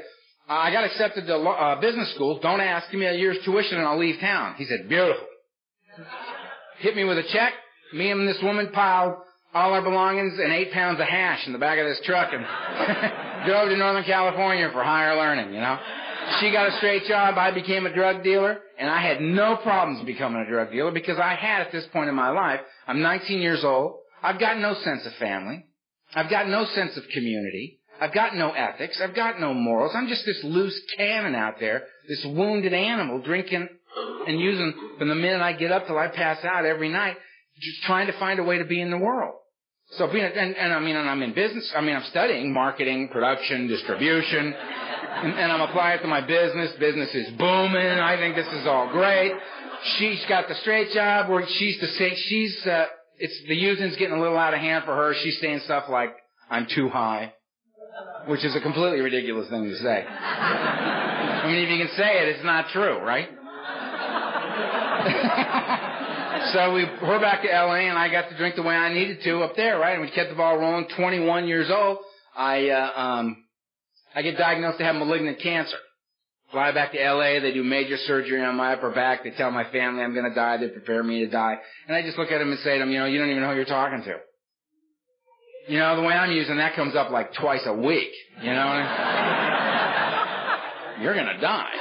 I 0.50 0.72
got 0.72 0.84
accepted 0.84 1.28
to 1.28 1.36
uh, 1.38 1.80
business 1.80 2.14
school. 2.16 2.40
Don't 2.42 2.62
ask. 2.62 2.92
Give 2.92 3.00
me 3.00 3.06
a 3.06 3.14
year's 3.14 3.38
tuition 3.46 3.78
and 3.78 3.88
I'll 3.88 4.00
leave 4.00 4.20
town. 4.20 4.56
He 4.58 4.66
said, 4.66 4.90
beautiful. 4.90 5.26
Hit 6.80 6.96
me 6.96 7.06
with 7.06 7.18
a 7.18 7.24
check. 7.32 7.54
Me 7.94 8.12
and 8.12 8.28
this 8.28 8.40
woman 8.44 8.70
piled 8.74 9.16
all 9.54 9.74
our 9.74 9.82
belongings 9.82 10.34
and 10.38 10.52
eight 10.52 10.72
pounds 10.74 11.00
of 11.00 11.08
hash 11.08 11.48
in 11.48 11.54
the 11.54 11.60
back 11.60 11.80
of 11.80 11.86
this 11.86 12.02
truck 12.06 12.34
and 12.34 12.44
drove 13.48 13.70
to 13.70 13.78
Northern 13.78 14.04
California 14.04 14.70
for 14.74 14.84
higher 14.84 15.16
learning, 15.16 15.54
you 15.54 15.62
know. 15.62 15.80
She 16.40 16.52
got 16.52 16.68
a 16.68 16.78
straight 16.78 17.04
job. 17.06 17.38
I 17.38 17.52
became 17.52 17.86
a 17.86 17.94
drug 17.94 18.24
dealer, 18.24 18.60
and 18.78 18.90
I 18.90 19.02
had 19.02 19.22
no 19.22 19.58
problems 19.58 20.06
becoming 20.06 20.42
a 20.42 20.50
drug 20.50 20.72
dealer 20.72 20.92
because 20.92 21.20
I 21.20 21.36
had 21.36 21.62
at 21.62 21.72
this 21.72 21.86
point 21.94 22.10
in 22.10 22.16
my 22.16 22.30
life, 22.30 22.60
I'm 22.88 23.02
19 23.02 23.42
years 23.42 23.64
old. 23.64 24.00
I've 24.22 24.40
got 24.40 24.58
no 24.58 24.74
sense 24.74 25.06
of 25.06 25.14
family. 25.14 25.66
I've 26.14 26.30
got 26.30 26.48
no 26.48 26.66
sense 26.66 26.98
of 26.98 27.04
community. 27.14 27.80
I've 28.00 28.14
got 28.14 28.36
no 28.36 28.52
ethics. 28.52 29.00
I've 29.02 29.16
got 29.16 29.40
no 29.40 29.54
morals. 29.54 29.94
I'm 29.96 30.08
just 30.08 30.26
this 30.26 30.42
loose 30.44 30.80
cannon 30.98 31.36
out 31.36 31.60
there, 31.60 31.84
this 32.08 32.26
wounded 32.26 32.74
animal 32.74 33.22
drinking 33.22 33.70
and 34.28 34.40
using 34.40 34.74
from 34.98 35.10
the 35.10 35.16
minute 35.16 35.42
I 35.42 35.54
get 35.54 35.72
up 35.72 35.88
till 35.88 35.98
I 35.98 36.08
pass 36.08 36.44
out 36.44 36.66
every 36.66 36.90
night, 36.90 37.16
just 37.60 37.84
trying 37.84 38.08
to 38.08 38.20
find 38.20 38.40
a 38.40 38.44
way 38.44 38.58
to 38.58 38.66
be 38.66 38.82
in 38.82 38.92
the 38.92 38.98
world. 38.98 39.36
So 39.92 40.08
being, 40.12 40.26
and, 40.26 40.56
and 40.56 40.74
I 40.74 40.80
mean, 40.80 40.96
and 40.96 41.08
I'm 41.08 41.22
in 41.22 41.34
business. 41.34 41.72
I 41.76 41.82
mean, 41.82 41.96
I'm 41.96 42.04
studying 42.10 42.52
marketing, 42.52 43.10
production, 43.10 43.68
distribution, 43.68 44.54
and, 45.24 45.34
and 45.34 45.52
I'm 45.52 45.62
applying 45.62 46.00
it 46.00 46.02
to 46.02 46.08
my 46.08 46.22
business. 46.22 46.72
Business 46.80 47.14
is 47.14 47.30
booming. 47.38 48.00
I 48.00 48.18
think 48.18 48.36
this 48.36 48.48
is 48.48 48.68
all 48.68 48.92
great. 48.92 49.34
She's 49.98 50.24
got 50.28 50.48
the 50.48 50.56
straight 50.56 50.92
job 50.92 51.30
where 51.30 51.46
she's 51.58 51.80
the 51.80 51.88
say 51.88 52.16
she's 52.16 52.66
uh, 52.66 52.86
it's 53.18 53.40
the 53.48 53.56
using's 53.56 53.96
getting 53.98 54.18
a 54.18 54.22
little 54.22 54.38
out 54.38 54.54
of 54.54 54.60
hand 54.60 54.86
for 54.86 54.96
her. 54.96 55.14
She's 55.24 55.40
saying 55.40 55.62
stuff 55.66 55.86
like 55.90 56.16
I'm 56.50 56.68
too 56.74 56.90
high, 56.90 57.34
which 58.28 58.44
is 58.44 58.56
a 58.56 58.62
completely 58.62 59.02
ridiculous 59.02 59.50
thing 59.50 59.64
to 59.64 59.76
say. 59.78 60.06
I 60.08 61.44
mean, 61.48 61.64
if 61.64 61.70
you 61.70 61.86
can 61.86 61.96
say 61.96 62.24
it, 62.24 62.36
it's 62.36 62.44
not 62.44 62.70
true, 62.70 63.00
right? 63.00 63.30
so 66.54 66.74
we 66.74 66.86
we're 67.04 67.20
back 67.20 67.44
to 67.44 67.48
LA, 67.48 67.88
and 67.88 67.98
I 67.98 68.12
got 68.12 68.30
to 68.30 68.38
drink 68.38 68.56
the 68.56 68.64
way 68.64 68.76
I 68.76 68.94
needed 68.94 69.22
to 69.24 69.44
up 69.44 69.56
there, 69.56 69.80
right? 69.80 69.94
And 69.94 70.02
we 70.02 70.12
kept 70.12 70.30
the 70.30 70.36
ball 70.36 70.58
rolling. 70.58 70.88
21 70.98 71.48
years 71.48 71.70
old, 71.72 72.00
I 72.36 72.70
uh, 72.70 73.00
um, 73.00 73.45
I 74.16 74.22
get 74.22 74.38
diagnosed 74.38 74.78
to 74.78 74.86
have 74.86 74.96
malignant 74.96 75.40
cancer. 75.42 75.78
Fly 76.52 76.72
back 76.72 76.94
to 76.94 76.98
LA, 76.98 77.40
they 77.42 77.52
do 77.54 77.64
major 77.64 77.98
surgery 77.98 78.42
on 78.42 78.56
my 78.56 78.74
upper 78.74 78.92
back, 78.92 79.24
they 79.24 79.32
tell 79.32 79.52
my 79.52 79.70
family 79.72 80.04
I'm 80.04 80.14
gonna 80.16 80.34
die, 80.34 80.58
they 80.58 80.70
prepare 80.70 81.04
me 81.04 81.20
to 81.26 81.28
die. 81.28 81.58
And 81.88 81.98
I 81.98 82.02
just 82.04 82.18
look 82.18 82.32
at 82.32 82.38
them 82.38 82.52
and 82.52 82.60
say 82.60 82.76
to 82.76 82.80
them, 82.80 82.92
you 82.92 83.00
know, 83.00 83.06
you 83.08 83.18
don't 83.20 83.30
even 83.30 83.42
know 83.42 83.50
who 83.50 83.56
you're 83.56 83.66
talking 83.66 84.04
to. 84.04 84.16
You 85.68 85.80
know, 85.80 85.96
the 85.96 86.04
way 86.04 86.14
I'm 86.14 86.32
using 86.32 86.58
that 86.58 86.76
comes 86.76 86.96
up 86.96 87.10
like 87.10 87.34
twice 87.34 87.64
a 87.66 87.74
week. 87.74 88.12
You 88.42 88.52
know 88.52 88.62
I 88.62 88.78
mean? 90.96 91.04
You're 91.04 91.16
gonna 91.16 91.42
die. 91.42 91.74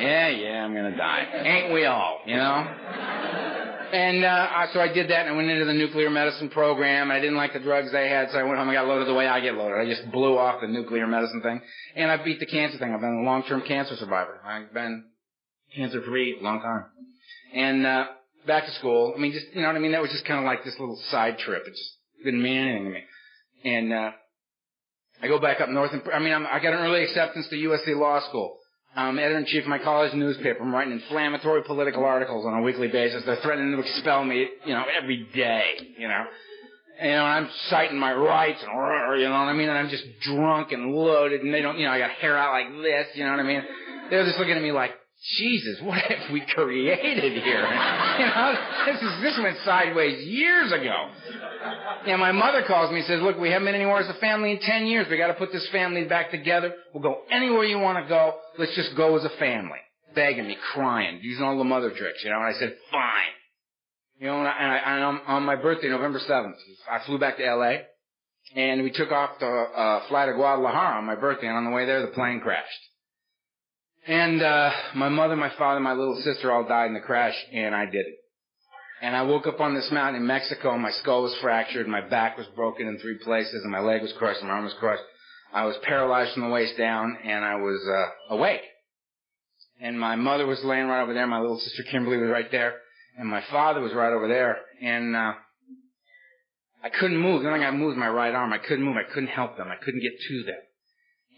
Yeah, 0.00 0.28
yeah, 0.28 0.64
I'm 0.64 0.74
gonna 0.74 0.96
die. 0.96 1.26
Ain't 1.44 1.72
we 1.72 1.86
all, 1.86 2.18
you 2.26 2.36
know? 2.36 3.49
And 3.92 4.24
uh, 4.24 4.66
so 4.72 4.80
I 4.80 4.92
did 4.92 5.10
that, 5.10 5.26
and 5.26 5.30
I 5.30 5.32
went 5.32 5.50
into 5.50 5.64
the 5.64 5.74
nuclear 5.74 6.10
medicine 6.10 6.48
program. 6.48 7.10
I 7.10 7.18
didn't 7.18 7.36
like 7.36 7.52
the 7.52 7.58
drugs 7.58 7.90
they 7.92 8.08
had, 8.08 8.30
so 8.30 8.38
I 8.38 8.44
went 8.44 8.58
home 8.58 8.68
and 8.68 8.76
got 8.76 8.86
loaded 8.86 9.08
the 9.08 9.14
way 9.14 9.26
I 9.26 9.40
get 9.40 9.54
loaded. 9.54 9.78
I 9.78 9.86
just 9.92 10.10
blew 10.12 10.38
off 10.38 10.60
the 10.60 10.68
nuclear 10.68 11.06
medicine 11.06 11.42
thing, 11.42 11.60
and 11.96 12.10
I 12.10 12.22
beat 12.22 12.38
the 12.38 12.46
cancer 12.46 12.78
thing. 12.78 12.94
I've 12.94 13.00
been 13.00 13.22
a 13.22 13.26
long-term 13.26 13.62
cancer 13.66 13.96
survivor. 13.96 14.40
I've 14.44 14.72
been 14.72 15.06
cancer-free 15.74 16.38
a 16.40 16.44
long 16.44 16.60
time. 16.60 16.84
And 17.52 17.84
uh, 17.84 18.04
back 18.46 18.66
to 18.66 18.72
school. 18.72 19.12
I 19.16 19.20
mean, 19.20 19.32
just 19.32 19.46
you 19.54 19.62
know 19.62 19.68
what 19.68 19.76
I 19.76 19.80
mean. 19.80 19.92
That 19.92 20.02
was 20.02 20.10
just 20.10 20.24
kind 20.24 20.38
of 20.38 20.44
like 20.44 20.64
this 20.64 20.76
little 20.78 21.00
side 21.10 21.38
trip. 21.38 21.64
It 21.66 21.70
just 21.70 21.96
didn't 22.24 22.42
mean 22.42 22.58
anything 22.58 22.84
to 22.84 22.90
me. 22.90 23.02
And 23.64 23.92
uh, 23.92 24.10
I 25.22 25.26
go 25.26 25.40
back 25.40 25.60
up 25.60 25.68
north, 25.68 25.92
and 25.92 26.02
I 26.14 26.18
mean, 26.20 26.32
I'm, 26.32 26.46
I 26.46 26.60
got 26.60 26.72
an 26.74 26.80
early 26.80 27.02
acceptance 27.02 27.48
to 27.48 27.56
USC 27.56 27.96
Law 27.96 28.20
School. 28.28 28.56
Um, 28.96 29.10
I'm 29.10 29.18
editor-in-chief 29.20 29.62
of 29.62 29.68
my 29.68 29.78
college 29.78 30.12
newspaper. 30.14 30.62
I'm 30.62 30.74
writing 30.74 30.94
inflammatory 30.94 31.62
political 31.62 32.04
articles 32.04 32.44
on 32.44 32.54
a 32.54 32.62
weekly 32.62 32.88
basis. 32.88 33.22
They're 33.24 33.40
threatening 33.40 33.70
to 33.76 33.80
expel 33.80 34.24
me, 34.24 34.48
you 34.66 34.74
know, 34.74 34.82
every 35.00 35.28
day, 35.32 35.94
you 35.96 36.08
know. 36.08 36.24
You 37.00 37.10
know, 37.10 37.24
I'm 37.24 37.48
citing 37.68 37.98
my 37.98 38.12
rights 38.12 38.58
and, 38.62 39.20
you 39.20 39.28
know 39.28 39.30
what 39.30 39.48
I 39.48 39.52
mean? 39.52 39.68
And 39.68 39.78
I'm 39.78 39.88
just 39.88 40.02
drunk 40.22 40.72
and 40.72 40.92
loaded 40.92 41.40
and 41.42 41.54
they 41.54 41.62
don't, 41.62 41.78
you 41.78 41.86
know, 41.86 41.92
I 41.92 41.98
got 41.98 42.10
hair 42.10 42.36
out 42.36 42.52
like 42.52 42.82
this, 42.82 43.06
you 43.14 43.24
know 43.24 43.30
what 43.30 43.40
I 43.40 43.44
mean? 43.44 43.62
They're 44.10 44.26
just 44.26 44.38
looking 44.38 44.56
at 44.56 44.62
me 44.62 44.72
like, 44.72 44.90
Jesus, 45.36 45.78
what 45.82 45.98
have 46.08 46.32
we 46.32 46.40
created 46.40 47.42
here? 47.42 47.60
you 48.18 48.26
know, 48.26 48.54
this 48.86 49.02
is, 49.02 49.22
this 49.22 49.38
went 49.42 49.56
sideways 49.64 50.26
years 50.26 50.72
ago. 50.72 51.10
And 52.06 52.20
my 52.20 52.32
mother 52.32 52.62
calls 52.66 52.90
me 52.90 52.98
and 52.98 53.06
says, 53.06 53.20
look, 53.20 53.38
we 53.38 53.50
haven't 53.50 53.66
been 53.66 53.74
anywhere 53.74 53.98
as 53.98 54.08
a 54.08 54.18
family 54.18 54.52
in 54.52 54.60
10 54.60 54.86
years. 54.86 55.06
We 55.10 55.18
gotta 55.18 55.34
put 55.34 55.52
this 55.52 55.68
family 55.70 56.04
back 56.04 56.30
together. 56.30 56.74
We'll 56.94 57.02
go 57.02 57.20
anywhere 57.30 57.64
you 57.64 57.78
wanna 57.78 58.08
go. 58.08 58.36
Let's 58.58 58.74
just 58.74 58.96
go 58.96 59.16
as 59.16 59.24
a 59.24 59.36
family. 59.38 59.78
Begging 60.14 60.46
me, 60.46 60.56
crying, 60.72 61.20
using 61.22 61.44
all 61.44 61.56
the 61.56 61.64
mother 61.64 61.90
tricks, 61.90 62.24
you 62.24 62.30
know, 62.30 62.36
and 62.36 62.46
I 62.46 62.58
said, 62.58 62.74
fine. 62.90 63.30
You 64.18 64.26
know, 64.26 64.38
and, 64.40 64.48
I, 64.48 64.52
and, 64.52 64.72
I, 64.72 65.06
on, 65.06 65.20
on 65.26 65.42
my 65.44 65.56
birthday, 65.56 65.88
November 65.88 66.18
7th, 66.18 66.54
I 66.90 67.04
flew 67.06 67.18
back 67.18 67.36
to 67.36 67.54
LA, 67.54 67.76
and 68.56 68.82
we 68.82 68.90
took 68.90 69.12
off 69.12 69.38
the, 69.38 69.46
uh, 69.46 70.08
flight 70.08 70.28
to 70.28 70.34
Guadalajara 70.34 70.98
on 70.98 71.04
my 71.04 71.14
birthday, 71.14 71.46
and 71.46 71.56
on 71.56 71.64
the 71.64 71.70
way 71.70 71.86
there, 71.86 72.02
the 72.02 72.08
plane 72.08 72.40
crashed. 72.40 72.89
And, 74.06 74.42
uh, 74.42 74.70
my 74.94 75.08
mother, 75.08 75.36
my 75.36 75.50
father, 75.50 75.80
my 75.80 75.92
little 75.92 76.20
sister 76.22 76.50
all 76.50 76.66
died 76.66 76.86
in 76.86 76.94
the 76.94 77.00
crash, 77.00 77.34
and 77.52 77.74
I 77.74 77.84
did 77.84 78.06
it. 78.06 78.16
And 79.02 79.16
I 79.16 79.22
woke 79.22 79.46
up 79.46 79.60
on 79.60 79.74
this 79.74 79.90
mountain 79.90 80.22
in 80.22 80.26
Mexico, 80.26 80.72
and 80.72 80.82
my 80.82 80.90
skull 80.90 81.22
was 81.22 81.34
fractured, 81.40 81.88
my 81.88 82.00
back 82.02 82.36
was 82.36 82.46
broken 82.54 82.86
in 82.86 82.98
three 82.98 83.18
places, 83.24 83.62
and 83.62 83.72
my 83.72 83.80
leg 83.80 84.02
was 84.02 84.12
crushed, 84.18 84.40
and 84.40 84.48
my 84.48 84.54
arm 84.54 84.64
was 84.64 84.74
crushed. 84.74 85.02
I 85.52 85.64
was 85.64 85.76
paralyzed 85.82 86.34
from 86.34 86.44
the 86.44 86.48
waist 86.50 86.76
down, 86.76 87.16
and 87.24 87.44
I 87.44 87.56
was 87.56 87.80
uh, 87.88 88.34
awake. 88.34 88.60
And 89.80 89.98
my 89.98 90.16
mother 90.16 90.46
was 90.46 90.62
laying 90.62 90.86
right 90.86 91.02
over 91.02 91.14
there. 91.14 91.26
My 91.26 91.40
little 91.40 91.58
sister 91.58 91.82
Kimberly 91.90 92.18
was 92.18 92.30
right 92.30 92.50
there, 92.50 92.74
and 93.16 93.28
my 93.28 93.42
father 93.50 93.80
was 93.80 93.92
right 93.94 94.12
over 94.12 94.28
there. 94.28 94.58
And 94.82 95.16
uh, 95.16 95.32
I 96.82 96.88
couldn't 96.90 97.16
move. 97.16 97.42
Then 97.42 97.52
I 97.52 97.58
got 97.58 97.74
moved 97.74 97.96
my 97.96 98.08
right 98.08 98.34
arm. 98.34 98.52
I 98.52 98.58
couldn't 98.58 98.84
move. 98.84 98.96
I 98.96 99.10
couldn't 99.12 99.30
help 99.30 99.56
them. 99.56 99.68
I 99.68 99.82
couldn't 99.82 100.02
get 100.02 100.12
to 100.28 100.42
them. 100.44 100.60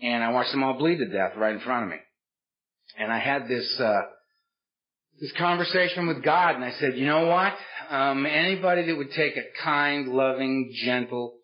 And 0.02 0.24
I 0.24 0.30
watched 0.30 0.50
them 0.50 0.64
all 0.64 0.74
bleed 0.74 0.98
to 0.98 1.06
death 1.06 1.32
right 1.36 1.54
in 1.54 1.60
front 1.60 1.84
of 1.84 1.90
me. 1.90 1.98
And 2.98 3.12
I 3.12 3.18
had 3.18 3.48
this 3.48 3.80
uh, 3.80 4.02
this 5.20 5.32
conversation 5.32 6.06
with 6.06 6.22
God, 6.22 6.56
and 6.56 6.64
I 6.64 6.72
said, 6.72 6.96
you 6.96 7.06
know 7.06 7.26
what? 7.26 7.54
Um, 7.90 8.26
anybody 8.26 8.86
that 8.86 8.96
would 8.96 9.12
take 9.12 9.36
a 9.36 9.44
kind, 9.62 10.08
loving, 10.08 10.72
gentle, 10.84 11.34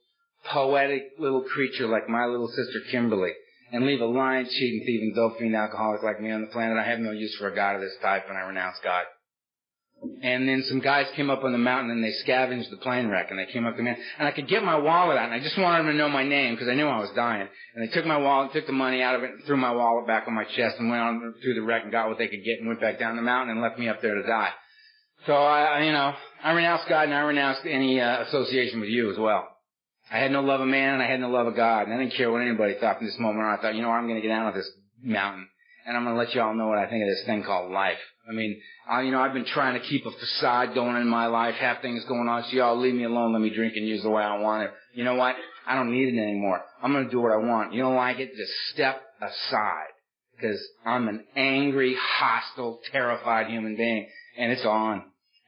poetic 0.44 1.02
little 1.18 1.42
creature 1.42 1.86
like 1.86 2.08
my 2.08 2.26
little 2.26 2.48
sister 2.48 2.80
Kimberly 2.90 3.32
and 3.70 3.86
leave 3.86 4.00
a 4.00 4.06
lying, 4.06 4.46
cheating, 4.46 4.82
thieving, 4.86 5.12
dope 5.14 5.38
fiend 5.38 5.54
alcoholic 5.54 6.02
like 6.02 6.20
me 6.20 6.30
on 6.30 6.40
the 6.40 6.46
planet, 6.48 6.78
I 6.78 6.88
have 6.88 6.98
no 7.00 7.12
use 7.12 7.34
for 7.36 7.48
a 7.48 7.54
God 7.54 7.76
of 7.76 7.82
this 7.82 7.96
type, 8.00 8.24
and 8.28 8.38
I 8.38 8.42
renounce 8.42 8.78
God. 8.82 9.04
And 10.22 10.48
then 10.48 10.62
some 10.68 10.80
guys 10.80 11.06
came 11.16 11.28
up 11.28 11.42
on 11.42 11.50
the 11.50 11.58
mountain 11.58 11.90
and 11.90 12.04
they 12.04 12.12
scavenged 12.12 12.70
the 12.70 12.76
plane 12.76 13.08
wreck 13.08 13.30
and 13.30 13.38
they 13.38 13.46
came 13.46 13.66
up 13.66 13.76
to 13.76 13.82
me 13.82 13.94
and 14.18 14.28
I 14.28 14.30
could 14.30 14.46
get 14.46 14.62
my 14.62 14.76
wallet 14.76 15.16
out 15.16 15.24
and 15.24 15.34
I 15.34 15.40
just 15.40 15.58
wanted 15.58 15.78
them 15.78 15.92
to 15.92 15.98
know 15.98 16.08
my 16.08 16.22
name 16.22 16.54
because 16.54 16.68
I 16.68 16.74
knew 16.74 16.86
I 16.86 17.00
was 17.00 17.10
dying. 17.16 17.48
And 17.74 17.82
they 17.82 17.92
took 17.92 18.06
my 18.06 18.16
wallet, 18.16 18.52
took 18.52 18.66
the 18.66 18.72
money 18.72 19.02
out 19.02 19.16
of 19.16 19.24
it, 19.24 19.30
threw 19.46 19.56
my 19.56 19.72
wallet 19.72 20.06
back 20.06 20.28
on 20.28 20.34
my 20.34 20.44
chest 20.44 20.76
and 20.78 20.88
went 20.88 21.02
on 21.02 21.34
through 21.42 21.54
the 21.54 21.62
wreck 21.62 21.82
and 21.82 21.90
got 21.90 22.08
what 22.08 22.18
they 22.18 22.28
could 22.28 22.44
get 22.44 22.58
and 22.58 22.68
went 22.68 22.80
back 22.80 22.98
down 22.98 23.16
the 23.16 23.22
mountain 23.22 23.50
and 23.50 23.60
left 23.60 23.78
me 23.78 23.88
up 23.88 24.00
there 24.00 24.14
to 24.14 24.22
die. 24.22 24.50
So 25.26 25.32
I, 25.32 25.82
you 25.82 25.92
know, 25.92 26.14
I 26.44 26.52
renounced 26.52 26.88
God 26.88 27.04
and 27.04 27.14
I 27.14 27.20
renounced 27.20 27.62
any 27.64 28.00
uh, 28.00 28.22
association 28.22 28.80
with 28.80 28.90
you 28.90 29.10
as 29.10 29.18
well. 29.18 29.48
I 30.12 30.18
had 30.18 30.30
no 30.30 30.42
love 30.42 30.60
of 30.60 30.68
man 30.68 30.94
and 30.94 31.02
I 31.02 31.06
had 31.06 31.20
no 31.20 31.28
love 31.28 31.48
of 31.48 31.56
God 31.56 31.88
and 31.88 31.94
I 31.94 31.98
didn't 31.98 32.14
care 32.14 32.30
what 32.30 32.40
anybody 32.40 32.76
thought 32.80 32.98
from 32.98 33.06
this 33.06 33.18
moment 33.18 33.44
on. 33.44 33.58
I 33.58 33.60
thought, 33.60 33.74
you 33.74 33.82
know, 33.82 33.90
I'm 33.90 34.06
going 34.06 34.16
to 34.16 34.22
get 34.22 34.28
down 34.28 34.46
of 34.46 34.54
this 34.54 34.70
mountain 35.02 35.48
and 35.88 35.96
I'm 35.96 36.04
going 36.04 36.14
to 36.14 36.22
let 36.22 36.34
you 36.34 36.42
all 36.42 36.54
know 36.54 36.68
what 36.68 36.76
I 36.76 36.86
think 36.86 37.02
of 37.02 37.08
this 37.08 37.24
thing 37.24 37.42
called 37.42 37.72
life. 37.72 37.96
I 38.28 38.34
mean, 38.34 38.60
I, 38.86 39.00
you 39.02 39.10
know, 39.10 39.20
I've 39.20 39.32
been 39.32 39.46
trying 39.46 39.80
to 39.80 39.86
keep 39.86 40.04
a 40.04 40.10
facade 40.10 40.74
going 40.74 40.96
in 40.96 41.08
my 41.08 41.26
life, 41.26 41.54
have 41.54 41.80
things 41.80 42.04
going 42.04 42.28
on, 42.28 42.44
so 42.44 42.50
y'all 42.50 42.78
leave 42.78 42.94
me 42.94 43.04
alone, 43.04 43.32
let 43.32 43.40
me 43.40 43.48
drink 43.48 43.72
and 43.74 43.88
use 43.88 44.02
the 44.02 44.10
way 44.10 44.22
I 44.22 44.38
want 44.38 44.64
it. 44.64 44.70
You 44.92 45.04
know 45.04 45.14
what? 45.14 45.34
I 45.66 45.74
don't 45.74 45.90
need 45.90 46.14
it 46.14 46.20
anymore. 46.20 46.62
I'm 46.82 46.92
gonna 46.92 47.10
do 47.10 47.20
what 47.20 47.32
I 47.32 47.36
want. 47.36 47.72
You 47.72 47.82
don't 47.82 47.96
like 47.96 48.18
it? 48.18 48.36
Just 48.36 48.52
step 48.74 49.00
aside. 49.22 49.88
Cause 50.40 50.62
I'm 50.84 51.08
an 51.08 51.24
angry, 51.36 51.96
hostile, 51.98 52.80
terrified 52.92 53.48
human 53.48 53.76
being. 53.76 54.08
And 54.38 54.52
it's 54.52 54.64
on. 54.64 55.04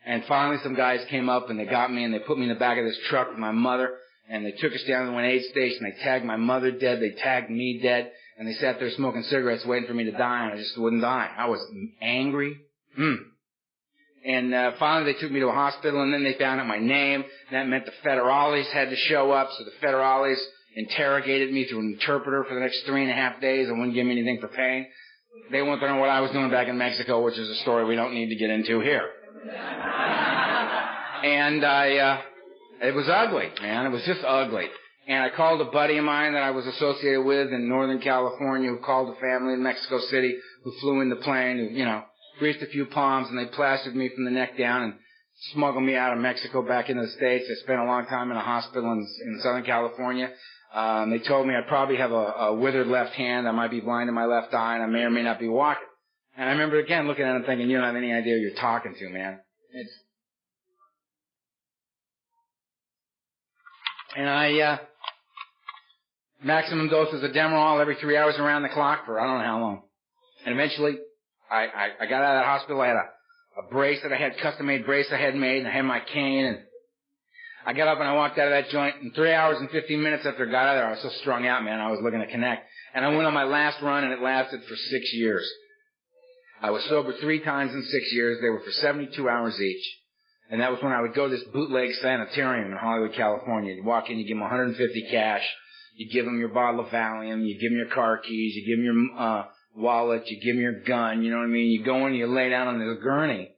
And 0.07 0.25
finally 0.25 0.59
some 0.63 0.75
guys 0.75 1.05
came 1.11 1.29
up 1.29 1.51
and 1.51 1.59
they 1.59 1.67
got 1.67 1.93
me 1.93 2.03
and 2.03 2.13
they 2.13 2.19
put 2.19 2.39
me 2.39 2.45
in 2.45 2.49
the 2.49 2.59
back 2.59 2.79
of 2.79 2.85
this 2.85 2.99
truck 3.09 3.29
with 3.29 3.39
my 3.39 3.53
mother 3.53 3.95
and 4.29 4.45
they 4.45 4.53
took 4.53 4.73
us 4.73 4.83
down 4.89 5.07
to 5.07 5.17
an 5.17 5.25
aid 5.25 5.45
station. 5.51 5.85
They 5.85 6.03
tagged 6.03 6.25
my 6.25 6.37
mother 6.37 6.71
dead. 6.71 7.01
They 7.01 7.11
tagged 7.11 7.51
me 7.51 7.81
dead. 7.83 8.11
And 8.41 8.49
they 8.49 8.55
sat 8.55 8.79
there 8.79 8.91
smoking 8.93 9.23
cigarettes 9.25 9.67
waiting 9.67 9.87
for 9.87 9.93
me 9.93 10.05
to 10.05 10.13
die 10.13 10.45
and 10.45 10.55
I 10.55 10.57
just 10.57 10.79
wouldn't 10.79 11.03
die. 11.03 11.29
I 11.37 11.47
was 11.49 11.61
angry. 12.01 12.57
Hmm. 12.97 13.17
And 14.25 14.55
uh, 14.55 14.73
finally, 14.79 15.13
they 15.13 15.19
took 15.19 15.31
me 15.31 15.41
to 15.41 15.49
a 15.49 15.53
hospital, 15.53 16.03
and 16.03 16.13
then 16.13 16.25
they 16.25 16.33
found 16.35 16.59
out 16.59 16.67
my 16.67 16.79
name. 16.79 17.25
That 17.53 17.69
meant 17.69 17.85
the 17.85 17.93
federales 18.03 18.71
had 18.71 18.89
to 18.91 18.97
show 18.97 19.31
up, 19.31 19.51
so 19.57 19.65
the 19.65 19.73
federales 19.87 20.37
interrogated 20.75 21.53
me 21.53 21.67
through 21.67 21.81
an 21.81 21.93
interpreter 21.95 22.45
for 22.49 22.55
the 22.55 22.61
next 22.61 22.81
three 22.87 23.03
and 23.03 23.11
a 23.11 23.15
half 23.15 23.43
days 23.43 23.69
and 23.69 23.79
wouldn't 23.79 23.95
give 23.95 24.07
me 24.07 24.13
anything 24.13 24.41
for 24.41 24.49
pain. 24.49 24.87
They 25.51 25.61
wanted 25.61 25.83
to 25.83 25.89
know 25.89 25.97
what 25.97 26.09
I 26.09 26.21
was 26.21 26.31
doing 26.31 26.51
back 26.51 26.69
in 26.69 26.79
Mexico, 26.79 27.23
which 27.23 27.39
is 27.39 27.49
a 27.49 27.57
story 27.57 27.85
we 27.85 27.95
don't 27.95 28.15
need 28.15 28.31
to 28.31 28.37
get 28.37 28.49
into 28.49 28.81
here. 28.81 29.07
and 31.25 31.63
I, 31.65 31.97
uh, 31.97 32.21
it 32.83 32.95
was 32.95 33.07
ugly, 33.07 33.51
man. 33.61 33.85
It 33.87 33.91
was 33.91 34.03
just 34.05 34.25
ugly. 34.27 34.67
And 35.11 35.25
I 35.25 35.29
called 35.29 35.61
a 35.61 35.65
buddy 35.65 35.99
of 35.99 36.05
mine 36.05 36.35
that 36.35 36.45
I 36.45 36.53
was 36.53 36.67
associated 36.67 37.23
with 37.23 37.53
in 37.53 37.69
Northern 37.69 38.01
California 38.01 38.71
who 38.71 38.79
called 38.79 39.09
a 39.09 39.21
family 39.21 39.55
in 39.55 39.63
Mexico 39.63 39.99
City 39.99 40.37
who 40.63 40.73
flew 40.81 41.01
in 41.01 41.11
the 41.11 41.17
plane, 41.17 41.59
who, 41.59 41.65
you 41.65 41.85
know, 41.85 42.05
greased 42.39 42.63
a 42.63 42.67
few 42.67 42.87
palms 42.87 43.29
and 43.29 43.37
they 43.37 43.47
plastered 43.47 43.97
me 43.97 44.09
from 44.15 44.25
the 44.25 44.31
neck 44.31 44.57
down 44.57 44.83
and 44.85 44.95
smuggled 45.53 45.83
me 45.83 45.97
out 45.97 46.13
of 46.13 46.21
Mexico 46.21 46.63
back 46.63 46.91
into 46.91 47.03
the 47.03 47.09
States. 47.09 47.47
I 47.51 47.55
spent 47.61 47.81
a 47.81 47.87
long 47.87 48.07
time 48.07 48.31
in 48.31 48.37
a 48.37 48.41
hospital 48.41 48.93
in, 48.93 48.99
in 49.01 49.41
Southern 49.43 49.65
California. 49.65 50.31
Um, 50.73 51.11
they 51.11 51.19
told 51.19 51.49
me 51.49 51.57
I'd 51.57 51.67
probably 51.67 51.97
have 51.97 52.13
a, 52.13 52.15
a 52.15 52.55
withered 52.55 52.87
left 52.87 53.15
hand. 53.15 53.49
I 53.49 53.51
might 53.51 53.73
be 53.73 53.81
blind 53.81 54.09
in 54.09 54.15
my 54.15 54.27
left 54.27 54.55
eye 54.55 54.75
and 54.75 54.85
I 54.85 54.87
may 54.87 55.01
or 55.01 55.11
may 55.11 55.25
not 55.25 55.41
be 55.41 55.49
walking. 55.49 55.89
And 56.37 56.49
I 56.49 56.53
remember 56.53 56.79
again 56.79 57.09
looking 57.09 57.25
at 57.25 57.35
him 57.35 57.43
thinking, 57.43 57.69
you 57.69 57.79
don't 57.79 57.87
have 57.87 57.97
any 57.97 58.13
idea 58.13 58.37
who 58.37 58.43
you're 58.43 58.61
talking 58.61 58.95
to, 58.97 59.09
man. 59.09 59.41
It's, 59.73 59.91
and 64.17 64.29
I, 64.29 64.61
uh, 64.61 64.79
maximum 66.43 66.89
doses 66.89 67.23
of 67.23 67.31
Demerol 67.33 67.81
every 67.81 67.97
three 67.97 68.17
hours 68.17 68.37
around 68.39 68.63
the 68.63 68.69
clock 68.69 69.07
for 69.07 69.21
I 69.21 69.27
don't 69.27 69.39
know 69.39 69.45
how 69.45 69.61
long. 69.61 69.83
And 70.45 70.55
eventually 70.55 70.99
I, 71.51 71.67
I, 71.67 71.89
I 72.01 72.07
got 72.07 72.23
out 72.23 72.37
of 72.37 72.41
that 72.41 72.47
hospital. 72.47 72.81
I 72.81 72.89
had 72.89 72.97
a, 72.97 73.61
a 73.67 73.71
brace 73.71 74.01
that 74.03 74.13
I 74.13 74.17
had, 74.17 74.39
custom 74.39 74.67
made 74.67 74.87
brace 74.87 75.07
I 75.13 75.17
had 75.17 75.35
made, 75.35 75.59
and 75.59 75.69
I 75.69 75.73
had 75.73 75.85
my 75.85 76.01
cane, 76.01 76.47
and 76.47 76.59
I 77.67 77.73
got 77.73 77.89
up 77.89 77.99
and 77.99 78.09
I 78.09 78.15
walked 78.15 78.39
out 78.39 78.49
of 78.49 78.53
that 78.53 78.71
joint. 78.71 78.97
In 79.03 79.13
three 79.13 79.33
hours 79.33 79.59
and 79.59 79.69
15 79.71 80.03
minutes 80.03 80.25
after 80.25 80.49
I 80.49 80.51
got 80.51 80.67
out 80.67 80.77
of 80.77 80.81
there, 80.81 80.87
I 80.87 80.91
was 80.91 81.03
so 81.03 81.11
strung 81.21 81.47
out, 81.47 81.65
man. 81.65 81.81
I 81.81 81.91
was 81.91 82.01
looking 82.03 82.21
to 82.21 82.27
connect. 82.27 82.67
And 82.95 83.05
I 83.05 83.09
went 83.09 83.27
on 83.27 83.35
my 83.35 83.45
last 83.45 83.83
run, 83.83 84.05
and 84.05 84.13
it 84.13 84.23
lasted 84.23 84.63
for 84.65 84.77
six 84.77 85.13
years. 85.13 85.49
I 86.63 86.71
was 86.71 86.85
sober 86.85 87.15
three 87.21 87.41
times 87.41 87.73
in 87.73 87.83
six 87.83 88.13
years. 88.13 88.39
They 88.41 88.49
were 88.49 88.61
for 88.61 88.71
72 88.71 89.29
hours 89.29 89.61
each. 89.61 89.85
And 90.51 90.61
that 90.61 90.71
was 90.71 90.83
when 90.83 90.93
I 90.93 91.01
would 91.01 91.15
go 91.15 91.29
to 91.29 91.37
this 91.37 91.45
bootleg 91.53 91.95
sanitarium 92.03 92.73
in 92.73 92.77
Hollywood, 92.77 93.15
California. 93.15 93.75
You 93.75 93.85
walk 93.85 94.11
in, 94.11 94.19
you 94.19 94.27
give 94.27 94.37
them 94.37 94.41
150 94.41 95.09
cash. 95.11 95.43
You 95.95 96.11
give 96.11 96.25
them 96.25 96.39
your 96.39 96.49
bottle 96.49 96.81
of 96.81 96.87
Valium. 96.87 97.47
You 97.47 97.59
give 97.61 97.71
them 97.71 97.79
your 97.79 97.95
car 97.95 98.19
keys. 98.19 98.55
You 98.57 98.67
give 98.67 98.85
them 98.85 98.85
your 98.85 99.21
uh, 99.21 99.45
wallet, 99.77 100.29
you 100.29 100.41
give 100.41 100.55
them 100.55 100.63
your 100.63 100.81
gun, 100.81 101.23
you 101.23 101.31
know 101.31 101.39
what 101.39 101.45
I 101.45 101.49
mean? 101.49 101.71
You 101.71 101.85
go 101.85 102.07
in, 102.07 102.15
you 102.15 102.27
lay 102.27 102.51
down 102.51 102.69
on 102.69 102.79
the 102.79 103.01
gurney, 103.01 103.51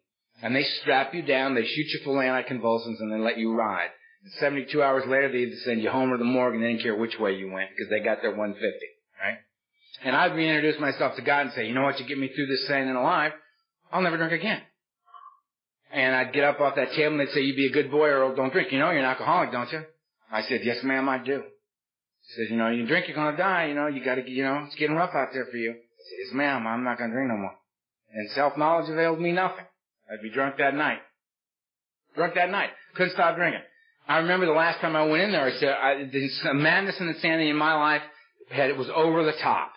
and 0.43 0.55
they 0.55 0.63
strap 0.63 1.15
you 1.15 1.23
down, 1.23 1.55
they 1.55 1.65
shoot 1.65 1.87
you 1.87 2.01
full 2.05 2.19
of 2.19 2.25
anticonvulsants, 2.25 3.01
and 3.01 3.13
then 3.13 3.25
let 3.25 3.39
you 3.39 3.55
ride. 3.55 3.89
And 4.25 4.33
72 4.35 4.83
hours 4.83 5.05
later, 5.07 5.31
they 5.31 5.39
either 5.39 5.57
send 5.65 5.83
you 5.83 5.91
home 5.91 6.13
or 6.13 6.19
the 6.19 6.25
morgue, 6.25 6.55
and 6.55 6.63
they 6.63 6.69
didn't 6.69 6.83
care 6.83 6.97
which 6.97 7.19
way 7.19 7.35
you 7.35 7.51
went, 7.51 7.71
because 7.71 7.91
they 7.91 8.01
got 8.01 8.23
their 8.23 8.31
150, 8.31 8.87
right? 9.21 9.39
And 10.05 10.17
I'd 10.17 10.35
reintroduce 10.35 10.81
myself 10.81 11.17
to 11.17 11.23
God 11.23 11.47
and 11.47 11.53
say, 11.53 11.67
you 11.67 11.75
know 11.75 11.83
what, 11.83 12.01
you 12.01 12.07
get 12.07 12.19
me 12.19 12.31
through 12.35 12.47
this 12.47 12.67
sane 12.67 12.89
and 12.89 12.97
alive, 12.97 13.33
I'll 13.91 14.03
never 14.03 14.17
drink 14.17 14.33
again. 14.33 14.61
And 15.93 16.15
I'd 16.17 16.33
get 16.33 16.45
up 16.45 16.59
off 16.61 16.77
that 16.77 16.93
table 16.93 17.13
and 17.13 17.21
they'd 17.21 17.33
say, 17.35 17.43
you'd 17.43 17.57
be 17.57 17.67
a 17.67 17.73
good 17.73 17.91
boy 17.91 18.09
or 18.09 18.35
don't 18.35 18.51
drink. 18.51 18.73
You 18.73 18.79
know 18.79 18.89
you're 18.91 19.01
an 19.01 19.05
alcoholic, 19.05 19.53
don't 19.53 19.71
you? 19.71 19.83
I 20.31 20.41
said, 20.41 20.63
yes 20.65 20.79
ma'am, 20.83 21.07
I 21.07 21.19
do. 21.19 21.43
He 22.23 22.35
says, 22.35 22.51
you 22.51 22.57
know, 22.57 22.69
you 22.69 22.87
drink, 22.87 23.09
you're 23.09 23.17
gonna 23.17 23.37
die, 23.37 23.67
you 23.67 23.75
know, 23.75 23.89
you 23.89 24.05
gotta, 24.05 24.29
you 24.29 24.45
know, 24.45 24.65
it's 24.67 24.77
getting 24.77 24.97
rough 24.97 25.15
out 25.15 25.29
there 25.33 25.47
for 25.51 25.57
you. 25.57 25.73
I 25.73 26.29
said, 26.29 26.37
ma'am, 26.37 26.67
I'm 26.67 26.85
not 26.85 26.99
gonna 26.99 27.13
drink 27.13 27.29
no 27.29 27.37
more. 27.37 27.55
And 28.13 28.31
self-knowledge 28.31 28.91
availed 28.91 29.21
me 29.21 29.33
nothing. 29.33 29.65
I'd 30.11 30.23
be 30.23 30.31
drunk 30.31 30.57
that 30.59 30.75
night. 30.75 30.99
Drunk 32.15 32.35
that 32.35 32.51
night. 32.51 32.71
Couldn't 32.95 33.13
stop 33.15 33.37
drinking. 33.37 33.63
I 34.07 34.19
remember 34.19 34.47
the 34.47 34.53
last 34.53 34.81
time 34.81 34.97
I 34.97 35.05
went 35.05 35.23
in 35.23 35.33
there, 35.33 35.47
I 35.47 35.53
said, 35.59 35.69
I, 35.71 36.05
the 36.05 36.55
madness 36.55 36.97
and 36.99 37.09
insanity 37.09 37.51
in 37.51 37.57
my 37.57 37.75
life 37.75 38.03
had, 38.51 38.69
it 38.69 38.77
was 38.77 38.89
over 38.95 39.25
the 39.25 39.33
top. 39.41 39.73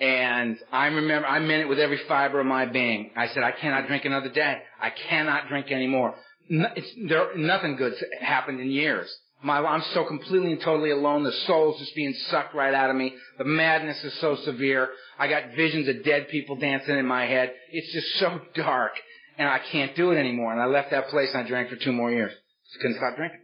And 0.00 0.58
I 0.72 0.86
remember, 0.86 1.26
I 1.26 1.38
meant 1.38 1.62
it 1.62 1.68
with 1.68 1.78
every 1.78 2.00
fiber 2.08 2.40
of 2.40 2.46
my 2.46 2.66
being. 2.66 3.12
I 3.16 3.28
said, 3.28 3.44
I 3.44 3.52
cannot 3.52 3.86
drink 3.86 4.04
another 4.04 4.30
day. 4.30 4.58
I 4.80 4.90
cannot 4.90 5.48
drink 5.48 5.70
anymore. 5.70 6.16
No, 6.48 6.68
there, 7.08 7.36
nothing 7.36 7.76
good's 7.76 8.02
happened 8.20 8.60
in 8.60 8.70
years. 8.70 9.14
My, 9.42 9.58
I'm 9.58 9.82
so 9.92 10.04
completely 10.04 10.52
and 10.52 10.60
totally 10.60 10.90
alone. 10.90 11.24
The 11.24 11.32
soul's 11.46 11.78
just 11.80 11.94
being 11.96 12.14
sucked 12.28 12.54
right 12.54 12.72
out 12.72 12.90
of 12.90 12.96
me. 12.96 13.14
The 13.38 13.44
madness 13.44 14.02
is 14.04 14.14
so 14.20 14.36
severe. 14.44 14.90
I 15.18 15.26
got 15.28 15.56
visions 15.56 15.88
of 15.88 16.04
dead 16.04 16.28
people 16.28 16.56
dancing 16.56 16.96
in 16.96 17.06
my 17.06 17.26
head. 17.26 17.52
It's 17.72 17.92
just 17.92 18.06
so 18.20 18.40
dark. 18.54 18.92
And 19.38 19.48
I 19.48 19.60
can't 19.72 19.96
do 19.96 20.12
it 20.12 20.16
anymore. 20.16 20.52
And 20.52 20.60
I 20.60 20.66
left 20.66 20.90
that 20.92 21.08
place 21.08 21.30
and 21.34 21.44
I 21.44 21.48
drank 21.48 21.70
for 21.70 21.76
two 21.76 21.92
more 21.92 22.10
years. 22.10 22.32
Just 22.70 22.80
couldn't 22.80 22.98
stop 22.98 23.16
drinking. 23.16 23.40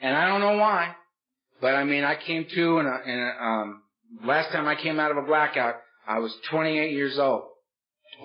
And 0.00 0.16
I 0.16 0.26
don't 0.26 0.40
know 0.40 0.56
why. 0.56 0.96
But 1.60 1.74
I 1.74 1.84
mean, 1.84 2.02
I 2.02 2.16
came 2.16 2.46
to 2.52 2.78
and, 2.78 2.88
and 2.88 3.32
um, 3.40 3.82
last 4.24 4.50
time 4.50 4.66
I 4.66 4.74
came 4.74 4.98
out 4.98 5.10
of 5.10 5.18
a 5.18 5.22
blackout, 5.22 5.74
I 6.08 6.18
was 6.18 6.34
28 6.50 6.92
years 6.92 7.18
old. 7.18 7.42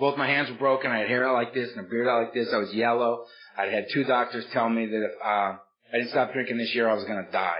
Both 0.00 0.18
my 0.18 0.26
hands 0.26 0.50
were 0.50 0.56
broken. 0.56 0.90
I 0.90 0.98
had 0.98 1.08
hair 1.08 1.28
out 1.28 1.34
like 1.34 1.54
this 1.54 1.70
and 1.76 1.86
a 1.86 1.88
beard 1.88 2.08
out 2.08 2.24
like 2.24 2.34
this. 2.34 2.48
I 2.52 2.56
was 2.56 2.72
yellow. 2.72 3.24
I'd 3.56 3.72
had 3.72 3.86
two 3.92 4.04
doctors 4.04 4.44
tell 4.52 4.68
me 4.68 4.86
that 4.86 5.04
if 5.04 5.12
uh, 5.24 5.56
I 5.92 5.98
didn't 5.98 6.10
stop 6.10 6.32
drinking 6.32 6.58
this 6.58 6.74
year, 6.74 6.88
I 6.88 6.94
was 6.94 7.04
to 7.04 7.32
die. 7.32 7.58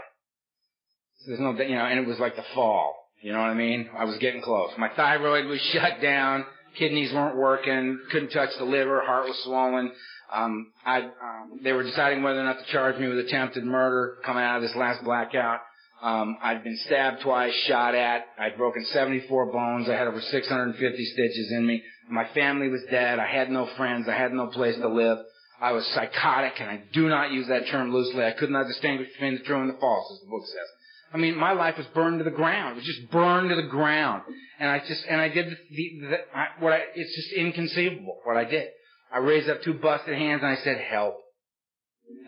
So 1.19 1.25
there's 1.29 1.41
no, 1.41 1.53
you 1.63 1.75
know, 1.75 1.85
and 1.85 1.99
it 1.99 2.07
was 2.07 2.19
like 2.19 2.37
the 2.37 2.45
fall. 2.55 2.95
You 3.23 3.33
know 3.33 3.41
what 3.41 3.51
I 3.51 3.55
mean? 3.55 3.89
I 3.97 4.05
was 4.05 4.17
getting 4.19 4.43
close. 4.43 4.71
My 4.79 4.91
thyroid 4.95 5.47
was 5.47 5.61
shut 5.73 6.01
down. 6.03 6.45
Kidneys 6.79 7.13
weren't 7.13 7.37
working. 7.37 7.99
Couldn't 8.13 8.31
touch 8.31 8.51
the 8.59 8.65
liver. 8.65 9.01
Heart 9.01 9.29
was 9.29 9.39
swollen. 9.45 9.91
Um, 10.33 10.73
I, 10.85 11.01
um, 11.03 11.61
they 11.63 11.73
were 11.73 11.83
deciding 11.83 12.23
whether 12.23 12.41
or 12.41 12.45
not 12.45 12.59
to 12.59 12.73
charge 12.73 12.99
me 12.99 13.09
with 13.09 13.19
attempted 13.19 13.65
murder 13.65 14.17
coming 14.25 14.43
out 14.43 14.57
of 14.57 14.63
this 14.63 14.75
last 14.77 15.03
blackout. 15.05 15.61
Um, 16.03 16.37
I'd 16.43 16.63
been 16.63 16.77
stabbed 16.85 17.23
twice, 17.23 17.55
shot 17.67 17.95
at. 17.95 18.27
I'd 18.39 18.59
broken 18.59 18.85
74 18.85 19.47
bones. 19.53 19.89
I 19.89 19.95
had 19.95 20.07
over 20.07 20.21
650 20.21 21.05
stitches 21.05 21.53
in 21.53 21.67
me. 21.67 21.83
My 22.11 22.29
family 22.35 22.69
was 22.69 22.83
dead. 22.91 23.19
I 23.19 23.27
had 23.27 23.51
no 23.51 23.67
friends. 23.77 24.07
I 24.09 24.17
had 24.17 24.33
no 24.33 24.49
place 24.49 24.77
to 24.77 24.89
live. 24.89 25.19
I 25.61 25.73
was 25.73 25.87
psychotic, 25.89 26.61
and 26.61 26.69
I 26.69 26.83
do 26.93 27.09
not 27.09 27.33
use 27.33 27.49
that 27.49 27.67
term 27.69 27.93
loosely. 27.93 28.25
I 28.25 28.33
could 28.33 28.51
not 28.51 28.67
distinguish 28.67 29.09
between 29.13 29.35
the 29.35 29.45
true 29.45 29.61
and 29.61 29.71
the 29.71 29.79
false, 29.81 30.13
as 30.13 30.21
the 30.21 30.31
book 30.31 30.45
says. 30.47 30.69
I 31.13 31.19
mean, 31.19 31.37
my 31.37 31.53
life 31.53 31.79
was 31.79 31.87
burned 31.95 32.19
to 32.19 32.25
the 32.25 32.31
ground. 32.31 32.73
It 32.73 32.77
was 32.77 32.85
just 32.85 33.11
burned 33.11 33.49
to 33.51 33.57
the 33.57 33.69
ground. 33.69 34.23
And 34.59 34.69
I 34.69 34.81
just, 34.81 35.05
and 35.09 35.21
I 35.21 35.29
did 35.29 35.47
the, 35.47 35.57
the, 35.71 36.01
the 36.09 36.17
I, 36.35 36.47
what 36.59 36.73
I, 36.73 36.81
it's 36.95 37.15
just 37.15 37.33
inconceivable 37.33 38.19
what 38.25 38.37
I 38.37 38.45
did. 38.45 38.69
I 39.13 39.19
raised 39.19 39.49
up 39.49 39.63
two 39.63 39.75
busted 39.75 40.17
hands 40.17 40.43
and 40.43 40.51
I 40.51 40.57
said, 40.57 40.79
help. 40.79 41.17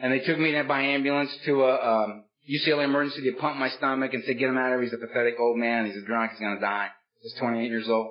And 0.00 0.12
they 0.12 0.20
took 0.20 0.38
me 0.38 0.60
by 0.62 0.80
ambulance 0.80 1.30
to 1.44 1.64
a, 1.64 1.74
um, 1.74 2.24
UCLA 2.48 2.84
emergency. 2.84 3.22
They 3.22 3.38
pumped 3.38 3.58
my 3.58 3.68
stomach 3.68 4.14
and 4.14 4.22
said, 4.24 4.38
get 4.38 4.48
him 4.48 4.56
out 4.56 4.72
of 4.72 4.80
here. 4.80 4.82
He's 4.82 4.92
a 4.92 5.06
pathetic 5.06 5.34
old 5.38 5.58
man. 5.58 5.86
He's 5.86 5.96
a 5.96 6.06
drunk. 6.06 6.32
He's 6.32 6.40
gonna 6.40 6.60
die. 6.60 6.88
He's 7.20 7.34
28 7.34 7.68
years 7.68 7.88
old. 7.88 8.08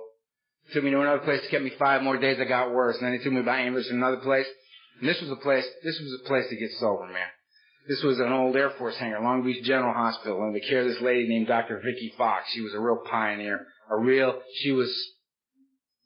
Took 0.73 0.83
me 0.83 0.91
to 0.91 1.01
another 1.01 1.19
place. 1.19 1.41
To 1.41 1.49
kept 1.49 1.63
me 1.63 1.71
five 1.79 2.03
more 2.03 2.17
days. 2.17 2.37
I 2.39 2.45
got 2.45 2.71
worse. 2.71 2.97
And 2.97 3.05
then 3.05 3.17
they 3.17 3.23
took 3.23 3.33
me 3.33 3.41
by 3.41 3.59
ambulance 3.59 3.87
to 3.87 3.95
another 3.95 4.17
place. 4.17 4.45
And 4.99 5.07
this 5.07 5.21
was 5.21 5.29
a 5.29 5.35
place, 5.35 5.65
this 5.83 5.99
was 5.99 6.21
a 6.23 6.27
place 6.27 6.47
to 6.49 6.55
get 6.55 6.71
sober, 6.79 7.05
man. 7.05 7.27
This 7.87 8.03
was 8.03 8.19
an 8.19 8.31
old 8.31 8.55
Air 8.55 8.71
Force 8.71 8.97
hangar, 8.97 9.21
Long 9.21 9.43
Beach 9.43 9.63
General 9.63 9.93
Hospital, 9.93 10.41
under 10.41 10.59
the 10.59 10.65
care 10.65 10.81
of 10.81 10.87
this 10.87 11.01
lady 11.01 11.27
named 11.27 11.47
Dr. 11.47 11.81
Vicky 11.83 12.13
Fox. 12.17 12.45
She 12.51 12.61
was 12.61 12.73
a 12.73 12.79
real 12.79 13.01
pioneer, 13.09 13.65
a 13.89 13.97
real, 13.97 14.41
she 14.61 14.71
was, 14.71 14.93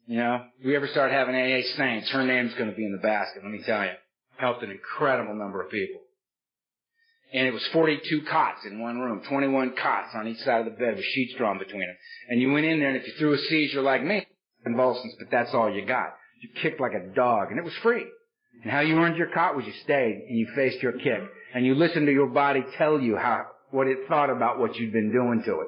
you 0.06 0.18
know, 0.18 0.46
if 0.60 0.66
we 0.66 0.76
ever 0.76 0.88
start 0.88 1.12
having 1.12 1.34
AA 1.34 1.62
saints, 1.78 2.10
her 2.12 2.24
name's 2.24 2.54
gonna 2.54 2.74
be 2.74 2.86
in 2.86 2.92
the 2.92 3.02
basket, 3.02 3.42
let 3.44 3.52
me 3.52 3.64
tell 3.66 3.84
you. 3.84 3.92
Helped 4.38 4.64
an 4.64 4.72
incredible 4.72 5.34
number 5.34 5.62
of 5.62 5.72
people. 5.72 6.02
And 7.34 7.48
it 7.48 7.54
was 7.54 7.66
42 7.68 8.24
cots 8.24 8.66
in 8.66 8.82
one 8.82 9.00
room, 9.00 9.24
21 9.28 9.76
cots 9.76 10.14
on 10.14 10.28
each 10.28 10.40
side 10.40 10.60
of 10.60 10.66
the 10.66 10.78
bed 10.78 10.98
with 10.98 11.06
sheets 11.06 11.34
drawn 11.36 11.58
between 11.58 11.88
them. 11.88 11.96
And 12.30 12.42
you 12.42 12.52
went 12.52 12.66
in 12.66 12.80
there 12.80 12.90
and 12.90 12.98
if 12.98 13.08
you 13.08 13.14
threw 13.18 13.34
a 13.34 13.38
seizure 13.38 13.82
like 13.82 14.04
me, 14.04 14.28
convulsions, 14.64 15.16
but 15.18 15.32
that's 15.32 15.54
all 15.54 15.74
you 15.74 15.86
got. 15.86 16.14
You 16.42 16.50
kicked 16.62 16.82
like 16.82 16.94
a 16.94 17.16
dog 17.16 17.50
and 17.50 17.58
it 17.58 17.64
was 17.64 17.74
free. 17.82 18.06
And 18.64 18.72
how 18.72 18.82
you 18.82 18.96
earned 18.98 19.18
your 19.18 19.28
cot 19.28 19.56
was 19.56 19.66
you 19.66 19.74
stayed 19.84 20.26
and 20.30 20.38
you 20.38 20.48
faced 20.56 20.82
your 20.84 20.94
kick. 20.94 21.22
And 21.54 21.66
you 21.66 21.76
listened 21.76 22.06
to 22.06 22.14
your 22.14 22.28
body 22.28 22.64
tell 22.78 23.00
you 23.00 23.18
how, 23.18 23.48
what 23.72 23.88
it 23.88 24.08
thought 24.08 24.30
about 24.30 24.60
what 24.60 24.76
you'd 24.76 24.94
been 24.94 25.12
doing 25.12 25.44
to 25.46 25.62
it. 25.62 25.68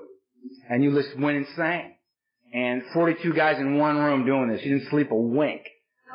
And 0.69 0.83
you 0.83 0.91
listened, 0.91 1.23
went 1.23 1.37
insane. 1.37 1.95
And 2.53 2.83
42 2.93 3.33
guys 3.33 3.59
in 3.59 3.77
one 3.77 3.97
room 3.97 4.25
doing 4.25 4.49
this. 4.49 4.61
You 4.63 4.77
didn't 4.77 4.89
sleep 4.89 5.11
a 5.11 5.15
wink. 5.15 5.61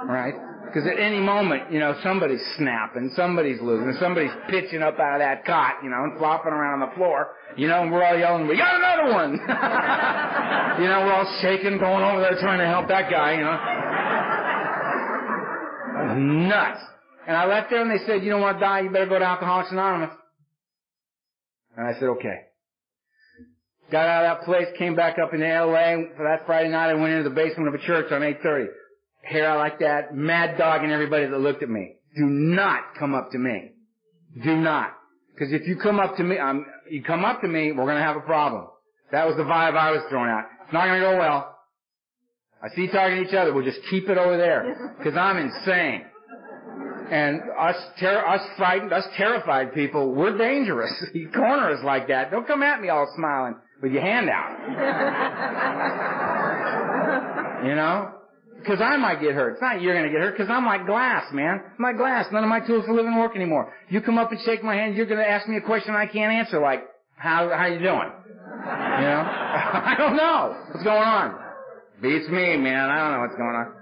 Right? 0.05 0.35
Because 0.65 0.87
at 0.87 1.01
any 1.01 1.19
moment, 1.19 1.73
you 1.73 1.81
know, 1.81 1.99
somebody's 2.05 2.45
snapping, 2.57 3.11
somebody's 3.17 3.61
losing, 3.61 3.97
somebody's 3.99 4.31
pitching 4.49 4.81
up 4.81 4.97
out 5.01 5.15
of 5.15 5.21
that 5.21 5.45
cot, 5.45 5.83
you 5.83 5.91
know, 5.91 6.05
and 6.05 6.17
flopping 6.19 6.53
around 6.53 6.83
on 6.83 6.89
the 6.91 6.95
floor, 6.95 7.35
you 7.57 7.67
know, 7.67 7.83
and 7.83 7.91
we're 7.91 8.05
all 8.05 8.17
yelling, 8.17 8.47
we 8.47 8.57
got 8.57 8.77
another 8.77 9.13
one! 9.13 9.33
you 10.79 10.87
know, 10.87 11.03
we're 11.03 11.15
all 11.15 11.39
shaking, 11.41 11.79
going 11.79 12.05
over 12.05 12.21
there 12.21 12.39
trying 12.39 12.61
to 12.61 12.67
help 12.67 12.87
that 12.89 13.11
guy, 13.11 13.33
you 13.33 13.41
know 13.41 13.78
nuts. 16.19 16.81
And 17.27 17.37
I 17.37 17.47
left 17.47 17.71
there 17.71 17.83
and 17.83 17.91
they 17.91 18.05
said, 18.07 18.23
you 18.23 18.31
don't 18.31 18.41
want 18.41 18.59
to 18.59 18.61
die, 18.61 18.81
you 18.81 18.91
better 18.91 19.07
go 19.07 19.19
to 19.19 19.25
Alcoholics 19.25 19.71
Anonymous. 19.71 20.15
And 21.77 21.87
I 21.87 21.99
said, 21.99 22.05
okay. 22.05 22.41
Got 23.91 24.07
out 24.07 24.25
of 24.25 24.39
that 24.39 24.45
place, 24.45 24.67
came 24.79 24.95
back 24.95 25.17
up 25.23 25.33
into 25.33 25.47
LA 25.47 26.15
for 26.17 26.25
that 26.25 26.45
Friday 26.47 26.69
night. 26.71 26.91
I 26.91 26.95
went 26.95 27.13
into 27.13 27.29
the 27.29 27.35
basement 27.35 27.69
of 27.69 27.75
a 27.75 27.79
church 27.79 28.13
on 28.13 28.23
830. 28.23 28.71
Hair 29.23 29.47
out 29.47 29.59
like 29.59 29.79
that, 29.81 30.15
mad 30.15 30.59
dog 30.59 30.83
and 30.83 30.93
everybody 30.93 31.27
that 31.27 31.39
looked 31.39 31.63
at 31.63 31.69
me. 31.69 31.97
Do 32.17 32.25
not 32.25 32.95
come 32.99 33.15
up 33.15 33.31
to 33.33 33.39
me. 33.39 33.73
Do 34.43 34.57
not. 34.57 34.95
Because 35.35 35.53
if 35.53 35.67
you 35.67 35.77
come 35.77 36.01
up 36.01 36.17
to 36.17 36.25
me, 36.25 36.37
you 36.91 37.03
come 37.03 37.25
up 37.25 37.41
to 37.43 37.49
me, 37.49 37.73
we're 37.73 37.85
to 37.95 38.01
have 38.01 38.17
a 38.17 38.21
problem. 38.21 38.67
That 39.13 39.27
was 39.27 39.37
the 39.37 39.45
vibe 39.45 39.77
I 39.77 39.91
was 39.93 40.03
throwing 40.11 40.31
out. 40.31 40.45
It's 40.65 40.73
not 40.73 40.87
to 40.93 41.01
go 41.01 41.17
well. 41.17 41.57
I 42.63 42.75
see 42.75 42.83
you 42.83 42.91
talking 42.91 43.23
to 43.23 43.29
each 43.29 43.35
other. 43.35 43.55
We'll 43.55 43.65
just 43.65 43.81
keep 43.89 44.09
it 44.09 44.19
over 44.19 44.37
there. 44.37 44.95
Because 44.99 45.17
I'm 45.17 45.37
insane. 45.37 46.03
And 47.11 47.41
us, 47.59 47.77
ter- 47.99 48.25
us 48.27 48.43
frightened, 48.57 48.93
us 48.93 49.05
terrified 49.17 49.73
people, 49.73 50.15
we're 50.15 50.37
dangerous. 50.37 50.93
You 51.15 51.31
corner 51.31 51.71
us 51.71 51.83
like 51.85 52.09
that. 52.09 52.31
Don't 52.31 52.47
come 52.47 52.63
at 52.63 52.81
me 52.81 52.91
all 52.91 53.11
smiling 53.17 53.57
with 53.83 53.93
your 53.93 54.03
hand 54.03 54.29
out. 54.29 54.59
you 57.67 57.75
know? 57.75 58.13
Because 58.59 58.81
I 58.81 58.97
might 58.97 59.21
get 59.21 59.35
hurt. 59.35 59.53
It's 59.53 59.63
not 59.63 59.81
you're 59.81 59.95
going 59.95 60.07
to 60.07 60.13
get 60.13 60.21
hurt, 60.21 60.37
because 60.37 60.51
I'm 60.51 60.67
like 60.67 60.87
glass, 60.87 61.25
man. 61.33 61.61
I'm 61.79 61.83
like 61.83 61.97
glass. 61.97 62.27
None 62.33 62.43
of 62.43 62.51
my 62.51 62.61
tools 62.61 62.85
for 62.87 62.95
living 62.95 63.17
work 63.17 63.35
anymore. 63.37 63.73
You 63.89 64.01
come 64.01 64.19
up 64.19 64.31
and 64.31 64.41
shake 64.45 64.63
my 64.63 64.75
hand, 64.75 64.97
you're 64.97 65.07
going 65.07 65.21
to 65.21 65.29
ask 65.29 65.49
me 65.49 65.57
a 65.57 65.61
question 65.61 65.95
I 65.95 66.07
can't 66.07 66.33
answer, 66.33 66.61
like, 66.61 66.85
how, 67.17 67.49
how 67.49 67.67
you 67.67 67.79
doing? 67.79 68.11
You 68.19 69.07
know? 69.07 69.23
I 69.25 69.95
don't 69.97 70.17
know. 70.17 70.57
What's 70.73 70.85
going 70.85 71.03
on? 71.03 71.39
Beats 72.03 72.29
me, 72.29 72.57
man. 72.57 72.91
I 72.91 72.99
don't 72.99 73.13
know 73.13 73.21
what's 73.21 73.37
going 73.37 73.57
on. 73.57 73.78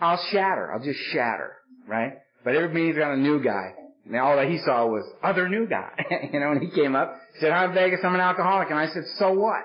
I'll 0.00 0.20
shatter. 0.30 0.72
I'll 0.72 0.84
just 0.84 0.98
shatter, 1.12 1.52
right? 1.86 2.14
But 2.44 2.54
every 2.54 2.68
meeting's 2.72 2.98
got 2.98 3.12
a 3.12 3.16
new 3.16 3.42
guy. 3.42 3.74
And 4.06 4.16
all 4.16 4.36
that 4.36 4.48
he 4.48 4.58
saw 4.58 4.86
was 4.86 5.04
other 5.22 5.48
new 5.48 5.66
guy. 5.66 5.90
you 6.32 6.38
know, 6.38 6.50
when 6.50 6.60
he 6.60 6.70
came 6.70 6.94
up, 6.94 7.16
said, 7.40 7.50
I'm 7.50 7.74
Vegas, 7.74 8.00
I'm 8.04 8.14
an 8.14 8.20
alcoholic. 8.20 8.70
And 8.70 8.78
I 8.78 8.86
said, 8.86 9.02
so 9.18 9.32
what? 9.32 9.64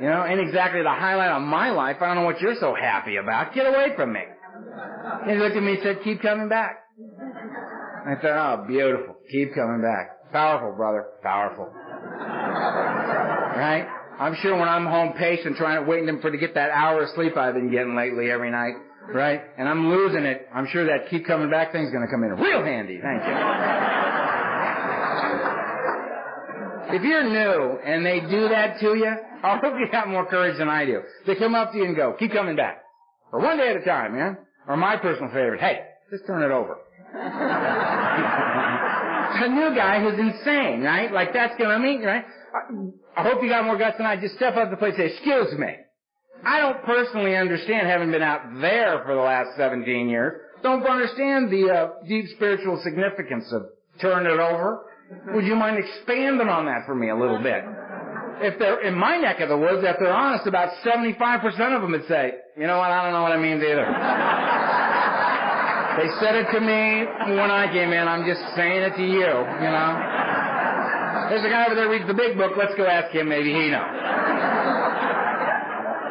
You 0.00 0.06
know, 0.06 0.24
ain't 0.24 0.40
exactly 0.40 0.82
the 0.82 0.88
highlight 0.88 1.30
of 1.30 1.42
my 1.42 1.70
life. 1.70 1.96
I 2.00 2.06
don't 2.06 2.16
know 2.16 2.24
what 2.24 2.40
you're 2.40 2.54
so 2.58 2.74
happy 2.74 3.16
about. 3.16 3.52
Get 3.52 3.66
away 3.66 3.88
from 3.96 4.12
me. 4.12 4.22
He 5.26 5.34
looked 5.34 5.56
at 5.56 5.62
me 5.62 5.72
and 5.72 5.82
said, 5.82 5.98
keep 6.04 6.22
coming 6.22 6.48
back. 6.48 6.78
I 8.06 8.14
thought, 8.14 8.60
oh, 8.60 8.66
beautiful. 8.66 9.16
Keep 9.30 9.54
coming 9.54 9.82
back. 9.82 10.32
Powerful, 10.32 10.72
brother. 10.76 11.04
Powerful. 11.22 11.66
Right? 13.56 13.86
I'm 14.18 14.36
sure 14.42 14.56
when 14.56 14.68
I'm 14.68 14.86
home 14.86 15.12
patient 15.18 15.56
trying 15.56 15.84
to 15.84 15.88
waiting 15.88 16.20
for 16.20 16.30
to 16.30 16.38
get 16.38 16.54
that 16.54 16.70
hour 16.70 17.02
of 17.02 17.10
sleep 17.14 17.36
I've 17.36 17.54
been 17.54 17.70
getting 17.70 17.94
lately 17.94 18.30
every 18.30 18.50
night, 18.50 18.74
right? 19.14 19.42
And 19.56 19.68
I'm 19.68 19.88
losing 19.88 20.24
it. 20.24 20.48
I'm 20.54 20.66
sure 20.68 20.86
that 20.86 21.10
keep 21.10 21.26
coming 21.26 21.50
back 21.50 21.72
thing's 21.72 21.90
going 21.90 22.06
to 22.06 22.10
come 22.10 22.24
in 22.24 22.30
real 22.32 22.64
handy. 22.64 23.00
Thank 23.02 23.22
you. 23.24 23.34
if 26.96 27.02
you're 27.02 27.24
new 27.24 27.78
and 27.84 28.04
they 28.04 28.20
do 28.20 28.48
that 28.48 28.80
to 28.80 28.94
you, 28.94 29.12
I 29.42 29.58
hope 29.58 29.74
you 29.78 29.86
got 29.90 30.08
more 30.08 30.26
courage 30.26 30.58
than 30.58 30.68
I 30.68 30.84
do. 30.84 31.02
They 31.26 31.34
come 31.36 31.54
up 31.54 31.72
to 31.72 31.78
you 31.78 31.84
and 31.84 31.96
go, 31.96 32.14
keep 32.18 32.32
coming 32.32 32.56
back. 32.56 32.82
For 33.30 33.40
one 33.40 33.58
day 33.58 33.68
at 33.68 33.76
a 33.76 33.84
time, 33.84 34.14
man. 34.14 34.38
Or 34.66 34.76
my 34.76 34.96
personal 34.96 35.28
favorite, 35.28 35.60
hey, 35.60 35.80
just 36.10 36.26
turn 36.26 36.42
it 36.42 36.50
over. 36.50 36.76
a 39.42 39.48
new 39.48 39.74
guy 39.74 40.00
who's 40.02 40.18
insane, 40.18 40.82
right? 40.82 41.12
Like 41.12 41.32
that's 41.32 41.54
gonna 41.58 41.78
mean, 41.78 42.02
right? 42.02 42.24
I, 42.54 43.20
I 43.20 43.22
hope 43.22 43.42
you 43.42 43.48
got 43.48 43.64
more 43.64 43.78
guts 43.78 43.96
than 43.98 44.06
I. 44.06 44.20
Just 44.20 44.36
step 44.36 44.56
up 44.56 44.64
to 44.64 44.70
the 44.70 44.76
plate 44.76 44.94
and 44.94 45.10
say, 45.10 45.14
excuse 45.14 45.58
me. 45.58 45.76
I 46.44 46.60
don't 46.60 46.82
personally 46.84 47.36
understand, 47.36 47.86
having 47.86 48.10
been 48.10 48.22
out 48.22 48.42
there 48.60 49.02
for 49.04 49.14
the 49.14 49.20
last 49.20 49.56
17 49.56 50.08
years, 50.08 50.40
don't 50.62 50.84
understand 50.86 51.50
the 51.50 51.70
uh, 51.70 52.06
deep 52.06 52.26
spiritual 52.34 52.80
significance 52.82 53.52
of 53.52 53.66
turn 54.00 54.26
it 54.26 54.38
over. 54.38 54.84
Would 55.34 55.44
you 55.44 55.56
mind 55.56 55.78
expanding 55.78 56.48
on 56.48 56.66
that 56.66 56.84
for 56.86 56.94
me 56.94 57.10
a 57.10 57.16
little 57.16 57.42
bit? 57.42 57.64
If 58.40 58.58
they're 58.58 58.86
in 58.86 58.94
my 58.94 59.16
neck 59.16 59.40
of 59.40 59.48
the 59.48 59.56
woods, 59.56 59.82
if 59.82 59.96
they're 59.98 60.12
honest, 60.12 60.46
about 60.46 60.70
75% 60.84 61.42
of 61.74 61.82
them 61.82 61.90
would 61.92 62.06
say, 62.06 62.34
you 62.56 62.66
know 62.66 62.78
what, 62.78 62.90
I 62.90 63.02
don't 63.02 63.12
know 63.12 63.22
what 63.22 63.32
it 63.32 63.42
means 63.42 63.62
either. 63.62 63.88
they 65.98 66.08
said 66.22 66.36
it 66.38 66.46
to 66.54 66.60
me 66.60 67.34
when 67.34 67.50
I 67.50 67.66
came 67.72 67.90
in, 67.90 68.06
I'm 68.06 68.24
just 68.24 68.40
saying 68.54 68.82
it 68.82 68.94
to 68.94 69.02
you, 69.02 69.26
you 69.26 69.70
know. 69.74 69.90
There's 71.30 71.44
a 71.44 71.50
guy 71.50 71.66
over 71.66 71.74
there 71.74 71.90
reads 71.90 72.06
the 72.06 72.14
big 72.14 72.36
book, 72.36 72.52
let's 72.56 72.74
go 72.76 72.86
ask 72.86 73.12
him, 73.12 73.28
maybe 73.28 73.50
he 73.50 73.70
knows. 73.70 74.77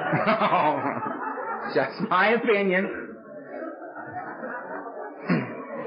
just 1.74 2.02
my 2.10 2.30
opinion. 2.30 3.08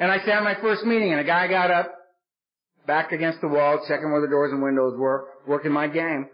And 0.00 0.10
I 0.10 0.18
sat 0.24 0.38
in 0.38 0.44
my 0.44 0.56
first 0.62 0.84
meeting 0.84 1.12
and 1.12 1.20
a 1.20 1.24
guy 1.24 1.46
got 1.48 1.70
up, 1.70 1.92
back 2.86 3.12
against 3.12 3.40
the 3.42 3.48
wall, 3.48 3.84
checking 3.86 4.10
where 4.10 4.22
the 4.22 4.28
doors 4.28 4.50
and 4.50 4.62
windows 4.62 4.94
were, 4.98 5.26
working 5.46 5.72
my 5.72 5.88
game, 5.88 6.26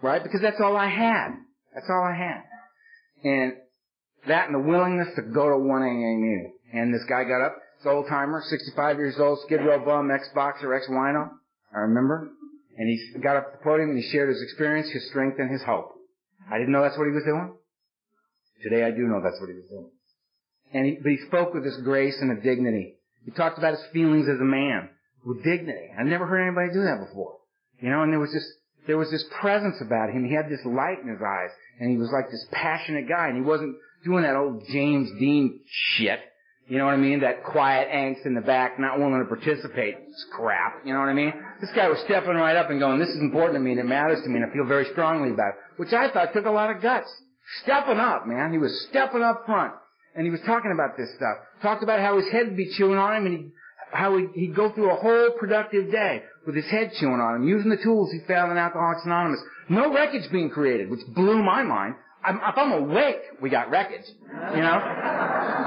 right? 0.00 0.22
Because 0.22 0.40
that's 0.40 0.60
all 0.60 0.76
I 0.76 0.88
had. 0.88 1.28
That's 1.74 1.86
all 1.90 2.02
I 2.02 2.16
had. 2.16 2.42
And 3.22 3.52
that 4.26 4.46
and 4.48 4.54
the 4.54 4.66
willingness 4.66 5.08
to 5.16 5.22
go 5.22 5.50
to 5.50 5.58
one 5.58 5.82
AA 5.82 6.16
meeting. 6.16 6.54
And 6.72 6.94
this 6.94 7.04
guy 7.08 7.24
got 7.24 7.44
up, 7.44 7.56
this 7.78 7.86
old 7.86 8.08
timer, 8.08 8.42
65 8.42 8.96
years 8.96 9.16
old, 9.20 9.38
skid 9.44 9.60
row 9.60 9.84
bum, 9.84 10.10
ex-boxer, 10.10 10.72
ex-wino. 10.72 11.28
I 11.74 11.78
remember. 11.80 12.30
And 12.76 12.88
he 12.88 13.20
got 13.20 13.36
up 13.36 13.52
at 13.52 13.58
the 13.58 13.64
podium 13.64 13.90
and 13.90 13.98
he 13.98 14.10
shared 14.10 14.30
his 14.30 14.42
experience, 14.42 14.90
his 14.90 15.06
strength, 15.10 15.38
and 15.38 15.50
his 15.50 15.62
hope. 15.62 15.93
I 16.50 16.58
didn't 16.58 16.72
know 16.72 16.82
that's 16.82 16.98
what 16.98 17.06
he 17.06 17.12
was 17.12 17.24
doing. 17.24 17.54
Today 18.62 18.84
I 18.84 18.90
do 18.90 19.06
know 19.06 19.20
that's 19.22 19.40
what 19.40 19.48
he 19.48 19.56
was 19.56 19.68
doing. 19.70 19.90
And 20.72 20.86
he, 20.86 20.98
but 21.02 21.12
he 21.12 21.18
spoke 21.26 21.54
with 21.54 21.64
this 21.64 21.76
grace 21.84 22.16
and 22.20 22.36
a 22.36 22.40
dignity. 22.40 22.96
He 23.24 23.30
talked 23.30 23.58
about 23.58 23.72
his 23.72 23.84
feelings 23.92 24.28
as 24.28 24.40
a 24.40 24.44
man 24.44 24.90
with 25.24 25.44
dignity. 25.44 25.88
I've 25.98 26.06
never 26.06 26.26
heard 26.26 26.46
anybody 26.46 26.72
do 26.72 26.84
that 26.84 27.06
before. 27.08 27.36
You 27.80 27.90
know, 27.90 28.02
and 28.02 28.12
there 28.12 28.20
was 28.20 28.32
this, 28.32 28.46
there 28.86 28.98
was 28.98 29.10
this 29.10 29.24
presence 29.40 29.76
about 29.80 30.10
him. 30.10 30.24
He 30.24 30.34
had 30.34 30.48
this 30.48 30.64
light 30.64 31.00
in 31.02 31.08
his 31.08 31.20
eyes, 31.20 31.50
and 31.80 31.90
he 31.90 31.96
was 31.96 32.10
like 32.12 32.30
this 32.30 32.46
passionate 32.52 33.08
guy, 33.08 33.28
and 33.28 33.36
he 33.36 33.42
wasn't 33.42 33.76
doing 34.04 34.22
that 34.22 34.36
old 34.36 34.64
James 34.70 35.10
Dean 35.18 35.60
shit. 35.66 36.20
You 36.66 36.78
know 36.78 36.86
what 36.86 36.94
I 36.94 36.96
mean? 36.96 37.20
That 37.20 37.44
quiet 37.44 37.88
angst 37.90 38.24
in 38.24 38.34
the 38.34 38.40
back, 38.40 38.80
not 38.80 38.98
willing 38.98 39.18
to 39.18 39.26
participate. 39.26 39.96
It's 40.08 40.26
crap. 40.32 40.80
You 40.84 40.94
know 40.94 41.00
what 41.00 41.10
I 41.10 41.12
mean? 41.12 41.32
This 41.60 41.70
guy 41.76 41.88
was 41.88 41.98
stepping 42.06 42.34
right 42.34 42.56
up 42.56 42.70
and 42.70 42.80
going, 42.80 42.98
this 42.98 43.10
is 43.10 43.20
important 43.20 43.56
to 43.56 43.60
me 43.60 43.72
and 43.72 43.80
it 43.80 43.84
matters 43.84 44.22
to 44.22 44.28
me 44.28 44.40
and 44.40 44.50
I 44.50 44.52
feel 44.52 44.64
very 44.64 44.86
strongly 44.92 45.30
about 45.30 45.48
it. 45.48 45.54
Which 45.76 45.92
I 45.92 46.10
thought 46.10 46.32
took 46.32 46.46
a 46.46 46.50
lot 46.50 46.74
of 46.74 46.80
guts. 46.80 47.12
Stepping 47.62 47.98
up, 47.98 48.26
man. 48.26 48.52
He 48.52 48.58
was 48.58 48.86
stepping 48.88 49.22
up 49.22 49.44
front. 49.44 49.74
And 50.16 50.24
he 50.24 50.30
was 50.30 50.40
talking 50.46 50.72
about 50.72 50.96
this 50.96 51.10
stuff. 51.16 51.36
Talked 51.60 51.82
about 51.82 52.00
how 52.00 52.16
his 52.16 52.30
head 52.30 52.46
would 52.46 52.56
be 52.56 52.72
chewing 52.72 52.98
on 52.98 53.16
him 53.16 53.26
and 53.26 53.36
he 53.36 53.50
how 53.94 54.16
he'd, 54.18 54.30
he'd 54.34 54.56
go 54.56 54.72
through 54.72 54.90
a 54.90 54.96
whole 54.96 55.30
productive 55.38 55.90
day 55.90 56.22
with 56.46 56.56
his 56.56 56.66
head 56.66 56.92
chewing 56.98 57.20
on 57.20 57.36
him, 57.36 57.48
using 57.48 57.70
the 57.70 57.76
tools 57.76 58.10
he 58.10 58.18
found 58.26 58.50
in 58.50 58.58
Alcoholics 58.58 59.02
Anonymous. 59.04 59.40
No 59.68 59.94
wreckage 59.94 60.30
being 60.32 60.50
created, 60.50 60.90
which 60.90 61.00
blew 61.14 61.42
my 61.42 61.62
mind. 61.62 61.94
I'm, 62.24 62.36
if 62.36 62.56
I'm 62.56 62.72
awake, 62.72 63.20
we 63.42 63.50
got 63.50 63.70
wreckage, 63.70 64.06
you 64.54 64.62
know? 64.62 64.80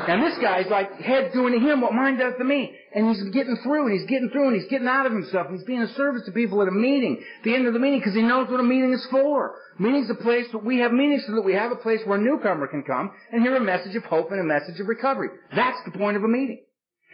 And 0.07 0.23
this 0.23 0.37
guy's 0.41 0.67
like 0.71 0.91
head 0.99 1.31
doing 1.33 1.53
to 1.53 1.59
him 1.59 1.81
what 1.81 1.93
mine 1.93 2.17
does 2.17 2.33
to 2.37 2.43
me. 2.43 2.75
And 2.95 3.09
he's 3.09 3.23
getting 3.31 3.57
through, 3.63 3.87
and 3.87 3.99
he's 3.99 4.09
getting 4.09 4.29
through, 4.31 4.47
and 4.47 4.59
he's 4.59 4.69
getting 4.69 4.87
out 4.87 5.05
of 5.05 5.11
himself, 5.11 5.47
and 5.47 5.57
he's 5.57 5.67
being 5.67 5.81
a 5.81 5.93
service 5.93 6.23
to 6.25 6.31
people 6.31 6.61
at 6.61 6.67
a 6.67 6.71
meeting, 6.71 7.23
the 7.43 7.53
end 7.53 7.67
of 7.67 7.73
the 7.73 7.79
meeting, 7.79 7.99
because 7.99 8.15
he 8.15 8.23
knows 8.23 8.49
what 8.49 8.59
a 8.59 8.63
meeting 8.63 8.91
is 8.93 9.05
for. 9.11 9.55
Meeting's 9.77 10.09
a 10.09 10.15
place, 10.15 10.47
where 10.51 10.63
we 10.63 10.79
have 10.79 10.91
meetings 10.91 11.23
so 11.27 11.35
that 11.35 11.41
we 11.43 11.53
have 11.53 11.71
a 11.71 11.75
place 11.75 11.99
where 12.05 12.17
a 12.17 12.21
newcomer 12.21 12.67
can 12.67 12.83
come 12.83 13.11
and 13.31 13.43
hear 13.43 13.55
a 13.55 13.59
message 13.59 13.95
of 13.95 14.03
hope 14.05 14.31
and 14.31 14.39
a 14.39 14.43
message 14.43 14.79
of 14.79 14.87
recovery. 14.87 15.29
That's 15.55 15.77
the 15.85 15.97
point 15.97 16.17
of 16.17 16.23
a 16.23 16.27
meeting. 16.27 16.61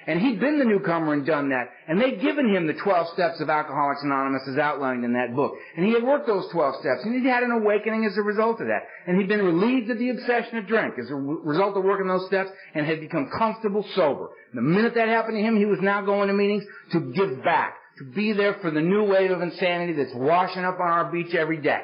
And 0.05 0.19
he'd 0.19 0.39
been 0.39 0.59
the 0.59 0.65
newcomer 0.65 1.13
and 1.13 1.25
done 1.25 1.49
that. 1.49 1.69
And 1.87 1.99
they'd 1.99 2.21
given 2.21 2.53
him 2.53 2.67
the 2.67 2.73
12 2.73 3.09
steps 3.13 3.39
of 3.39 3.49
Alcoholics 3.49 4.03
Anonymous 4.03 4.43
as 4.49 4.57
outlined 4.57 5.05
in 5.05 5.13
that 5.13 5.35
book. 5.35 5.53
And 5.77 5.85
he 5.85 5.93
had 5.93 6.03
worked 6.03 6.27
those 6.27 6.49
12 6.51 6.75
steps. 6.81 7.01
And 7.03 7.15
he'd 7.15 7.29
had 7.29 7.43
an 7.43 7.51
awakening 7.51 8.05
as 8.05 8.17
a 8.17 8.21
result 8.21 8.59
of 8.59 8.67
that. 8.67 8.83
And 9.07 9.17
he'd 9.17 9.29
been 9.29 9.43
relieved 9.43 9.89
of 9.89 9.99
the 9.99 10.09
obsession 10.09 10.57
of 10.57 10.67
drink 10.67 10.95
as 10.99 11.09
a 11.09 11.15
result 11.15 11.77
of 11.77 11.83
working 11.83 12.07
those 12.07 12.27
steps 12.27 12.49
and 12.75 12.85
had 12.85 12.99
become 12.99 13.29
comfortable 13.37 13.85
sober. 13.95 14.29
The 14.53 14.61
minute 14.61 14.93
that 14.95 15.07
happened 15.07 15.37
to 15.37 15.43
him, 15.43 15.57
he 15.57 15.65
was 15.65 15.79
now 15.81 16.01
going 16.01 16.27
to 16.27 16.33
meetings 16.33 16.63
to 16.91 17.11
give 17.13 17.43
back. 17.43 17.75
To 17.99 18.05
be 18.05 18.33
there 18.33 18.55
for 18.59 18.71
the 18.71 18.81
new 18.81 19.03
wave 19.03 19.29
of 19.29 19.41
insanity 19.41 19.93
that's 19.93 20.15
washing 20.15 20.65
up 20.65 20.79
on 20.79 20.87
our 20.87 21.11
beach 21.11 21.35
every 21.35 21.61
day. 21.61 21.81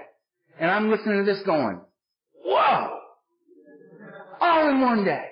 And 0.60 0.70
I'm 0.70 0.90
listening 0.90 1.24
to 1.24 1.32
this 1.32 1.44
going, 1.44 1.82
whoa! 2.44 2.98
All 4.42 4.70
in 4.70 4.82
one 4.82 5.06
day. 5.06 5.26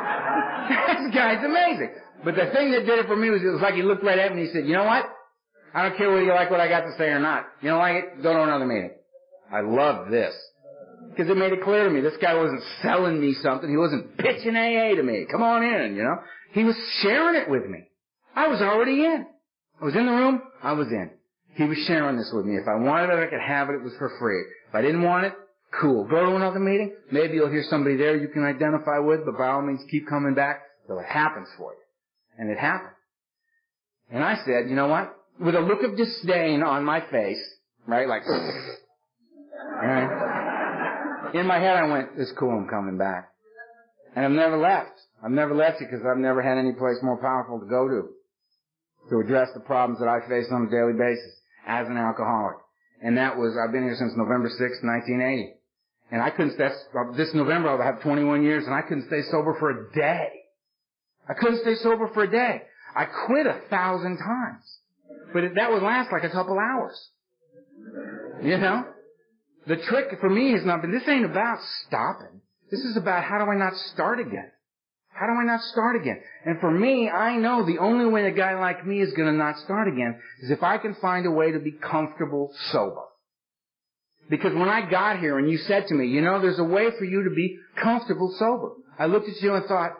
this 1.02 1.14
guy's 1.14 1.44
amazing. 1.44 1.90
But 2.24 2.34
the 2.34 2.50
thing 2.52 2.72
that 2.72 2.84
did 2.86 2.98
it 2.98 3.06
for 3.06 3.16
me 3.16 3.30
was 3.30 3.42
it 3.42 3.46
was 3.46 3.60
like 3.62 3.74
he 3.74 3.82
looked 3.82 4.04
right 4.04 4.18
at 4.18 4.34
me 4.34 4.42
and 4.42 4.48
he 4.48 4.52
said, 4.52 4.66
you 4.66 4.74
know 4.74 4.84
what? 4.84 5.04
I 5.74 5.88
don't 5.88 5.96
care 5.96 6.10
whether 6.10 6.22
you 6.22 6.32
like 6.32 6.50
what 6.50 6.60
I 6.60 6.68
got 6.68 6.82
to 6.82 6.92
say 6.98 7.08
or 7.08 7.20
not. 7.20 7.46
You 7.62 7.70
don't 7.70 7.78
like 7.78 7.96
it? 7.96 8.22
Go 8.22 8.32
to 8.32 8.42
another 8.42 8.66
meeting. 8.66 8.90
I 9.52 9.60
love 9.60 10.10
this. 10.10 10.34
Because 11.10 11.30
it 11.30 11.36
made 11.36 11.52
it 11.52 11.62
clear 11.62 11.84
to 11.84 11.90
me 11.90 12.00
this 12.00 12.16
guy 12.20 12.34
wasn't 12.34 12.62
selling 12.82 13.20
me 13.20 13.34
something. 13.42 13.68
He 13.68 13.76
wasn't 13.76 14.16
pitching 14.18 14.56
AA 14.56 14.94
to 14.96 15.02
me. 15.02 15.26
Come 15.30 15.42
on 15.42 15.62
in, 15.62 15.96
you 15.96 16.02
know. 16.02 16.16
He 16.52 16.64
was 16.64 16.76
sharing 17.02 17.40
it 17.40 17.48
with 17.48 17.66
me. 17.66 17.84
I 18.34 18.48
was 18.48 18.60
already 18.60 19.04
in. 19.04 19.26
I 19.80 19.84
was 19.84 19.94
in 19.94 20.06
the 20.06 20.12
room. 20.12 20.42
I 20.62 20.72
was 20.72 20.88
in. 20.88 21.10
He 21.54 21.64
was 21.64 21.78
sharing 21.86 22.16
this 22.16 22.30
with 22.32 22.44
me. 22.44 22.56
If 22.56 22.68
I 22.68 22.76
wanted 22.76 23.10
it, 23.14 23.26
I 23.26 23.26
could 23.26 23.40
have 23.40 23.70
it. 23.70 23.74
It 23.74 23.82
was 23.82 23.94
for 23.98 24.10
free. 24.20 24.42
If 24.68 24.74
I 24.74 24.82
didn't 24.82 25.02
want 25.02 25.26
it, 25.26 25.34
Cool. 25.78 26.04
Go 26.08 26.26
to 26.26 26.36
another 26.36 26.58
meeting. 26.58 26.94
Maybe 27.12 27.34
you'll 27.34 27.50
hear 27.50 27.64
somebody 27.68 27.96
there 27.96 28.16
you 28.16 28.28
can 28.28 28.44
identify 28.44 28.98
with, 28.98 29.24
but 29.24 29.38
by 29.38 29.48
all 29.48 29.62
means 29.62 29.80
keep 29.90 30.08
coming 30.08 30.34
back 30.34 30.62
till 30.90 30.98
it 30.98 31.06
happens 31.06 31.46
for 31.56 31.70
you. 31.72 31.78
And 32.36 32.50
it 32.50 32.58
happened. 32.58 32.96
And 34.10 34.24
I 34.24 34.34
said, 34.44 34.68
you 34.68 34.74
know 34.74 34.88
what? 34.88 35.14
With 35.38 35.54
a 35.54 35.60
look 35.60 35.84
of 35.84 35.96
disdain 35.96 36.64
on 36.64 36.84
my 36.84 37.00
face, 37.12 37.38
right, 37.86 38.08
like, 38.08 38.22
right? 39.82 41.30
In 41.32 41.46
my 41.46 41.60
head 41.60 41.76
I 41.76 41.86
went, 41.86 42.08
it's 42.16 42.32
cool, 42.36 42.50
I'm 42.50 42.68
coming 42.68 42.98
back. 42.98 43.30
And 44.16 44.24
I've 44.24 44.32
never 44.32 44.58
left. 44.58 44.90
I've 45.22 45.30
never 45.30 45.54
left 45.54 45.80
it 45.80 45.88
because 45.88 46.04
I've 46.04 46.18
never 46.18 46.42
had 46.42 46.58
any 46.58 46.72
place 46.72 46.96
more 47.02 47.18
powerful 47.18 47.60
to 47.60 47.66
go 47.66 47.86
to. 47.86 48.08
To 49.10 49.20
address 49.20 49.50
the 49.54 49.60
problems 49.60 50.00
that 50.00 50.08
I 50.08 50.26
face 50.28 50.46
on 50.50 50.66
a 50.66 50.70
daily 50.70 50.94
basis 50.98 51.32
as 51.68 51.86
an 51.86 51.96
alcoholic. 51.96 52.56
And 53.00 53.16
that 53.16 53.36
was, 53.36 53.56
I've 53.56 53.72
been 53.72 53.84
here 53.84 53.96
since 53.96 54.12
November 54.16 54.48
6, 54.48 54.58
1980. 54.58 55.54
And 56.10 56.20
I 56.20 56.30
couldn't, 56.30 56.58
that's, 56.58 56.74
this 57.16 57.32
November 57.32 57.68
I'll 57.68 57.80
have 57.80 58.02
21 58.02 58.42
years 58.42 58.64
and 58.66 58.74
I 58.74 58.82
couldn't 58.82 59.06
stay 59.06 59.22
sober 59.30 59.54
for 59.60 59.70
a 59.70 59.92
day. 59.94 60.39
I 61.30 61.34
couldn't 61.34 61.60
stay 61.60 61.76
sober 61.76 62.10
for 62.12 62.24
a 62.24 62.30
day. 62.30 62.62
I 62.96 63.04
quit 63.26 63.46
a 63.46 63.60
thousand 63.70 64.18
times. 64.18 64.78
But 65.32 65.42
that 65.54 65.70
would 65.70 65.82
last 65.82 66.10
like 66.10 66.24
a 66.24 66.30
couple 66.30 66.58
hours. 66.58 66.98
You 68.42 68.58
know? 68.58 68.84
The 69.66 69.76
trick 69.76 70.18
for 70.20 70.28
me 70.28 70.52
has 70.52 70.64
not 70.64 70.82
been, 70.82 70.90
this 70.90 71.06
ain't 71.06 71.24
about 71.24 71.58
stopping. 71.86 72.40
This 72.70 72.80
is 72.80 72.96
about 72.96 73.22
how 73.22 73.44
do 73.44 73.50
I 73.50 73.56
not 73.56 73.76
start 73.92 74.18
again? 74.18 74.50
How 75.12 75.26
do 75.26 75.32
I 75.32 75.44
not 75.44 75.60
start 75.60 75.96
again? 75.96 76.20
And 76.46 76.58
for 76.60 76.70
me, 76.70 77.08
I 77.08 77.36
know 77.36 77.64
the 77.64 77.78
only 77.78 78.06
way 78.06 78.26
a 78.26 78.32
guy 78.32 78.58
like 78.58 78.86
me 78.86 79.00
is 79.00 79.12
gonna 79.12 79.32
not 79.32 79.58
start 79.58 79.86
again 79.86 80.18
is 80.42 80.50
if 80.50 80.62
I 80.62 80.78
can 80.78 80.94
find 80.94 81.26
a 81.26 81.30
way 81.30 81.52
to 81.52 81.58
be 81.60 81.72
comfortable 81.72 82.52
sober. 82.72 83.02
Because 84.30 84.54
when 84.54 84.68
I 84.68 84.88
got 84.88 85.18
here 85.18 85.38
and 85.38 85.50
you 85.50 85.58
said 85.58 85.88
to 85.88 85.94
me, 85.94 86.06
you 86.06 86.22
know, 86.22 86.40
there's 86.40 86.58
a 86.58 86.64
way 86.64 86.90
for 86.98 87.04
you 87.04 87.24
to 87.24 87.30
be 87.30 87.58
comfortable 87.80 88.34
sober. 88.38 88.72
I 88.98 89.06
looked 89.06 89.28
at 89.28 89.42
you 89.42 89.54
and 89.54 89.64
thought, 89.66 89.92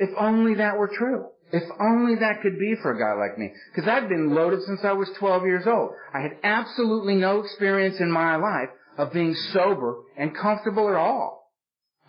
if 0.00 0.10
only 0.18 0.54
that 0.54 0.78
were 0.78 0.88
true. 0.88 1.26
If 1.52 1.64
only 1.78 2.14
that 2.16 2.42
could 2.42 2.58
be 2.58 2.74
for 2.80 2.92
a 2.92 2.98
guy 2.98 3.20
like 3.20 3.38
me. 3.38 3.52
Because 3.74 3.88
I've 3.88 4.08
been 4.08 4.34
loaded 4.34 4.62
since 4.62 4.80
I 4.82 4.92
was 4.92 5.10
12 5.18 5.42
years 5.44 5.66
old. 5.66 5.90
I 6.14 6.20
had 6.20 6.38
absolutely 6.42 7.16
no 7.16 7.40
experience 7.40 8.00
in 8.00 8.10
my 8.10 8.36
life 8.36 8.70
of 8.96 9.12
being 9.12 9.34
sober 9.52 9.96
and 10.16 10.34
comfortable 10.34 10.88
at 10.88 10.96
all. 10.96 11.50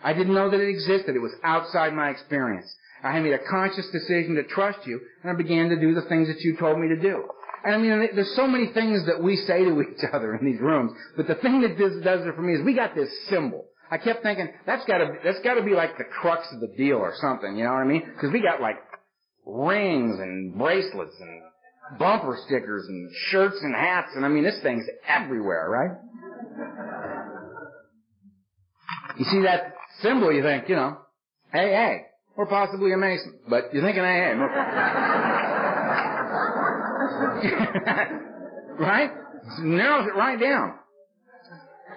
I 0.02 0.14
didn't 0.14 0.34
know 0.34 0.50
that 0.50 0.60
it 0.60 0.68
existed. 0.68 1.14
It 1.14 1.20
was 1.20 1.34
outside 1.44 1.92
my 1.92 2.10
experience. 2.10 2.72
I 3.04 3.18
made 3.20 3.34
a 3.34 3.50
conscious 3.50 3.88
decision 3.90 4.36
to 4.36 4.44
trust 4.44 4.86
you, 4.86 5.00
and 5.22 5.32
I 5.32 5.34
began 5.34 5.68
to 5.70 5.80
do 5.80 5.94
the 5.94 6.02
things 6.02 6.28
that 6.28 6.40
you 6.40 6.56
told 6.56 6.78
me 6.78 6.88
to 6.88 6.96
do. 6.96 7.24
And 7.64 7.74
I 7.74 7.78
mean, 7.78 8.08
there's 8.14 8.34
so 8.34 8.46
many 8.46 8.72
things 8.72 9.06
that 9.06 9.22
we 9.22 9.36
say 9.36 9.64
to 9.64 9.82
each 9.82 10.04
other 10.12 10.34
in 10.34 10.44
these 10.44 10.60
rooms, 10.60 10.92
but 11.16 11.26
the 11.26 11.34
thing 11.36 11.60
that 11.62 11.76
this 11.76 11.92
does 12.04 12.26
it 12.26 12.34
for 12.34 12.42
me 12.42 12.54
is 12.54 12.64
we 12.64 12.74
got 12.74 12.94
this 12.94 13.10
symbol. 13.28 13.66
I 13.92 13.98
kept 13.98 14.22
thinking 14.22 14.48
that's 14.64 14.86
got 14.86 14.98
to 14.98 15.12
that's 15.22 15.40
got 15.40 15.54
to 15.54 15.62
be 15.62 15.74
like 15.74 15.98
the 15.98 16.04
crux 16.04 16.46
of 16.54 16.60
the 16.60 16.68
deal 16.78 16.96
or 16.96 17.12
something. 17.20 17.58
You 17.58 17.64
know 17.64 17.72
what 17.72 17.80
I 17.80 17.84
mean? 17.84 18.02
Because 18.14 18.32
we 18.32 18.40
got 18.40 18.62
like 18.62 18.76
rings 19.44 20.18
and 20.18 20.56
bracelets 20.56 21.14
and 21.20 21.42
bumper 21.98 22.38
stickers 22.46 22.86
and 22.88 23.10
shirts 23.28 23.58
and 23.60 23.74
hats, 23.74 24.08
and 24.16 24.24
I 24.24 24.28
mean 24.28 24.44
this 24.44 24.58
thing's 24.62 24.86
everywhere, 25.06 25.68
right? 25.68 25.90
You 29.18 29.26
see 29.26 29.42
that 29.42 29.74
symbol, 30.00 30.32
you 30.32 30.42
think, 30.42 30.70
you 30.70 30.76
know, 30.76 30.96
AA, 31.52 31.96
or 32.34 32.46
possibly 32.46 32.94
a 32.94 32.96
Mason, 32.96 33.40
but 33.50 33.74
you're 33.74 33.82
thinking 33.82 34.02
AA. 34.02 34.32
Right? 38.78 39.10
Narrows 39.60 40.06
it 40.06 40.16
right 40.16 40.40
down. 40.40 40.78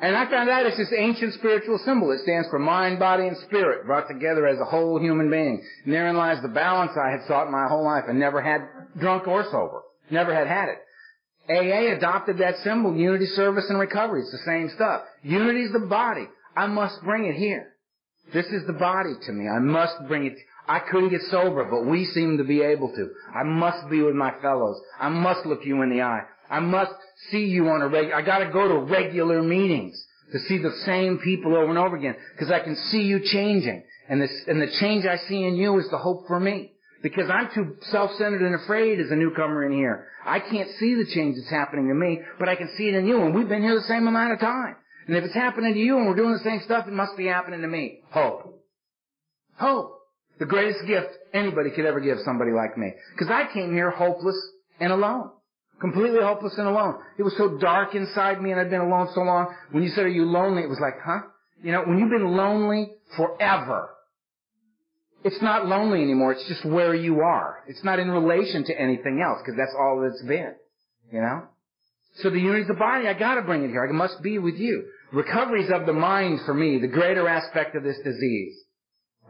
And 0.06 0.16
I 0.16 0.30
found 0.30 0.52
out 0.52 0.68
it's 0.68 0.78
this 0.78 0.94
ancient 0.96 1.34
spiritual 1.34 1.80
symbol. 1.84 2.12
It 2.12 2.20
stands 2.22 2.48
for 2.50 2.60
mind, 2.60 3.00
body, 3.00 3.26
and 3.26 3.36
spirit 3.48 3.88
brought 3.88 4.08
together 4.08 4.46
as 4.46 4.60
a 4.60 4.64
whole 4.64 5.00
human 5.00 5.32
being. 5.32 5.64
And 5.84 5.92
therein 5.92 6.16
lies 6.16 6.44
the 6.44 6.48
balance 6.48 6.92
I 6.96 7.10
had 7.10 7.26
sought 7.28 7.50
my 7.50 7.66
whole 7.68 7.84
life 7.84 8.04
and 8.08 8.20
never 8.20 8.40
had 8.40 8.62
drunk 9.00 9.28
or 9.28 9.44
sober. 9.46 9.82
Never 10.12 10.32
had 10.32 10.46
had 10.46 10.70
it. 10.70 10.78
AA 11.50 11.98
adopted 11.98 12.38
that 12.38 12.58
symbol, 12.64 12.96
unity, 12.96 13.26
service, 13.26 13.66
and 13.68 13.80
recovery. 13.80 14.22
It's 14.22 14.32
the 14.32 14.46
same 14.46 14.70
stuff. 14.76 15.02
Unity 15.24 15.62
is 15.62 15.74
the 15.74 15.88
body. 15.88 16.28
I 16.56 16.68
must 16.68 17.02
bring 17.02 17.26
it 17.26 17.36
here. 17.36 17.74
This 18.32 18.46
is 18.46 18.68
the 18.68 18.74
body 18.74 19.14
to 19.26 19.32
me. 19.32 19.48
I 19.50 19.58
must 19.58 19.96
bring 20.08 20.28
it. 20.28 20.34
I 20.68 20.82
couldn't 20.82 21.10
get 21.10 21.22
sober, 21.32 21.66
but 21.66 21.90
we 21.90 22.06
seem 22.06 22.38
to 22.38 22.44
be 22.44 22.62
able 22.62 22.90
to. 22.90 23.10
I 23.34 23.42
must 23.42 23.90
be 23.90 24.04
with 24.04 24.14
my 24.14 24.34
fellows. 24.40 24.80
I 25.00 25.10
must 25.10 25.48
look 25.48 25.66
you 25.66 25.82
in 25.82 25.90
the 25.90 26.04
eye. 26.04 26.26
I 26.50 26.60
must 26.60 26.94
see 27.32 27.46
you 27.46 27.70
on 27.70 27.82
a 27.82 27.88
regular, 27.88 28.16
I 28.16 28.22
gotta 28.22 28.52
go 28.52 28.68
to 28.68 28.80
regular 28.80 29.42
meetings 29.42 30.04
to 30.32 30.40
see 30.40 30.58
the 30.58 30.72
same 30.86 31.20
people 31.20 31.56
over 31.56 31.70
and 31.70 31.78
over 31.78 31.96
again, 31.96 32.16
because 32.34 32.52
I 32.52 32.60
can 32.60 32.76
see 32.76 33.04
you 33.04 33.20
changing. 33.20 33.84
And 34.10 34.22
this, 34.22 34.32
and 34.48 34.62
the 34.62 34.72
change 34.80 35.06
I 35.06 35.18
see 35.18 35.44
in 35.44 35.56
you 35.56 35.80
is 35.80 35.90
the 35.90 35.98
hope 35.98 36.28
for 36.28 36.40
me. 36.40 36.72
Because 37.02 37.30
I'm 37.30 37.50
too 37.54 37.76
self-centered 37.82 38.42
and 38.42 38.56
afraid 38.56 39.00
as 39.00 39.12
a 39.12 39.16
newcomer 39.16 39.66
in 39.66 39.74
here. 39.74 40.08
I 40.26 40.40
can't 40.40 40.70
see 40.80 40.96
the 40.96 41.06
change 41.06 41.36
that's 41.38 41.50
happening 41.50 41.88
to 41.88 41.94
me, 41.94 42.22
but 42.40 42.50
I 42.50 42.56
can 42.56 42.70
see 42.76 42.88
it 42.88 42.96
in 42.96 43.06
you, 43.06 43.22
and 43.22 43.36
we've 43.36 43.48
been 43.48 43.62
here 43.62 43.76
the 43.76 43.88
same 43.88 44.08
amount 44.08 44.34
of 44.34 44.40
time. 44.40 44.76
And 45.08 45.16
if 45.16 45.24
it's 45.24 45.36
happening 45.36 45.74
to 45.74 45.80
you 45.80 45.98
and 45.98 46.08
we're 46.08 46.16
doing 46.16 46.34
the 46.34 46.40
same 46.40 46.62
stuff, 46.66 46.88
it 46.88 46.94
must 46.94 47.16
be 47.16 47.28
happening 47.28 47.62
to 47.62 47.68
me. 47.68 48.00
Hope. 48.10 48.64
Hope. 49.58 50.00
The 50.40 50.46
greatest 50.46 50.86
gift 50.88 51.10
anybody 51.34 51.70
could 51.70 51.86
ever 51.86 52.00
give 52.00 52.18
somebody 52.26 52.52
like 52.52 52.78
me. 52.78 52.92
Because 53.14 53.32
I 53.32 53.54
came 53.54 53.72
here 53.72 53.92
hopeless 53.92 54.38
and 54.80 54.92
alone. 54.92 55.30
Completely 55.80 56.22
hopeless 56.22 56.54
and 56.58 56.68
alone. 56.68 56.96
It 57.18 57.24
was 57.24 57.36
so 57.38 57.58
dark 57.58 57.96
inside 57.96 58.42
me 58.42 58.52
and 58.52 58.60
I'd 58.60 58.70
been 58.70 58.82
alone 58.82 59.10
so 59.14 59.22
long. 59.22 59.54
When 59.72 59.84
you 59.84 59.90
said, 59.90 60.06
are 60.06 60.10
you 60.10 60.26
lonely? 60.26 60.64
It 60.64 60.70
was 60.70 60.80
like, 60.80 60.96
huh? 61.04 61.28
You 61.62 61.72
know, 61.72 61.84
when 61.84 62.00
you've 62.00 62.10
been 62.10 62.36
lonely 62.36 62.94
forever, 63.18 63.90
it's 65.24 65.42
not 65.42 65.66
lonely 65.66 66.02
anymore. 66.02 66.34
It's 66.34 66.48
just 66.48 66.64
where 66.66 66.94
you 66.94 67.22
are. 67.22 67.64
It's 67.68 67.84
not 67.84 68.00
in 68.00 68.10
relation 68.10 68.64
to 68.66 68.80
anything 68.80 69.22
else 69.26 69.40
because 69.44 69.58
that's 69.58 69.76
all 69.78 70.08
it's 70.10 70.24
been. 70.24 70.54
You 71.12 71.22
know? 71.22 71.44
So 72.22 72.30
the 72.30 72.40
unity 72.40 72.62
of 72.62 72.68
the 72.68 72.74
body, 72.76 73.08
I 73.08 73.14
gotta 73.14 73.42
bring 73.42 73.64
it 73.64 73.70
here. 73.70 73.86
I 73.86 73.92
must 73.92 74.22
be 74.22 74.38
with 74.38 74.56
you. 74.56 74.86
Recovery 75.12 75.64
is 75.66 75.72
of 75.72 75.86
the 75.86 75.94
mind 75.94 76.40
for 76.46 76.54
me, 76.54 76.80
the 76.80 76.88
greater 76.88 77.28
aspect 77.28 77.76
of 77.76 77.84
this 77.84 77.98
disease. 78.04 78.56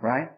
Right? 0.02 0.30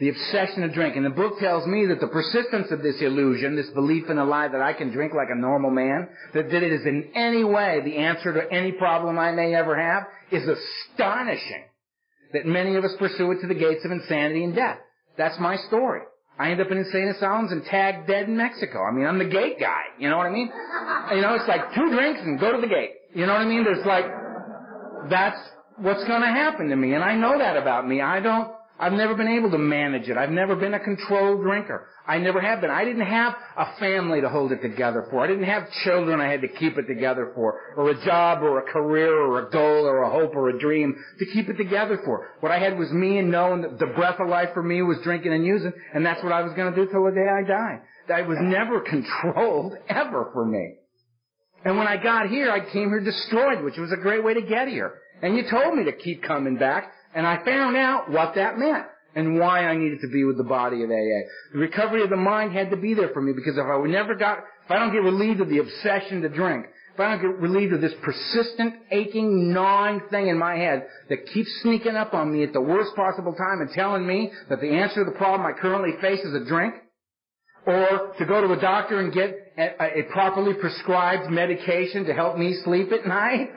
The 0.00 0.08
obsession 0.08 0.64
of 0.64 0.72
drink. 0.72 0.96
And 0.96 1.06
the 1.06 1.10
book 1.10 1.38
tells 1.38 1.66
me 1.66 1.86
that 1.86 2.00
the 2.00 2.08
persistence 2.08 2.72
of 2.72 2.82
this 2.82 3.00
illusion, 3.00 3.54
this 3.54 3.70
belief 3.70 4.10
in 4.10 4.18
a 4.18 4.24
lie 4.24 4.48
that 4.48 4.60
I 4.60 4.72
can 4.72 4.90
drink 4.90 5.12
like 5.14 5.28
a 5.30 5.38
normal 5.38 5.70
man, 5.70 6.08
that, 6.32 6.50
that 6.50 6.62
it 6.62 6.72
is 6.72 6.84
in 6.84 7.12
any 7.14 7.44
way 7.44 7.80
the 7.84 7.98
answer 7.98 8.32
to 8.32 8.52
any 8.52 8.72
problem 8.72 9.18
I 9.18 9.30
may 9.30 9.54
ever 9.54 9.76
have, 9.80 10.04
is 10.32 10.48
astonishing. 10.48 11.64
That 12.32 12.46
many 12.46 12.74
of 12.74 12.84
us 12.84 12.90
pursue 12.98 13.30
it 13.30 13.40
to 13.42 13.46
the 13.46 13.54
gates 13.54 13.84
of 13.84 13.92
insanity 13.92 14.42
and 14.42 14.54
death. 14.54 14.78
That's 15.16 15.38
my 15.38 15.56
story. 15.68 16.00
I 16.36 16.50
end 16.50 16.60
up 16.60 16.70
in 16.72 16.78
insane 16.78 17.06
asylums 17.16 17.52
and 17.52 17.64
tagged 17.64 18.08
dead 18.08 18.28
in 18.28 18.36
Mexico. 18.36 18.82
I 18.82 18.90
mean, 18.90 19.06
I'm 19.06 19.18
the 19.18 19.24
gate 19.24 19.60
guy. 19.60 19.82
You 20.00 20.10
know 20.10 20.16
what 20.16 20.26
I 20.26 20.30
mean? 20.30 20.50
You 21.14 21.22
know, 21.22 21.34
it's 21.34 21.46
like 21.46 21.72
two 21.74 21.90
drinks 21.90 22.20
and 22.20 22.40
go 22.40 22.52
to 22.52 22.60
the 22.60 22.66
gate. 22.66 22.90
You 23.14 23.26
know 23.26 23.34
what 23.34 23.42
I 23.42 23.44
mean? 23.44 23.62
There's 23.62 23.86
like, 23.86 24.06
that's 25.08 25.38
what's 25.76 26.02
gonna 26.04 26.32
happen 26.32 26.68
to 26.70 26.76
me. 26.76 26.94
And 26.94 27.04
I 27.04 27.14
know 27.14 27.38
that 27.38 27.56
about 27.56 27.86
me. 27.86 28.00
I 28.00 28.18
don't, 28.18 28.50
I've 28.78 28.92
never 28.92 29.14
been 29.14 29.28
able 29.28 29.52
to 29.52 29.58
manage 29.58 30.08
it. 30.08 30.16
I've 30.16 30.30
never 30.30 30.56
been 30.56 30.74
a 30.74 30.80
controlled 30.80 31.42
drinker. 31.42 31.86
I 32.06 32.18
never 32.18 32.40
have 32.40 32.60
been. 32.60 32.70
I 32.70 32.84
didn't 32.84 33.06
have 33.06 33.34
a 33.56 33.76
family 33.78 34.20
to 34.20 34.28
hold 34.28 34.50
it 34.50 34.60
together 34.62 35.06
for. 35.10 35.22
I 35.22 35.28
didn't 35.28 35.44
have 35.44 35.70
children 35.84 36.20
I 36.20 36.30
had 36.30 36.40
to 36.40 36.48
keep 36.48 36.76
it 36.76 36.86
together 36.86 37.30
for, 37.34 37.58
or 37.76 37.90
a 37.90 38.04
job, 38.04 38.42
or 38.42 38.58
a 38.58 38.62
career, 38.62 39.16
or 39.16 39.46
a 39.46 39.50
goal, 39.50 39.86
or 39.86 40.02
a 40.02 40.10
hope, 40.10 40.34
or 40.34 40.48
a 40.48 40.58
dream 40.58 40.96
to 41.18 41.26
keep 41.26 41.48
it 41.48 41.56
together 41.56 42.00
for. 42.04 42.28
What 42.40 42.50
I 42.50 42.58
had 42.58 42.76
was 42.76 42.90
me 42.90 43.18
and 43.18 43.30
knowing 43.30 43.62
that 43.62 43.78
the 43.78 43.86
breath 43.86 44.18
of 44.18 44.28
life 44.28 44.50
for 44.52 44.62
me 44.62 44.82
was 44.82 44.98
drinking 45.04 45.32
and 45.32 45.46
using, 45.46 45.72
and 45.94 46.04
that's 46.04 46.22
what 46.22 46.32
I 46.32 46.42
was 46.42 46.52
going 46.54 46.74
to 46.74 46.84
do 46.84 46.90
till 46.90 47.04
the 47.04 47.12
day 47.12 47.28
I 47.28 47.46
die. 47.46 47.80
I 48.12 48.22
was 48.22 48.38
never 48.40 48.80
controlled, 48.90 49.74
ever 49.88 50.30
for 50.32 50.44
me. 50.44 50.74
And 51.64 51.78
when 51.78 51.86
I 51.86 51.96
got 51.96 52.28
here, 52.28 52.50
I 52.50 52.60
came 52.60 52.90
here 52.90 53.00
destroyed, 53.00 53.62
which 53.62 53.78
was 53.78 53.92
a 53.92 53.96
great 53.96 54.22
way 54.22 54.34
to 54.34 54.42
get 54.42 54.68
here. 54.68 54.94
And 55.22 55.36
you 55.36 55.44
told 55.48 55.74
me 55.74 55.84
to 55.84 55.92
keep 55.92 56.22
coming 56.22 56.58
back, 56.58 56.92
and 57.14 57.26
I 57.26 57.44
found 57.44 57.76
out 57.76 58.10
what 58.10 58.34
that 58.34 58.58
meant 58.58 58.86
and 59.14 59.38
why 59.38 59.64
I 59.66 59.76
needed 59.76 60.00
to 60.00 60.08
be 60.08 60.24
with 60.24 60.36
the 60.36 60.44
body 60.44 60.82
of 60.82 60.90
AA. 60.90 61.20
The 61.52 61.58
recovery 61.58 62.02
of 62.02 62.10
the 62.10 62.16
mind 62.16 62.52
had 62.52 62.70
to 62.70 62.76
be 62.76 62.94
there 62.94 63.10
for 63.10 63.22
me 63.22 63.32
because 63.32 63.56
if 63.56 63.64
I 63.64 63.76
would 63.76 63.90
never 63.90 64.14
got, 64.14 64.38
if 64.64 64.70
I 64.70 64.78
don't 64.78 64.92
get 64.92 65.02
relieved 65.02 65.40
of 65.40 65.48
the 65.48 65.58
obsession 65.58 66.22
to 66.22 66.28
drink, 66.28 66.66
if 66.94 67.00
I 67.00 67.10
don't 67.10 67.20
get 67.20 67.40
relieved 67.40 67.72
of 67.72 67.80
this 67.80 67.94
persistent, 68.02 68.74
aching, 68.90 69.52
gnawing 69.52 70.00
thing 70.10 70.28
in 70.28 70.38
my 70.38 70.56
head 70.56 70.86
that 71.08 71.26
keeps 71.32 71.50
sneaking 71.62 71.96
up 71.96 72.14
on 72.14 72.32
me 72.32 72.44
at 72.44 72.52
the 72.52 72.60
worst 72.60 72.94
possible 72.94 73.32
time 73.34 73.60
and 73.60 73.70
telling 73.70 74.06
me 74.06 74.30
that 74.48 74.60
the 74.60 74.70
answer 74.70 75.04
to 75.04 75.10
the 75.10 75.16
problem 75.16 75.46
I 75.46 75.58
currently 75.58 76.00
face 76.00 76.20
is 76.20 76.34
a 76.34 76.44
drink, 76.44 76.74
or 77.66 78.14
to 78.18 78.24
go 78.26 78.40
to 78.40 78.52
a 78.52 78.60
doctor 78.60 79.00
and 79.00 79.12
get 79.12 79.34
a, 79.58 80.00
a 80.00 80.02
properly 80.12 80.54
prescribed 80.54 81.30
medication 81.30 82.04
to 82.04 82.14
help 82.14 82.36
me 82.38 82.54
sleep 82.64 82.92
at 82.92 83.06
night, 83.08 83.50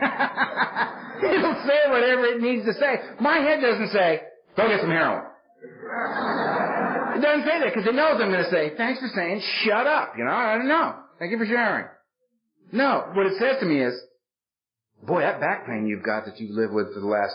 It'll 1.22 1.62
say 1.66 1.90
whatever 1.90 2.24
it 2.26 2.40
needs 2.40 2.64
to 2.66 2.72
say. 2.74 2.96
My 3.20 3.38
head 3.38 3.60
doesn't 3.60 3.92
say, 3.92 4.20
go 4.56 4.68
get 4.68 4.80
some 4.80 4.90
heroin. 4.90 5.26
It 7.10 7.22
doesn't 7.22 7.44
say 7.44 7.58
that 7.58 7.74
because 7.74 7.86
it 7.86 7.94
knows 7.94 8.20
I'm 8.20 8.30
going 8.30 8.44
to 8.44 8.50
say, 8.50 8.72
thanks 8.76 9.00
for 9.00 9.08
saying, 9.14 9.42
shut 9.64 9.86
up. 9.86 10.14
You 10.16 10.24
know, 10.24 10.30
I 10.30 10.56
don't 10.56 10.68
know. 10.68 10.94
Thank 11.18 11.32
you 11.32 11.38
for 11.38 11.44
sharing. 11.44 11.86
No, 12.72 13.10
what 13.12 13.26
it 13.26 13.34
says 13.38 13.56
to 13.60 13.66
me 13.66 13.82
is, 13.82 13.92
boy, 15.02 15.20
that 15.20 15.40
back 15.40 15.66
pain 15.66 15.86
you've 15.86 16.04
got 16.04 16.24
that 16.24 16.38
you've 16.38 16.56
lived 16.56 16.72
with 16.72 16.94
for 16.94 17.00
the 17.00 17.06
last 17.06 17.34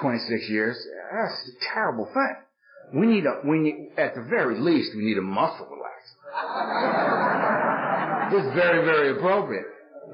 26 0.00 0.48
years, 0.48 0.76
that's 1.10 1.50
a 1.50 1.74
terrible 1.74 2.06
thing. 2.06 2.36
We 3.00 3.06
need 3.06 3.24
a, 3.26 3.40
we 3.44 3.58
need, 3.58 3.90
at 3.96 4.14
the 4.14 4.22
very 4.22 4.60
least, 4.60 4.94
we 4.94 5.04
need 5.04 5.18
a 5.18 5.22
muscle 5.22 5.66
relaxer. 5.66 6.14
this 8.30 8.44
is 8.44 8.54
very, 8.54 8.84
very 8.84 9.16
appropriate. 9.16 9.66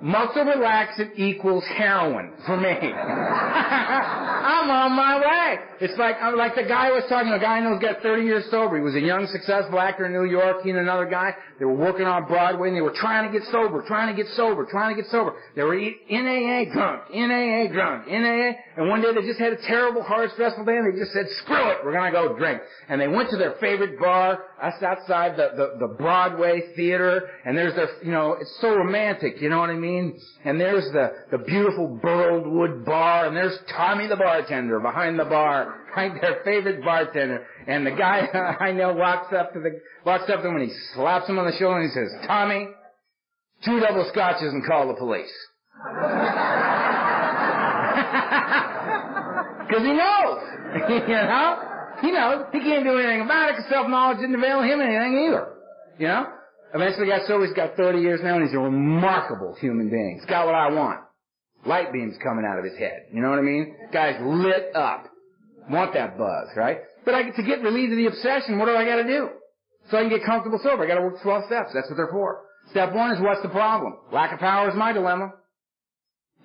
Muscle 0.03 0.45
relaxant 0.45 1.17
equals 1.17 1.65
heroin 1.77 2.33
for 2.47 2.57
me. 2.57 2.69
I'm 4.45 4.71
on 4.71 4.93
my 4.93 5.19
way. 5.19 5.59
It's 5.81 5.99
like 5.99 6.17
I'm 6.21 6.37
like 6.37 6.55
the 6.55 6.65
guy 6.65 6.91
was 6.91 7.05
talking. 7.09 7.33
A 7.33 7.39
guy 7.39 7.63
who's 7.63 7.81
got 7.81 8.03
30 8.03 8.23
years 8.23 8.45
sober. 8.51 8.77
He 8.77 8.83
was 8.83 8.95
a 8.95 9.01
young, 9.01 9.27
successful 9.27 9.81
actor 9.81 10.07
in 10.07 10.13
New 10.13 10.25
York. 10.25 10.63
He 10.63 10.71
and 10.71 10.79
another 10.79 11.07
guy. 11.07 11.35
They 11.59 11.65
were 11.65 11.77
working 11.77 12.07
on 12.07 12.27
Broadway 12.27 12.69
and 12.69 12.77
they 12.77 12.81
were 12.81 12.95
trying 12.95 13.31
to 13.31 13.39
get 13.39 13.47
sober, 13.51 13.83
trying 13.87 14.15
to 14.15 14.23
get 14.23 14.31
sober, 14.35 14.67
trying 14.71 14.95
to 14.95 15.03
get 15.03 15.11
sober. 15.11 15.35
They 15.57 15.63
were 15.63 15.79
in 15.79 16.25
AA 16.27 16.73
drunk, 16.73 17.11
in 17.13 17.31
AA 17.31 17.73
drunk, 17.73 18.09
in 18.09 18.25
AA. 18.25 18.81
And 18.81 18.89
one 18.89 19.03
day 19.03 19.15
they 19.15 19.23
just 19.23 19.39
had 19.39 19.53
a 19.53 19.63
terrible, 19.67 20.03
hard, 20.03 20.31
stressful 20.33 20.65
day, 20.65 20.77
and 20.77 20.93
they 20.93 20.99
just 20.99 21.13
said, 21.13 21.27
"Screw 21.45 21.71
it, 21.71 21.79
we're 21.85 21.93
gonna 21.93 22.13
go 22.13 22.37
drink." 22.37 22.61
And 22.89 23.01
they 23.01 23.09
went 23.09 23.31
to 23.31 23.37
their 23.37 23.53
favorite 23.61 23.99
bar, 23.99 24.45
us 24.61 24.83
outside 24.83 25.37
the 25.37 25.51
the, 25.57 25.87
the 25.87 25.95
Broadway 25.95 26.73
theater. 26.77 27.31
And 27.45 27.57
there's 27.57 27.75
their, 27.75 27.89
you 28.03 28.13
know, 28.13 28.37
it's 28.41 28.55
so 28.61 28.75
romantic. 28.75 29.41
You 29.41 29.49
know 29.49 29.59
what 29.59 29.71
I 29.71 29.75
mean? 29.75 29.84
And 30.45 30.61
there's 30.61 30.85
the 30.93 31.13
the 31.31 31.39
beautiful 31.39 31.99
burled 32.03 32.47
wood 32.47 32.85
bar, 32.85 33.27
and 33.27 33.37
there's 33.37 33.59
Tommy 33.77 34.07
the 34.07 34.17
bartender 34.17 34.81
behind 34.81 35.19
the 35.19 35.25
bar, 35.25 35.75
right? 35.97 36.13
Their 36.21 36.43
favorite 36.45 36.85
bartender. 36.85 37.47
And 37.67 37.87
the 37.87 37.93
guy 37.93 38.21
I 38.61 38.73
know 38.73 38.93
walks 38.95 39.33
up 39.33 39.53
to 39.53 39.61
the, 39.61 39.81
walks 40.05 40.29
up 40.31 40.43
to 40.43 40.49
him 40.49 40.57
and 40.57 40.71
he 40.71 40.77
slaps 40.95 41.29
him 41.29 41.39
on 41.39 41.47
the 41.47 41.57
shoulder 41.59 41.81
and 41.81 41.89
he 41.89 41.95
says, 41.95 42.11
Tommy, 42.27 42.69
two 43.65 43.81
double 43.81 44.09
scotches 44.13 44.53
and 44.53 44.65
call 44.67 44.89
the 44.89 44.95
police. 44.95 45.33
Cause 49.71 49.83
he 49.83 49.93
knows, 49.93 50.39
you 50.89 51.09
know? 51.09 51.59
He 52.03 52.11
knows. 52.11 52.47
He 52.53 52.61
can't 52.61 52.85
do 52.85 52.99
anything 52.99 53.23
about 53.23 53.51
it 53.51 53.57
because 53.57 53.71
self-knowledge 53.71 54.19
didn't 54.19 54.35
avail 54.35 54.63
him 54.63 54.81
anything 54.81 55.29
either. 55.29 55.47
You 55.99 56.09
know? 56.09 56.27
Eventually 56.75 57.07
got 57.07 57.25
sober, 57.29 57.47
he's 57.47 57.55
got 57.55 57.77
30 57.77 58.01
years 58.01 58.21
now 58.23 58.35
and 58.35 58.45
he's 58.45 58.55
a 58.55 58.59
remarkable 58.59 59.55
human 59.55 59.89
being. 59.89 60.19
He's 60.19 60.29
got 60.29 60.45
what 60.45 60.57
I 60.57 60.71
want. 60.71 61.01
Light 61.65 61.93
beams 61.93 62.17
coming 62.23 62.45
out 62.45 62.59
of 62.59 62.65
his 62.65 62.77
head. 62.77 63.07
You 63.13 63.23
know 63.23 63.31
what 63.31 63.39
I 63.39 63.43
mean? 63.43 63.77
Guy's 63.93 64.21
lit 64.21 64.75
up. 64.75 65.07
Want 65.71 65.95
that 65.95 66.19
buzz, 66.19 66.49
right? 66.57 66.79
But 67.05 67.15
I, 67.15 67.31
to 67.31 67.43
get 67.43 67.63
relieved 67.63 67.93
of 67.93 67.99
the 67.99 68.07
obsession, 68.07 68.59
what 68.59 68.67
do 68.67 68.77
I 68.77 68.85
gotta 68.85 69.05
do? 69.05 69.31
So 69.89 69.97
I 69.97 70.01
can 70.03 70.11
get 70.11 70.25
comfortable 70.27 70.59
sober. 70.63 70.85
I 70.85 70.89
gotta 70.89 71.01
work 71.01 71.23
12 71.23 71.45
steps. 71.47 71.71
That's 71.73 71.89
what 71.89 71.97
they're 71.97 72.11
for. 72.11 72.43
Step 72.71 72.93
one 72.93 73.13
is 73.13 73.21
what's 73.21 73.41
the 73.43 73.49
problem? 73.51 73.97
Lack 74.13 74.33
of 74.33 74.41
power 74.41 74.69
is 74.69 74.75
my 74.75 74.93
dilemma. 74.93 75.33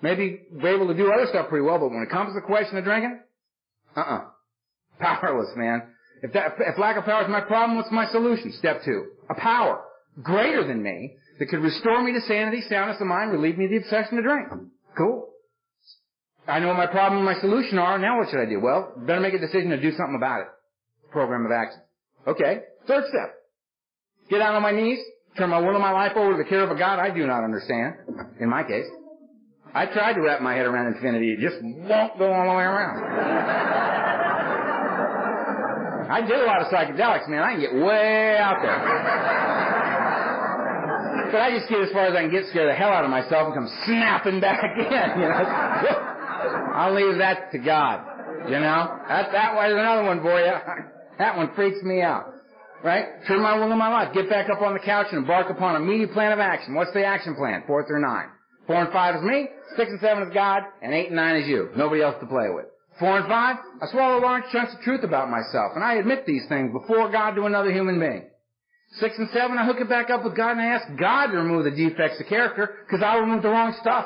Maybe 0.02 0.42
we're 0.52 0.76
able 0.76 0.88
to 0.88 0.94
do 0.94 1.12
other 1.12 1.26
stuff 1.28 1.50
pretty 1.50 1.66
well, 1.66 1.80
but 1.80 1.90
when 1.90 2.04
it 2.04 2.10
comes 2.10 2.30
to 2.30 2.40
the 2.40 2.46
question 2.46 2.78
of 2.78 2.84
drinking, 2.84 3.20
uh-uh. 3.96 4.26
Powerless, 5.00 5.50
man. 5.56 5.82
If 6.22 6.34
that, 6.34 6.54
if 6.60 6.78
lack 6.78 6.98
of 6.98 7.06
power 7.06 7.24
is 7.24 7.30
my 7.30 7.42
problem, 7.42 7.78
what's 7.78 7.92
my 7.92 8.08
solution? 8.12 8.54
Step 8.60 8.84
two. 8.86 9.08
A 9.30 9.34
power 9.34 9.84
greater 10.22 10.68
than 10.68 10.84
me 10.84 11.16
that 11.40 11.48
could 11.48 11.60
restore 11.60 12.04
me 12.04 12.14
to 12.14 12.22
sanity, 12.22 12.62
soundness 12.70 13.00
of 13.00 13.08
mind, 13.08 13.32
relieve 13.32 13.58
me 13.58 13.66
of 13.66 13.72
the 13.72 13.78
obsession 13.78 14.18
to 14.18 14.24
drink. 14.24 14.48
Cool. 14.98 15.28
I 16.48 16.60
know 16.60 16.68
what 16.68 16.78
my 16.78 16.88
problem 16.88 17.20
and 17.20 17.26
my 17.26 17.40
solution 17.40 17.78
are. 17.78 17.98
Now 18.00 18.18
what 18.18 18.30
should 18.30 18.40
I 18.40 18.50
do? 18.50 18.60
Well, 18.60 18.94
better 18.98 19.22
make 19.22 19.34
a 19.34 19.40
decision 19.40 19.70
to 19.70 19.80
do 19.80 19.92
something 19.92 20.16
about 20.16 20.42
it. 20.42 20.48
Program 21.12 21.46
of 21.46 21.52
action. 21.52 21.82
Okay. 22.28 22.62
Third 22.88 23.06
step. 23.08 23.36
Get 24.30 24.40
down 24.40 24.56
on 24.56 24.62
my 24.62 24.72
knees. 24.72 25.00
Turn 25.38 25.50
my 25.50 25.60
will 25.60 25.76
of 25.76 25.82
my 25.82 25.92
life 25.92 26.14
over 26.16 26.32
to 26.32 26.38
the 26.44 26.50
care 26.50 26.64
of 26.64 26.72
a 26.72 26.78
God 26.78 27.00
I 27.00 27.14
do 27.14 27.26
not 27.26 27.44
understand, 27.44 27.96
in 28.40 28.50
my 28.50 28.64
case. 28.64 28.86
I 29.74 29.86
tried 29.86 30.14
to 30.14 30.22
wrap 30.22 30.42
my 30.42 30.56
head 30.56 30.66
around 30.66 30.96
infinity. 30.96 31.34
It 31.34 31.40
just 31.40 31.58
won't 31.62 32.18
go 32.18 32.34
all 32.34 32.50
the 32.50 32.56
way 32.58 32.64
around. 32.64 33.04
I 36.10 36.22
did 36.22 36.40
a 36.40 36.46
lot 36.46 36.62
of 36.62 36.68
psychedelics, 36.68 37.30
man. 37.30 37.44
I 37.44 37.52
can 37.52 37.62
get 37.62 37.74
way 37.76 38.36
out 38.38 38.58
there. 38.64 39.89
But 41.32 41.42
I 41.42 41.58
just 41.58 41.70
get 41.70 41.82
as 41.82 41.92
far 41.92 42.08
as 42.08 42.16
I 42.16 42.22
can 42.22 42.32
get, 42.32 42.46
scare 42.50 42.66
the 42.66 42.74
hell 42.74 42.90
out 42.90 43.04
of 43.04 43.12
myself, 43.12 43.48
and 43.48 43.54
come 43.54 43.70
snapping 43.86 44.40
back 44.40 44.60
in. 44.78 45.22
You 45.22 45.30
know, 45.30 45.36
I'll 46.76 46.94
leave 46.94 47.18
that 47.20 47.52
to 47.52 47.60
God. 47.60 48.02
You 48.48 48.60
know, 48.60 48.98
that 49.08 49.32
that 49.32 49.54
was 49.56 49.72
another 49.72 50.04
one 50.04 50.22
for 50.22 50.40
you. 50.40 50.54
That 51.20 51.36
one 51.36 51.54
freaks 51.54 51.84
me 51.84 52.02
out. 52.02 52.32
Right? 52.82 53.04
Turn 53.28 53.42
my 53.42 53.54
will 53.60 53.70
in 53.70 53.78
my 53.78 53.90
life. 53.90 54.14
Get 54.14 54.30
back 54.30 54.50
up 54.50 54.62
on 54.62 54.72
the 54.72 54.80
couch 54.80 55.08
and 55.12 55.20
embark 55.20 55.50
upon 55.50 55.76
a 55.76 55.84
immediate 55.84 56.14
plan 56.14 56.32
of 56.32 56.40
action. 56.40 56.76
What's 56.76 56.94
the 56.94 57.04
action 57.04 57.36
plan? 57.36 57.64
Four 57.68 57.86
through 57.86 58.02
nine. 58.02 58.30
Four 58.66 58.78
and 58.78 58.94
five 58.94 59.16
is 59.16 59.22
me. 59.22 59.50
Six 59.76 59.92
and 59.92 60.00
seven 60.00 60.24
is 60.30 60.34
God. 60.34 60.64
And 60.82 60.94
eight 60.94 61.08
and 61.08 61.18
nine 61.18 61.42
is 61.42 61.48
you. 61.50 61.72
Nobody 61.76 62.02
else 62.02 62.16
to 62.22 62.26
play 62.26 62.48
with. 62.56 62.68
Four 63.00 63.20
and 63.20 63.28
five, 63.28 63.58
I 63.82 63.88
swallow 63.92 64.22
large 64.22 64.44
chunks 64.54 64.74
of 64.74 64.82
truth 64.82 65.04
about 65.04 65.30
myself, 65.30 65.72
and 65.76 65.84
I 65.84 65.96
admit 65.96 66.26
these 66.26 66.44
things 66.48 66.72
before 66.72 67.10
God 67.12 67.32
to 67.36 67.46
another 67.46 67.72
human 67.72 68.00
being. 68.00 68.29
Six 68.94 69.16
and 69.20 69.30
seven, 69.34 69.58
I 69.58 69.66
hook 69.66 69.78
it 69.80 69.88
back 69.88 70.10
up 70.10 70.24
with 70.24 70.36
God 70.36 70.52
and 70.52 70.62
I 70.62 70.66
ask 70.66 70.88
God 71.00 71.28
to 71.28 71.38
remove 71.38 71.66
the 71.66 71.72
defects 71.72 72.20
of 72.20 72.28
character, 72.28 72.78
because 72.86 73.04
I 73.04 73.18
removed 73.18 73.44
the 73.44 73.50
wrong 73.50 73.76
stuff. 73.80 74.06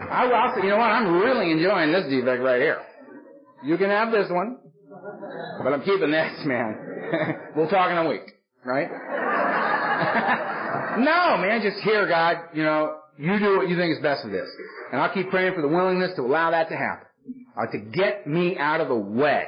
I, 0.00 0.26
will 0.26 0.54
say, 0.54 0.62
you 0.62 0.70
know 0.70 0.78
what, 0.78 0.90
I'm 0.90 1.20
really 1.20 1.50
enjoying 1.50 1.92
this 1.92 2.04
defect 2.08 2.42
right 2.42 2.60
here. 2.60 2.80
You 3.64 3.76
can 3.76 3.90
have 3.90 4.12
this 4.12 4.30
one, 4.30 4.58
but 5.62 5.72
I'm 5.72 5.82
keeping 5.82 6.10
this, 6.10 6.32
man. 6.44 6.78
we'll 7.56 7.68
talk 7.68 7.90
in 7.90 7.98
a 7.98 8.08
week, 8.08 8.22
right? 8.64 8.88
no, 10.98 11.36
man, 11.38 11.60
just 11.60 11.82
hear 11.82 12.08
God, 12.08 12.36
you 12.54 12.62
know, 12.62 12.96
you 13.18 13.38
do 13.38 13.58
what 13.58 13.68
you 13.68 13.76
think 13.76 13.96
is 13.96 14.02
best 14.02 14.22
for 14.22 14.30
this. 14.30 14.48
And 14.92 15.00
I'll 15.00 15.12
keep 15.12 15.30
praying 15.30 15.54
for 15.54 15.62
the 15.62 15.68
willingness 15.68 16.12
to 16.16 16.22
allow 16.22 16.52
that 16.52 16.68
to 16.70 16.76
happen. 16.76 17.06
Uh, 17.56 17.66
to 17.66 17.78
get 17.78 18.26
me 18.26 18.56
out 18.56 18.80
of 18.80 18.88
the 18.88 18.94
way. 18.94 19.44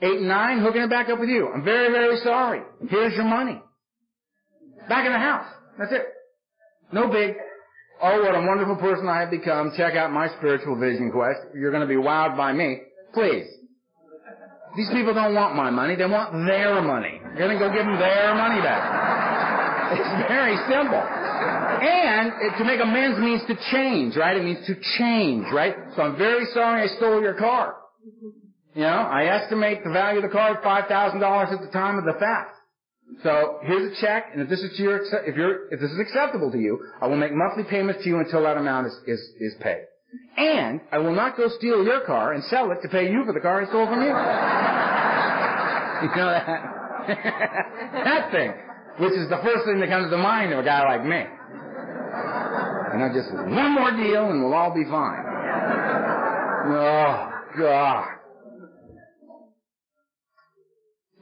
Eight 0.00 0.18
and 0.18 0.28
nine, 0.28 0.60
hooking 0.60 0.82
it 0.82 0.90
back 0.90 1.08
up 1.08 1.18
with 1.18 1.28
you. 1.28 1.50
I'm 1.52 1.64
very, 1.64 1.90
very 1.90 2.18
sorry. 2.22 2.62
Here's 2.88 3.14
your 3.14 3.24
money. 3.24 3.60
Back 4.88 5.06
in 5.06 5.12
the 5.12 5.18
house. 5.18 5.46
That's 5.78 5.92
it. 5.92 6.06
No 6.92 7.10
big. 7.10 7.34
Oh, 8.00 8.22
what 8.22 8.34
a 8.34 8.46
wonderful 8.46 8.76
person 8.76 9.08
I 9.08 9.20
have 9.20 9.30
become. 9.30 9.72
Check 9.76 9.94
out 9.94 10.12
my 10.12 10.28
spiritual 10.38 10.78
vision 10.78 11.10
quest. 11.10 11.40
You're 11.54 11.72
going 11.72 11.82
to 11.82 11.88
be 11.88 12.00
wowed 12.00 12.36
by 12.36 12.52
me. 12.52 12.78
Please. 13.12 13.46
These 14.76 14.90
people 14.92 15.14
don't 15.14 15.34
want 15.34 15.56
my 15.56 15.70
money. 15.70 15.96
They 15.96 16.06
want 16.06 16.32
their 16.46 16.80
money. 16.80 17.20
You're 17.34 17.48
going 17.48 17.58
to 17.58 17.58
go 17.58 17.68
give 17.74 17.84
them 17.84 17.98
their 17.98 18.34
money 18.34 18.62
back. 18.62 19.98
It's 19.98 20.28
very 20.28 20.56
simple. 20.70 21.02
And 21.02 22.32
to 22.58 22.64
make 22.64 22.80
amends 22.80 23.18
means 23.18 23.42
to 23.48 23.56
change, 23.72 24.16
right? 24.16 24.36
It 24.36 24.44
means 24.44 24.64
to 24.66 24.74
change, 24.98 25.46
right? 25.52 25.74
So 25.96 26.02
I'm 26.02 26.16
very 26.16 26.44
sorry 26.54 26.82
I 26.82 26.86
stole 26.96 27.20
your 27.20 27.34
car. 27.34 27.74
You 28.74 28.82
know, 28.82 28.88
I 28.88 29.24
estimate 29.24 29.82
the 29.82 29.90
value 29.90 30.18
of 30.18 30.24
the 30.24 30.28
car 30.28 30.56
at 30.56 30.62
$5,000 30.62 31.52
at 31.52 31.60
the 31.60 31.72
time 31.72 31.98
of 31.98 32.04
the 32.04 32.12
theft. 32.12 32.54
So 33.22 33.58
here's 33.64 33.96
a 33.96 34.00
check, 34.00 34.26
and 34.32 34.42
if 34.42 34.48
this 34.48 34.60
is 34.60 34.78
your, 34.78 34.98
if 35.26 35.34
you're, 35.34 35.72
if 35.72 35.80
this 35.80 35.90
is 35.90 35.98
acceptable 35.98 36.52
to 36.52 36.58
you, 36.58 36.78
I 37.00 37.06
will 37.06 37.16
make 37.16 37.32
monthly 37.32 37.64
payments 37.64 38.04
to 38.04 38.08
you 38.08 38.18
until 38.18 38.42
that 38.42 38.56
amount 38.56 38.86
is, 38.86 38.94
is, 39.06 39.20
is 39.40 39.54
paid. 39.60 39.86
And 40.36 40.80
I 40.92 40.98
will 40.98 41.14
not 41.14 41.36
go 41.36 41.48
steal 41.48 41.82
your 41.84 42.04
car 42.04 42.34
and 42.34 42.44
sell 42.44 42.70
it 42.70 42.78
to 42.82 42.88
pay 42.88 43.10
you 43.10 43.24
for 43.24 43.32
the 43.32 43.40
car 43.40 43.62
I 43.62 43.68
stole 43.68 43.86
from 43.86 44.00
you. 44.00 44.08
you 46.04 46.14
know 46.16 46.30
that? 46.30 46.44
that 48.04 48.30
thing, 48.30 48.52
which 49.00 49.14
is 49.14 49.28
the 49.28 49.40
first 49.42 49.64
thing 49.64 49.80
that 49.80 49.88
comes 49.88 50.10
to 50.10 50.18
mind 50.18 50.52
of 50.52 50.60
a 50.60 50.62
guy 50.62 50.84
like 50.84 51.04
me. 51.04 51.24
You 52.92 52.98
know, 53.00 53.10
just 53.12 53.32
one 53.32 53.72
more 53.72 53.90
deal 53.90 54.30
and 54.30 54.42
we'll 54.42 54.54
all 54.54 54.74
be 54.74 54.84
fine. 54.84 55.24
Oh, 56.70 57.30
God. 57.58 58.17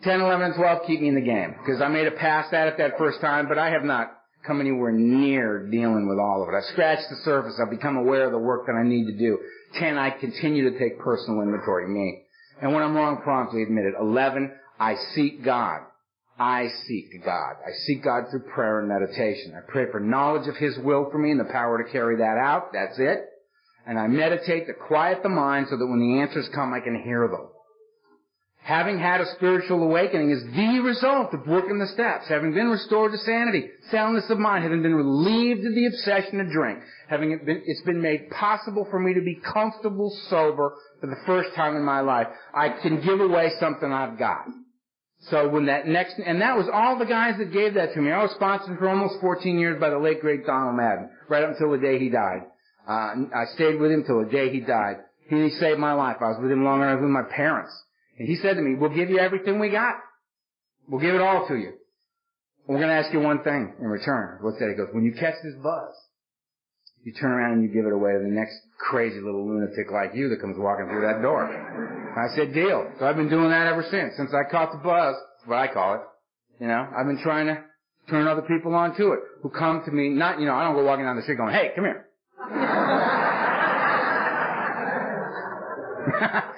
10, 0.06 0.20
11, 0.20 0.54
12 0.54 0.86
keep 0.86 1.00
me 1.00 1.08
in 1.08 1.16
the 1.16 1.20
game. 1.20 1.56
Because 1.58 1.82
I 1.82 1.88
made 1.88 2.06
a 2.06 2.12
pass 2.12 2.52
at 2.52 2.68
it 2.68 2.78
that 2.78 2.96
first 2.96 3.20
time, 3.20 3.48
but 3.48 3.58
I 3.58 3.70
have 3.70 3.82
not 3.82 4.12
come 4.46 4.60
anywhere 4.60 4.92
near 4.92 5.66
dealing 5.68 6.08
with 6.08 6.20
all 6.20 6.44
of 6.44 6.48
it. 6.48 6.56
I've 6.56 6.72
scratched 6.72 7.10
the 7.10 7.16
surface. 7.24 7.58
I've 7.60 7.70
become 7.70 7.96
aware 7.96 8.26
of 8.26 8.30
the 8.30 8.38
work 8.38 8.66
that 8.66 8.76
I 8.76 8.84
need 8.84 9.06
to 9.06 9.18
do. 9.18 9.36
10, 9.74 9.98
I 9.98 10.10
continue 10.10 10.70
to 10.70 10.78
take 10.78 11.00
personal 11.00 11.42
inventory, 11.42 11.88
me. 11.88 12.22
And 12.62 12.72
when 12.72 12.84
I'm 12.84 12.94
wrong, 12.94 13.20
promptly 13.24 13.64
admit 13.64 13.84
it. 13.84 13.94
11, 14.00 14.52
I 14.78 14.94
seek 15.16 15.44
God. 15.44 15.80
I 16.38 16.68
seek 16.86 17.24
God. 17.24 17.54
I 17.66 17.72
seek 17.86 18.04
God 18.04 18.26
through 18.30 18.44
prayer 18.54 18.78
and 18.78 18.88
meditation. 18.88 19.54
I 19.56 19.68
pray 19.68 19.90
for 19.90 19.98
knowledge 19.98 20.46
of 20.46 20.56
His 20.56 20.78
will 20.78 21.10
for 21.10 21.18
me 21.18 21.32
and 21.32 21.40
the 21.40 21.50
power 21.50 21.82
to 21.82 21.90
carry 21.90 22.18
that 22.18 22.38
out. 22.38 22.72
That's 22.72 22.96
it. 23.00 23.24
And 23.84 23.98
I 23.98 24.06
meditate 24.06 24.68
to 24.68 24.72
quiet 24.72 25.24
the 25.24 25.30
mind 25.30 25.66
so 25.68 25.76
that 25.76 25.86
when 25.86 25.98
the 25.98 26.20
answers 26.20 26.48
come, 26.54 26.72
I 26.72 26.78
can 26.78 27.02
hear 27.02 27.26
them. 27.26 27.48
Having 28.66 28.98
had 28.98 29.20
a 29.20 29.32
spiritual 29.36 29.80
awakening 29.84 30.32
is 30.32 30.42
the 30.42 30.80
result 30.80 31.32
of 31.32 31.46
working 31.46 31.78
the 31.78 31.86
steps. 31.86 32.26
Having 32.28 32.52
been 32.52 32.66
restored 32.66 33.12
to 33.12 33.18
sanity, 33.18 33.68
soundness 33.92 34.28
of 34.28 34.40
mind, 34.40 34.64
having 34.64 34.82
been 34.82 34.96
relieved 34.96 35.64
of 35.64 35.72
the 35.72 35.86
obsession 35.86 36.38
to 36.38 36.52
drink, 36.52 36.80
having 37.08 37.30
it 37.30 37.46
been, 37.46 37.62
it's 37.64 37.82
been 37.82 38.02
made 38.02 38.28
possible 38.30 38.84
for 38.90 38.98
me 38.98 39.14
to 39.14 39.20
be 39.20 39.36
comfortable 39.36 40.10
sober 40.28 40.74
for 41.00 41.06
the 41.06 41.14
first 41.26 41.54
time 41.54 41.76
in 41.76 41.84
my 41.84 42.00
life. 42.00 42.26
I 42.52 42.70
can 42.70 43.00
give 43.02 43.20
away 43.20 43.52
something 43.60 43.92
I've 43.92 44.18
got. 44.18 44.46
So 45.30 45.48
when 45.48 45.66
that 45.66 45.86
next, 45.86 46.18
and 46.18 46.42
that 46.42 46.56
was 46.56 46.68
all 46.72 46.98
the 46.98 47.06
guys 47.06 47.38
that 47.38 47.52
gave 47.52 47.74
that 47.74 47.94
to 47.94 48.00
me. 48.00 48.10
I 48.10 48.20
was 48.20 48.32
sponsored 48.32 48.80
for 48.80 48.88
almost 48.88 49.20
14 49.20 49.60
years 49.60 49.78
by 49.78 49.90
the 49.90 49.98
late 49.98 50.20
great 50.20 50.44
Donald 50.44 50.76
Madden, 50.76 51.10
right 51.28 51.44
up 51.44 51.50
until 51.50 51.70
the 51.70 51.78
day 51.78 52.00
he 52.00 52.08
died. 52.08 52.42
Uh, 52.88 53.14
I 53.32 53.44
stayed 53.54 53.78
with 53.78 53.92
him 53.92 54.02
till 54.04 54.24
the 54.24 54.30
day 54.32 54.50
he 54.50 54.58
died. 54.58 54.96
He 55.30 55.50
saved 55.50 55.78
my 55.78 55.92
life. 55.92 56.16
I 56.20 56.30
was 56.30 56.38
with 56.42 56.50
him 56.50 56.64
longer 56.64 56.86
than 56.86 56.90
I 56.90 56.94
was 56.96 57.02
with 57.02 57.10
my 57.10 57.22
parents. 57.30 57.70
And 58.18 58.28
he 58.28 58.36
said 58.36 58.54
to 58.54 58.62
me, 58.62 58.74
we'll 58.74 58.94
give 58.94 59.10
you 59.10 59.18
everything 59.18 59.58
we 59.58 59.70
got. 59.70 59.96
We'll 60.88 61.00
give 61.00 61.14
it 61.14 61.20
all 61.20 61.46
to 61.48 61.56
you. 61.56 61.72
We're 62.66 62.78
going 62.78 62.88
to 62.88 62.94
ask 62.94 63.12
you 63.12 63.20
one 63.20 63.42
thing 63.42 63.74
in 63.80 63.86
return. 63.86 64.38
What's 64.40 64.58
that? 64.58 64.68
He 64.68 64.74
goes, 64.74 64.88
when 64.92 65.04
you 65.04 65.12
catch 65.12 65.34
this 65.44 65.54
buzz, 65.62 65.94
you 67.04 67.12
turn 67.12 67.30
around 67.30 67.52
and 67.54 67.62
you 67.62 67.68
give 67.68 67.86
it 67.86 67.92
away 67.92 68.12
to 68.12 68.18
the 68.18 68.24
next 68.24 68.56
crazy 68.78 69.20
little 69.20 69.46
lunatic 69.46 69.90
like 69.92 70.14
you 70.14 70.28
that 70.30 70.40
comes 70.40 70.56
walking 70.58 70.86
through 70.88 71.06
that 71.06 71.22
door. 71.22 71.46
I 71.46 72.34
said, 72.34 72.52
deal. 72.52 72.90
So 72.98 73.06
I've 73.06 73.16
been 73.16 73.28
doing 73.28 73.50
that 73.50 73.66
ever 73.68 73.84
since, 73.90 74.14
since 74.16 74.30
I 74.34 74.50
caught 74.50 74.72
the 74.72 74.78
buzz. 74.78 75.14
What 75.44 75.58
I 75.58 75.68
call 75.72 75.94
it. 75.94 76.00
You 76.60 76.66
know, 76.66 76.88
I've 76.96 77.06
been 77.06 77.22
trying 77.22 77.46
to 77.46 77.62
turn 78.10 78.26
other 78.26 78.42
people 78.42 78.74
on 78.74 78.96
to 78.96 79.12
it 79.12 79.20
who 79.42 79.50
come 79.50 79.82
to 79.84 79.92
me, 79.92 80.08
not, 80.08 80.40
you 80.40 80.46
know, 80.46 80.54
I 80.54 80.64
don't 80.64 80.74
go 80.74 80.84
walking 80.84 81.04
down 81.04 81.14
the 81.16 81.22
street 81.22 81.36
going, 81.36 81.54
hey, 81.54 81.70
come 81.76 81.84
here. 81.84 82.06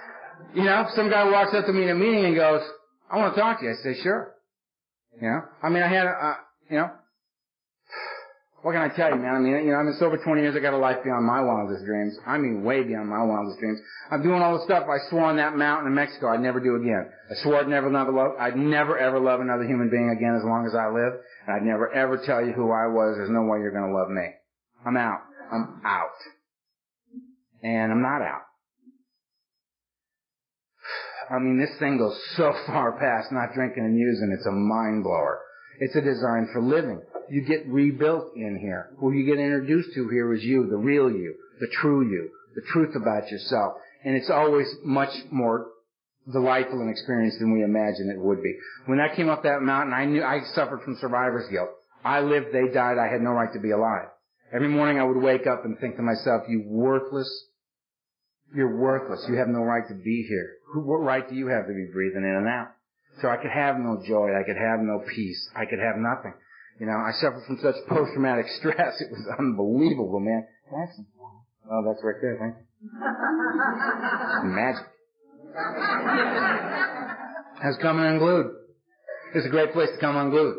you 0.55 0.65
know, 0.65 0.87
some 0.95 1.11
guy 1.11 1.25
walks 1.31 1.55
up 1.55 1.67
to 1.67 1.73
me 1.73 1.85
in 1.85 1.91
a 1.91 1.95
meeting 1.95 2.25
and 2.25 2.35
goes, 2.35 2.63
I 3.11 3.17
want 3.17 3.35
to 3.35 3.41
talk 3.41 3.61
to 3.61 3.65
you. 3.65 3.73
I 3.73 3.83
say, 3.83 4.01
sure. 4.03 4.35
You 5.21 5.29
know, 5.29 5.41
I 5.63 5.69
mean, 5.69 5.83
I 5.83 5.89
had, 5.89 6.07
a, 6.07 6.11
uh, 6.11 6.35
you 6.71 6.77
know, 6.79 6.91
what 8.63 8.73
can 8.73 8.83
I 8.83 8.95
tell 8.95 9.11
you, 9.11 9.17
man? 9.23 9.35
I 9.35 9.39
mean, 9.39 9.55
you 9.67 9.71
know, 9.71 9.79
I've 9.79 9.87
been 9.87 9.97
sober 9.99 10.19
20 10.19 10.43
years. 10.43 10.57
I 10.57 10.59
got 10.59 10.75
a 10.75 10.79
life 10.79 10.99
beyond 11.05 11.25
my 11.25 11.41
wildest 11.41 11.85
dreams. 11.85 12.19
I 12.27 12.39
mean, 12.39 12.65
way 12.65 12.83
beyond 12.83 13.09
my 13.09 13.23
wildest 13.23 13.61
dreams. 13.61 13.79
I'm 14.11 14.23
doing 14.23 14.43
all 14.43 14.59
the 14.59 14.65
stuff 14.65 14.85
I 14.91 14.99
swore 15.11 15.25
on 15.25 15.37
that 15.37 15.57
mountain 15.57 15.87
in 15.87 15.95
Mexico 15.95 16.29
I'd 16.29 16.41
never 16.41 16.59
do 16.59 16.75
again. 16.75 17.07
I 17.31 17.35
swore 17.43 17.61
I'd 17.61 17.69
never 17.69 17.89
love, 17.89 18.35
I'd 18.39 18.57
never 18.57 18.99
ever 18.99 19.21
love 19.21 19.41
another 19.41 19.63
human 19.63 19.91
being 19.91 20.11
again 20.11 20.35
as 20.35 20.43
long 20.45 20.67
as 20.67 20.75
I 20.75 20.91
live. 20.91 21.23
And 21.47 21.55
I'd 21.55 21.63
never 21.63 21.93
ever 21.95 22.19
tell 22.19 22.45
you 22.45 22.53
who 22.53 22.73
I 22.73 22.91
was. 22.91 23.15
There's 23.17 23.31
no 23.31 23.43
way 23.45 23.61
you're 23.61 23.71
gonna 23.71 23.95
love 23.95 24.11
me. 24.11 24.27
I'm 24.85 24.97
out. 24.97 25.21
I'm 25.53 25.81
out. 25.85 26.19
And 27.63 27.93
I'm 27.93 28.03
not 28.03 28.23
out. 28.23 28.48
I 31.31 31.39
mean, 31.39 31.59
this 31.59 31.79
thing 31.79 31.99
goes 31.99 32.19
so 32.37 32.53
far 32.67 32.99
past 32.99 33.33
not 33.33 33.55
drinking 33.55 33.85
and 33.85 33.99
using. 33.99 34.35
It's 34.37 34.47
a 34.47 34.53
mind 34.53 35.05
blower. 35.05 35.41
It's 35.81 35.95
a 35.95 36.01
design 36.01 36.49
for 36.53 36.61
living 36.61 37.03
you 37.31 37.43
get 37.43 37.67
rebuilt 37.67 38.33
in 38.37 38.59
here. 38.61 38.91
Who 38.99 39.13
you 39.13 39.27
get 39.27 39.41
introduced 39.41 39.95
to 39.95 40.09
here 40.09 40.33
is 40.35 40.43
you, 40.43 40.69
the 40.69 40.77
real 40.77 41.11
you, 41.11 41.35
the 41.61 41.69
true 41.81 42.09
you, 42.09 42.31
the 42.55 42.63
truth 42.73 42.95
about 42.97 43.31
yourself. 43.31 43.75
And 44.05 44.17
it's 44.17 44.31
always 44.31 44.67
much 44.85 45.11
more 45.31 45.67
delightful 46.31 46.81
an 46.81 46.89
experience 46.89 47.37
than 47.39 47.53
we 47.53 47.63
imagine 47.63 48.11
it 48.11 48.21
would 48.21 48.43
be. 48.43 48.55
When 48.87 49.01
I 49.01 49.15
came 49.15 49.29
up 49.29 49.43
that 49.43 49.63
mountain, 49.63 49.95
I 49.95 50.05
knew 50.05 50.23
I 50.23 50.41
suffered 50.55 50.83
from 50.83 50.97
survivor's 51.01 51.49
guilt. 51.51 51.71
I 52.05 52.21
lived, 52.21 52.49
they 52.53 52.73
died, 52.73 52.97
I 52.99 53.11
had 53.11 53.21
no 53.21 53.31
right 53.31 53.53
to 53.53 53.61
be 53.61 53.71
alive. 53.71 54.09
Every 54.53 54.69
morning 54.69 54.99
I 54.99 55.05
would 55.05 55.17
wake 55.17 55.47
up 55.47 55.65
and 55.65 55.79
think 55.79 55.97
to 55.97 56.03
myself, 56.03 56.43
you 56.49 56.65
worthless, 56.67 57.29
you're 58.55 58.79
worthless. 58.79 59.27
You 59.29 59.37
have 59.37 59.49
no 59.49 59.61
right 59.61 59.87
to 59.89 59.95
be 59.95 60.25
here. 60.29 60.53
What 60.75 60.99
right 60.99 61.29
do 61.29 61.35
you 61.35 61.49
have 61.49 61.67
to 61.67 61.73
be 61.73 61.87
breathing 61.93 62.23
in 62.23 62.37
and 62.37 62.49
out? 62.49 62.69
So 63.21 63.29
I 63.29 63.37
could 63.37 63.51
have 63.51 63.77
no 63.79 64.03
joy. 64.07 64.31
I 64.39 64.45
could 64.45 64.57
have 64.57 64.81
no 64.81 65.03
peace. 65.15 65.49
I 65.57 65.65
could 65.65 65.79
have 65.79 65.97
nothing. 65.97 66.35
You 66.79 66.87
know, 66.87 66.93
I 66.93 67.11
suffered 67.13 67.43
from 67.47 67.59
such 67.61 67.75
post-traumatic 67.89 68.47
stress. 68.59 69.01
It 69.01 69.11
was 69.11 69.27
unbelievable, 69.39 70.21
man. 70.21 70.47
That's, 70.71 71.01
oh, 71.71 71.83
that's 71.87 72.05
right 72.05 72.21
there, 72.21 72.37
thank 72.39 72.55
you. 72.57 72.65
Magic. 74.51 74.87
Has 77.63 77.77
come 77.83 77.99
unglued. 77.99 78.53
It's 79.35 79.47
a 79.47 79.51
great 79.51 79.73
place 79.73 79.89
to 79.93 79.99
come 79.99 80.17
unglued. 80.17 80.57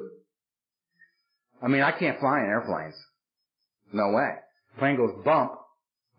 I 1.62 1.68
mean, 1.68 1.82
I 1.82 1.92
can't 1.92 2.20
fly 2.20 2.40
in 2.40 2.46
airplanes. 2.46 2.96
No 3.94 4.12
way. 4.12 4.36
Plane 4.78 4.98
goes 4.98 5.12
bump. 5.24 5.54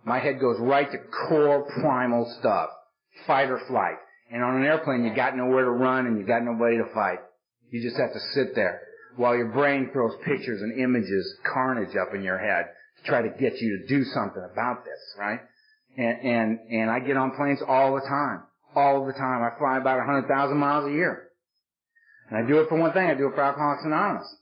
My 0.04 0.18
head 0.18 0.40
goes 0.40 0.56
right 0.58 0.90
to 0.90 0.98
core 1.28 1.66
primal 1.80 2.34
stuff. 2.40 2.70
Fight 3.26 3.50
or 3.50 3.60
flight. 3.68 3.96
And 4.32 4.42
on 4.42 4.56
an 4.56 4.64
airplane, 4.64 5.04
you 5.04 5.14
got 5.14 5.36
nowhere 5.36 5.64
to 5.64 5.70
run 5.70 6.06
and 6.06 6.18
you 6.18 6.26
got 6.26 6.44
nobody 6.44 6.78
to 6.78 6.86
fight. 6.94 7.18
You 7.70 7.82
just 7.82 7.96
have 8.00 8.12
to 8.12 8.20
sit 8.34 8.54
there 8.54 8.80
while 9.16 9.36
your 9.36 9.48
brain 9.48 9.90
throws 9.92 10.12
pictures 10.24 10.62
and 10.62 10.78
images, 10.78 11.36
carnage 11.52 11.96
up 11.96 12.14
in 12.14 12.22
your 12.22 12.38
head 12.38 12.66
to 12.98 13.10
try 13.10 13.22
to 13.22 13.28
get 13.28 13.60
you 13.60 13.78
to 13.78 13.86
do 13.86 14.04
something 14.04 14.42
about 14.52 14.84
this, 14.84 15.00
right? 15.18 15.40
And, 15.96 16.18
and, 16.20 16.58
and 16.70 16.90
I 16.90 17.00
get 17.00 17.16
on 17.16 17.32
planes 17.36 17.60
all 17.66 17.94
the 17.94 18.00
time. 18.00 18.42
All 18.74 19.04
the 19.04 19.12
time. 19.12 19.42
I 19.42 19.58
fly 19.58 19.78
about 19.78 19.98
100,000 19.98 20.56
miles 20.56 20.86
a 20.88 20.92
year. 20.92 21.30
And 22.30 22.44
I 22.44 22.48
do 22.48 22.60
it 22.60 22.68
for 22.68 22.78
one 22.78 22.92
thing. 22.92 23.10
I 23.10 23.14
do 23.14 23.26
it 23.26 23.34
for 23.34 23.42
Alcoholics 23.42 23.82
Anonymous. 23.84 24.36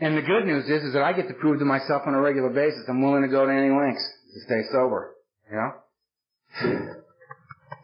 And 0.00 0.16
the 0.16 0.22
good 0.22 0.46
news 0.46 0.64
is, 0.64 0.84
is 0.84 0.92
that 0.94 1.02
I 1.02 1.12
get 1.12 1.28
to 1.28 1.34
prove 1.34 1.58
to 1.58 1.64
myself 1.64 2.02
on 2.06 2.14
a 2.14 2.20
regular 2.20 2.50
basis 2.50 2.84
I'm 2.88 3.02
willing 3.02 3.22
to 3.22 3.28
go 3.28 3.44
to 3.44 3.52
any 3.52 3.70
lengths 3.70 4.08
to 4.32 4.40
stay 4.46 4.62
sober. 4.72 5.14
You 5.50 5.56
know? 5.56 5.72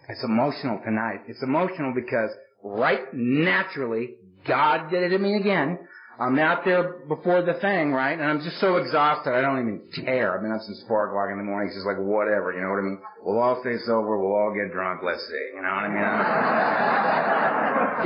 It's 0.08 0.22
emotional 0.22 0.80
tonight. 0.84 1.22
It's 1.28 1.42
emotional 1.42 1.92
because 1.94 2.30
right 2.62 3.02
naturally, 3.12 4.16
God 4.46 4.90
did 4.90 5.02
it 5.04 5.08
to 5.10 5.18
me 5.18 5.36
again. 5.36 5.78
I'm 6.18 6.38
out 6.38 6.64
there 6.64 7.00
before 7.08 7.42
the 7.42 7.54
thing, 7.54 7.92
right? 7.92 8.12
And 8.12 8.22
I'm 8.22 8.38
just 8.40 8.60
so 8.60 8.76
exhausted, 8.76 9.34
I 9.34 9.40
don't 9.40 9.58
even 9.60 9.82
care. 10.04 10.36
I've 10.36 10.42
been 10.42 10.52
up 10.52 10.60
since 10.62 10.84
four 10.86 11.08
o'clock 11.08 11.30
in 11.32 11.38
the 11.38 11.44
morning. 11.44 11.66
It's 11.68 11.76
just 11.76 11.86
like, 11.86 11.98
whatever, 11.98 12.52
you 12.52 12.60
know 12.62 12.70
what 12.70 12.78
I 12.78 12.82
mean? 12.82 13.00
We'll 13.24 13.40
all 13.40 13.60
stay 13.62 13.78
sober, 13.84 14.16
we'll 14.18 14.36
all 14.36 14.54
get 14.54 14.70
drunk, 14.72 15.00
let's 15.02 15.26
see, 15.26 15.50
you 15.56 15.62
know 15.62 15.74
what 15.74 15.84
I 15.90 15.94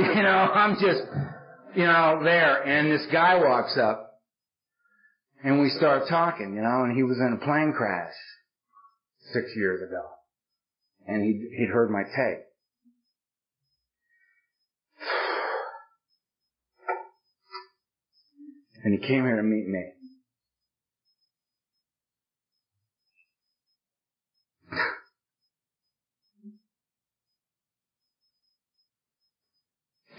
mean? 0.01 0.09
you 0.17 0.23
know, 0.23 0.49
I'm 0.49 0.73
just, 0.81 1.03
you 1.75 1.85
know, 1.85 2.19
there, 2.23 2.63
and 2.63 2.91
this 2.91 3.05
guy 3.11 3.35
walks 3.35 3.77
up, 3.77 4.07
and 5.43 5.61
we 5.61 5.69
start 5.69 6.07
talking, 6.09 6.55
you 6.55 6.61
know, 6.61 6.85
and 6.85 6.95
he 6.95 7.03
was 7.03 7.19
in 7.19 7.33
a 7.39 7.45
plane 7.45 7.73
crash 7.77 8.15
six 9.33 9.53
years 9.55 9.83
ago. 9.87 10.01
And 11.09 11.23
he'd, 11.23 11.41
he'd 11.57 11.69
heard 11.69 11.89
my 11.89 12.03
tape. 12.03 12.43
And 18.83 18.93
he 18.93 18.99
came 18.99 19.23
here 19.25 19.37
to 19.37 19.43
meet 19.43 19.67
me. 19.67 19.85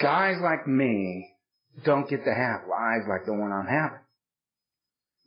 Guys 0.01 0.39
like 0.43 0.67
me 0.67 1.29
don't 1.85 2.11
get 2.11 2.25
to 2.25 2.35
have 2.35 2.63
lives 2.69 3.05
like 3.09 3.27
the 3.27 3.33
one 3.33 3.53
I'm 3.53 3.67
having. 3.67 3.99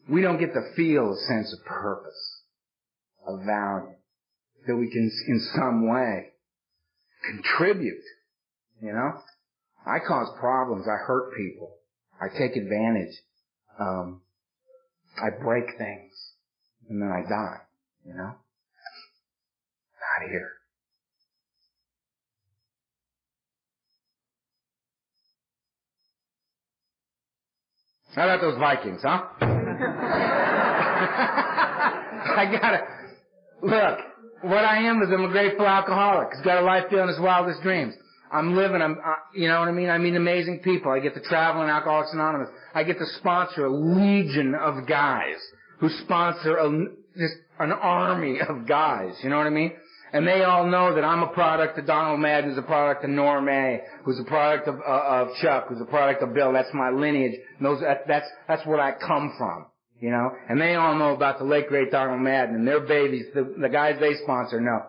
We 0.09 0.22
don't 0.22 0.39
get 0.39 0.53
to 0.53 0.74
feel 0.76 1.14
a 1.14 1.18
sense 1.26 1.53
of 1.53 1.66
purpose, 1.66 2.41
of 3.26 3.45
value, 3.45 3.95
that 4.68 4.76
we 4.76 4.89
can 4.89 5.11
in 5.28 5.39
some 5.55 5.88
way 5.89 6.32
contribute, 7.24 8.03
you 8.82 8.93
know? 8.93 9.14
I 9.86 9.99
cause 9.99 10.28
problems, 10.39 10.86
I 10.88 10.97
hurt 11.05 11.36
people, 11.36 11.76
I 12.22 12.30
take 12.38 12.55
advantage, 12.55 13.16
um, 13.80 14.22
I 15.22 15.30
break 15.30 15.66
things, 15.78 16.14
and 16.89 17.01
then 17.01 17.09
I 17.09 17.22
die, 17.28 17.57
you 18.05 18.14
know? 18.14 18.34
Not 19.99 20.30
here. 20.30 20.51
How 28.16 28.26
about 28.26 28.41
those 28.41 28.57
Vikings, 28.59 29.01
huh? 29.01 29.24
I 32.36 32.45
gotta, 32.61 32.88
look, 33.64 34.12
what 34.43 34.65
I 34.65 34.83
am 34.83 35.01
is 35.01 35.09
I'm 35.11 35.25
a 35.25 35.29
grateful 35.29 35.65
alcoholic. 35.65 36.29
He's 36.35 36.45
got 36.45 36.61
a 36.61 36.65
life 36.65 36.89
beyond 36.89 37.09
his 37.09 37.19
wildest 37.19 37.61
dreams. 37.61 37.93
I'm 38.31 38.55
living, 38.55 38.81
I'm, 38.81 38.93
uh, 38.93 39.13
you 39.35 39.47
know 39.47 39.59
what 39.59 39.69
I 39.69 39.71
mean? 39.71 39.89
I 39.89 39.97
meet 39.99 40.15
amazing 40.15 40.59
people. 40.63 40.91
I 40.91 40.99
get 40.99 41.13
to 41.13 41.21
travel 41.21 41.61
in 41.61 41.69
Alcoholics 41.69 42.13
Anonymous. 42.13 42.49
I 42.73 42.83
get 42.83 42.97
to 42.97 43.05
sponsor 43.19 43.65
a 43.65 43.71
legion 43.71 44.55
of 44.55 44.87
guys 44.87 45.35
who 45.79 45.89
sponsor 46.03 46.57
a, 46.57 46.85
just 47.15 47.35
an 47.59 47.71
army 47.71 48.39
of 48.47 48.67
guys. 48.67 49.13
You 49.23 49.29
know 49.29 49.37
what 49.37 49.45
I 49.45 49.51
mean? 49.51 49.73
And 50.13 50.27
they 50.27 50.43
all 50.43 50.67
know 50.67 50.95
that 50.95 51.03
I'm 51.03 51.23
a 51.23 51.27
product 51.27 51.77
of 51.77 51.85
Donald 51.85 52.19
Madden, 52.19 52.49
who's 52.49 52.59
a 52.59 52.63
product 52.63 53.03
of 53.03 53.11
Norm 53.11 53.47
A, 53.49 53.81
who's 54.03 54.19
a 54.19 54.23
product 54.23 54.67
of, 54.67 54.75
uh, 54.75 54.81
of 54.81 55.27
Chuck, 55.41 55.67
who's 55.69 55.81
a 55.81 55.85
product 55.85 56.23
of 56.23 56.33
Bill. 56.33 56.53
That's 56.53 56.73
my 56.73 56.89
lineage. 56.89 57.39
Those, 57.61 57.81
that, 57.81 58.07
that's, 58.07 58.27
that's 58.47 58.65
where 58.65 58.79
I 58.79 58.93
come 58.93 59.33
from 59.37 59.65
you 60.03 60.11
know, 60.11 60.33
and 60.49 60.59
they 60.59 60.75
all 60.75 60.95
know 60.95 61.13
about 61.15 61.39
the 61.39 61.45
late 61.45 61.69
great 61.69 61.89
Donald 61.89 62.19
Madden 62.19 62.55
and 62.55 62.67
their 62.67 62.81
babies, 62.81 63.23
the, 63.33 63.55
the 63.57 63.69
guys 63.69 63.95
they 64.01 64.15
sponsor 64.21 64.59
know. 64.59 64.81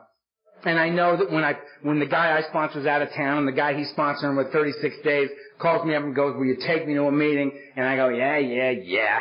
And 0.65 0.77
I 0.77 0.89
know 0.89 1.17
that 1.17 1.31
when 1.31 1.45
I, 1.45 1.55
when 1.83 2.01
the 2.01 2.07
guy 2.07 2.37
I 2.37 2.43
sponsor 2.49 2.81
is 2.81 2.87
out 2.87 3.01
of 3.01 3.11
town 3.11 3.39
and 3.39 3.47
the 3.47 3.53
guy 3.53 3.79
he's 3.79 3.93
sponsoring 3.97 4.37
with 4.37 4.53
36 4.53 4.97
days 5.05 5.29
calls 5.61 5.87
me 5.87 5.95
up 5.95 6.03
and 6.03 6.17
goes, 6.17 6.35
will 6.35 6.47
you 6.47 6.57
take 6.67 6.89
me 6.89 6.95
to 6.95 7.05
a 7.05 7.13
meeting? 7.13 7.53
And 7.77 7.87
I 7.87 7.95
go, 7.95 8.09
yeah, 8.09 8.39
yeah, 8.39 8.71
yeah. 8.71 9.21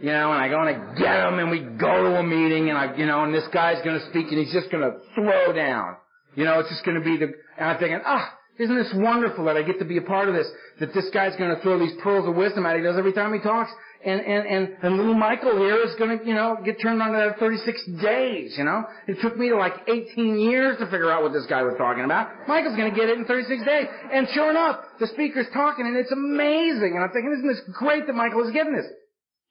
You 0.00 0.08
know, 0.08 0.32
and 0.32 0.40
I 0.40 0.48
go 0.48 0.62
and 0.62 0.70
I 0.70 0.94
get 0.94 1.28
him 1.28 1.38
and 1.38 1.50
we 1.50 1.60
go 1.60 2.04
to 2.04 2.18
a 2.18 2.22
meeting 2.22 2.70
and 2.70 2.78
I, 2.78 2.96
you 2.96 3.04
know, 3.04 3.24
and 3.24 3.34
this 3.34 3.46
guy's 3.52 3.84
gonna 3.84 4.08
speak 4.08 4.28
and 4.30 4.38
he's 4.38 4.54
just 4.54 4.70
gonna 4.70 4.92
throw 5.14 5.52
down. 5.52 5.96
You 6.34 6.44
know, 6.44 6.60
it's 6.60 6.70
just 6.70 6.86
gonna 6.86 7.04
be 7.04 7.18
the, 7.18 7.26
and 7.58 7.68
I'm 7.68 7.78
thinking, 7.78 8.00
ah, 8.06 8.32
isn't 8.58 8.74
this 8.74 8.94
wonderful 8.94 9.44
that 9.44 9.58
I 9.58 9.62
get 9.64 9.78
to 9.80 9.84
be 9.84 9.98
a 9.98 10.02
part 10.02 10.30
of 10.30 10.34
this? 10.34 10.46
That 10.80 10.94
this 10.94 11.10
guy's 11.12 11.36
gonna 11.36 11.60
throw 11.62 11.78
these 11.78 11.92
pearls 12.02 12.26
of 12.26 12.36
wisdom 12.36 12.64
out 12.64 12.76
he 12.76 12.82
does 12.82 12.96
every 12.96 13.12
time 13.12 13.34
he 13.34 13.40
talks 13.40 13.70
and, 14.04 14.20
and, 14.20 14.46
and, 14.46 14.76
and 14.82 14.96
little 14.96 15.14
Michael 15.14 15.56
here 15.58 15.82
is 15.82 15.94
gonna, 15.98 16.18
you 16.24 16.34
know, 16.34 16.58
get 16.64 16.80
turned 16.80 17.00
on 17.02 17.12
to 17.12 17.18
that 17.18 17.38
36 17.38 18.02
days, 18.02 18.54
you 18.58 18.64
know? 18.64 18.84
It 19.08 19.18
took 19.20 19.36
me 19.36 19.52
like 19.52 19.72
18 19.88 20.38
years 20.38 20.78
to 20.78 20.86
figure 20.86 21.10
out 21.10 21.22
what 21.22 21.32
this 21.32 21.46
guy 21.46 21.62
was 21.62 21.74
talking 21.78 22.04
about. 22.04 22.46
Michael's 22.46 22.76
gonna 22.76 22.94
get 22.94 23.08
it 23.08 23.18
in 23.18 23.24
36 23.24 23.64
days. 23.64 23.86
And 24.12 24.28
sure 24.34 24.50
enough, 24.50 24.80
the 25.00 25.06
speaker's 25.08 25.46
talking 25.52 25.86
and 25.86 25.96
it's 25.96 26.12
amazing. 26.12 26.92
And 26.94 27.02
I'm 27.02 27.10
thinking, 27.10 27.32
isn't 27.32 27.48
this 27.48 27.62
great 27.72 28.06
that 28.06 28.14
Michael 28.14 28.46
is 28.46 28.52
getting 28.52 28.74
this? 28.74 28.86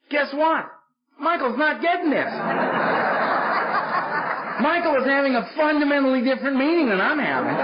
Guess 0.09 0.33
what? 0.33 0.65
Michael's 1.19 1.57
not 1.57 1.81
getting 1.81 2.11
this. 2.11 2.29
Michael 4.61 4.95
is 5.01 5.05
having 5.05 5.35
a 5.35 5.49
fundamentally 5.57 6.23
different 6.23 6.55
meaning 6.57 6.89
than 6.89 7.01
I'm 7.01 7.19
having. 7.19 7.55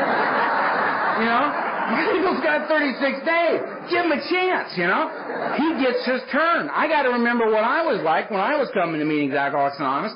You 1.24 1.28
know? 1.30 1.61
Michael's 1.92 2.44
got 2.44 2.68
36 2.68 3.28
days. 3.28 3.60
Give 3.92 4.06
him 4.08 4.14
a 4.16 4.22
chance, 4.32 4.74
you 4.80 4.88
know? 4.88 5.12
He 5.60 5.68
gets 5.84 6.02
his 6.08 6.22
turn. 6.32 6.70
I 6.72 6.88
gotta 6.88 7.10
remember 7.10 7.52
what 7.52 7.64
I 7.64 7.84
was 7.84 8.02
like 8.04 8.32
when 8.32 8.40
I 8.40 8.56
was 8.58 8.70
coming 8.74 9.00
to 9.00 9.06
meetings 9.06 9.34
Alcoholics 9.34 9.78
Anonymous. 9.80 10.16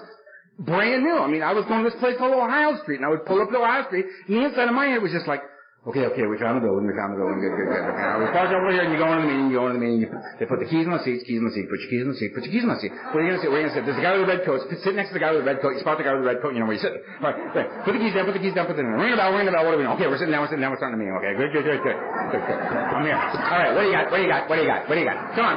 Brand 0.60 1.04
new. 1.04 1.18
I 1.18 1.28
mean, 1.28 1.44
I 1.44 1.52
was 1.52 1.66
going 1.66 1.84
to 1.84 1.90
this 1.90 2.00
place 2.00 2.16
called 2.18 2.32
Ohio 2.32 2.80
Street, 2.82 2.98
and 2.98 3.06
I 3.06 3.10
would 3.10 3.26
pull 3.26 3.42
up 3.42 3.50
to 3.52 3.58
Ohio 3.58 3.84
Street, 3.88 4.06
and 4.28 4.38
the 4.38 4.46
inside 4.46 4.70
of 4.70 4.74
my 4.74 4.88
head 4.88 5.02
was 5.02 5.12
just 5.12 5.28
like, 5.28 5.42
Okay, 5.86 6.02
okay, 6.10 6.26
we 6.26 6.34
found 6.42 6.58
the 6.58 6.66
building, 6.66 6.90
we 6.90 6.98
found 6.98 7.14
the 7.14 7.22
building, 7.22 7.38
good, 7.38 7.54
good, 7.62 7.70
good. 7.70 7.86
Okay, 7.94 8.18
we 8.18 8.26
park 8.34 8.50
over 8.50 8.74
here 8.74 8.90
and 8.90 8.90
you 8.90 8.98
go 8.98 9.06
into 9.06 9.22
the 9.22 9.30
meeting, 9.30 9.54
you 9.54 9.62
go 9.62 9.70
into 9.70 9.78
the 9.78 9.86
meeting, 9.86 10.02
you, 10.02 10.10
they 10.42 10.50
put 10.50 10.58
the 10.58 10.66
keys 10.66 10.90
on 10.90 10.98
the 10.98 11.04
seats, 11.06 11.22
keys 11.30 11.38
on 11.38 11.46
the 11.46 11.54
seat, 11.54 11.70
put 11.70 11.78
your 11.78 11.90
keys 11.94 12.02
on 12.02 12.10
the 12.10 12.18
seat, 12.18 12.34
put 12.34 12.42
your 12.42 12.54
keys 12.58 12.66
on 12.66 12.74
the 12.74 12.82
seat. 12.82 12.90
What 13.14 13.22
are 13.22 13.26
you 13.30 13.38
gonna 13.38 13.46
say? 13.46 13.54
What 13.54 13.62
are 13.62 13.62
you 13.62 13.70
gonna 13.70 13.78
say? 13.78 13.86
There's 13.86 14.02
a 14.02 14.06
guy 14.06 14.18
with 14.18 14.26
a 14.26 14.32
red 14.34 14.42
coat, 14.50 14.66
sit 14.66 14.98
next 14.98 15.14
to 15.14 15.22
the 15.22 15.22
guy 15.22 15.30
with 15.30 15.46
the 15.46 15.50
red 15.54 15.62
coat, 15.62 15.78
you 15.78 15.86
spot 15.86 16.02
the 16.02 16.08
guy 16.10 16.18
with 16.18 16.26
the 16.26 16.30
red 16.34 16.42
coat, 16.42 16.58
you 16.58 16.60
know 16.66 16.66
where 16.66 16.74
you're 16.74 16.82
sitting. 16.90 17.06
Alright, 17.22 17.38
right. 17.54 17.70
Put 17.86 17.94
the 17.94 18.02
keys 18.02 18.18
down, 18.18 18.26
put 18.26 18.34
the 18.34 18.42
keys 18.42 18.58
down, 18.58 18.66
put 18.66 18.82
the 18.82 18.82
ring 18.82 19.14
the 19.14 19.22
bell, 19.22 19.30
ring 19.30 19.46
the 19.46 19.54
bell, 19.54 19.62
what 19.62 19.78
are 19.78 19.80
we 19.80 19.86
doing? 19.86 19.94
Okay, 19.94 20.10
we're 20.10 20.18
sitting 20.18 20.34
down, 20.34 20.42
we're 20.42 20.50
sitting 20.50 20.66
down, 20.66 20.74
we're 20.74 20.82
starting 20.82 20.98
the 20.98 21.02
meeting. 21.06 21.22
Okay, 21.22 21.38
good, 21.38 21.54
good, 21.54 21.66
good, 21.70 21.80
good. 21.86 21.98
Good, 22.34 22.42
good. 22.50 22.60
I'm 22.66 23.06
here. 23.06 23.22
Alright, 23.22 23.78
what 23.78 23.86
do 23.86 23.88
you 23.88 23.94
got? 23.94 24.10
What 24.10 24.18
do 24.18 24.26
you 24.26 24.32
got? 24.34 24.42
What 24.50 24.58
do 24.58 24.66
you 24.66 24.70
got? 24.74 24.90
What 24.90 24.96
do 24.98 25.02
you 25.06 25.10
got? 25.14 25.18
Come 25.38 25.46
on. 25.46 25.56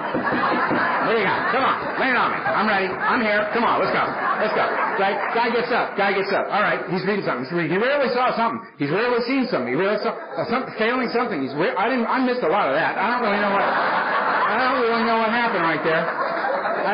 What 1.08 1.12
do 1.16 1.20
you 1.24 1.24
got? 1.24 1.40
Come 1.56 1.64
on. 1.64 1.76
Lay 1.96 2.12
it 2.12 2.18
on 2.20 2.28
me. 2.36 2.38
I'm 2.44 2.68
ready. 2.68 2.92
I'm 2.92 3.24
here. 3.24 3.48
Come 3.56 3.64
on, 3.64 3.80
let's 3.80 3.96
go. 3.96 4.04
Let's 4.44 4.52
go. 4.52 4.87
Guy, 4.98 5.14
guy 5.30 5.48
gets 5.54 5.70
up. 5.70 5.94
Guy 5.94 6.10
gets 6.12 6.34
up. 6.34 6.50
Alright, 6.50 6.90
he's 6.90 7.06
reading 7.06 7.22
something. 7.22 7.46
He's 7.46 7.54
reading. 7.54 7.78
He 7.78 7.80
rarely 7.80 8.10
saw 8.10 8.34
something. 8.34 8.66
He's 8.82 8.90
rarely 8.90 9.22
seen 9.30 9.46
something. 9.46 9.70
He 9.70 9.78
rarely 9.78 10.02
saw 10.02 10.10
uh, 10.10 10.42
something, 10.50 10.74
failing 10.74 11.06
something. 11.14 11.38
He's 11.38 11.54
re- 11.54 11.78
I 11.78 11.86
didn't, 11.86 12.10
I 12.10 12.18
missed 12.26 12.42
a 12.42 12.50
lot 12.50 12.66
of 12.66 12.74
that. 12.74 12.98
I 12.98 13.14
don't 13.14 13.22
really 13.22 13.38
know 13.38 13.54
what, 13.54 13.62
I 13.62 14.54
don't 14.58 14.82
really 14.82 15.06
know 15.06 15.18
what 15.22 15.30
happened 15.30 15.62
right 15.62 15.82
there. 15.86 16.02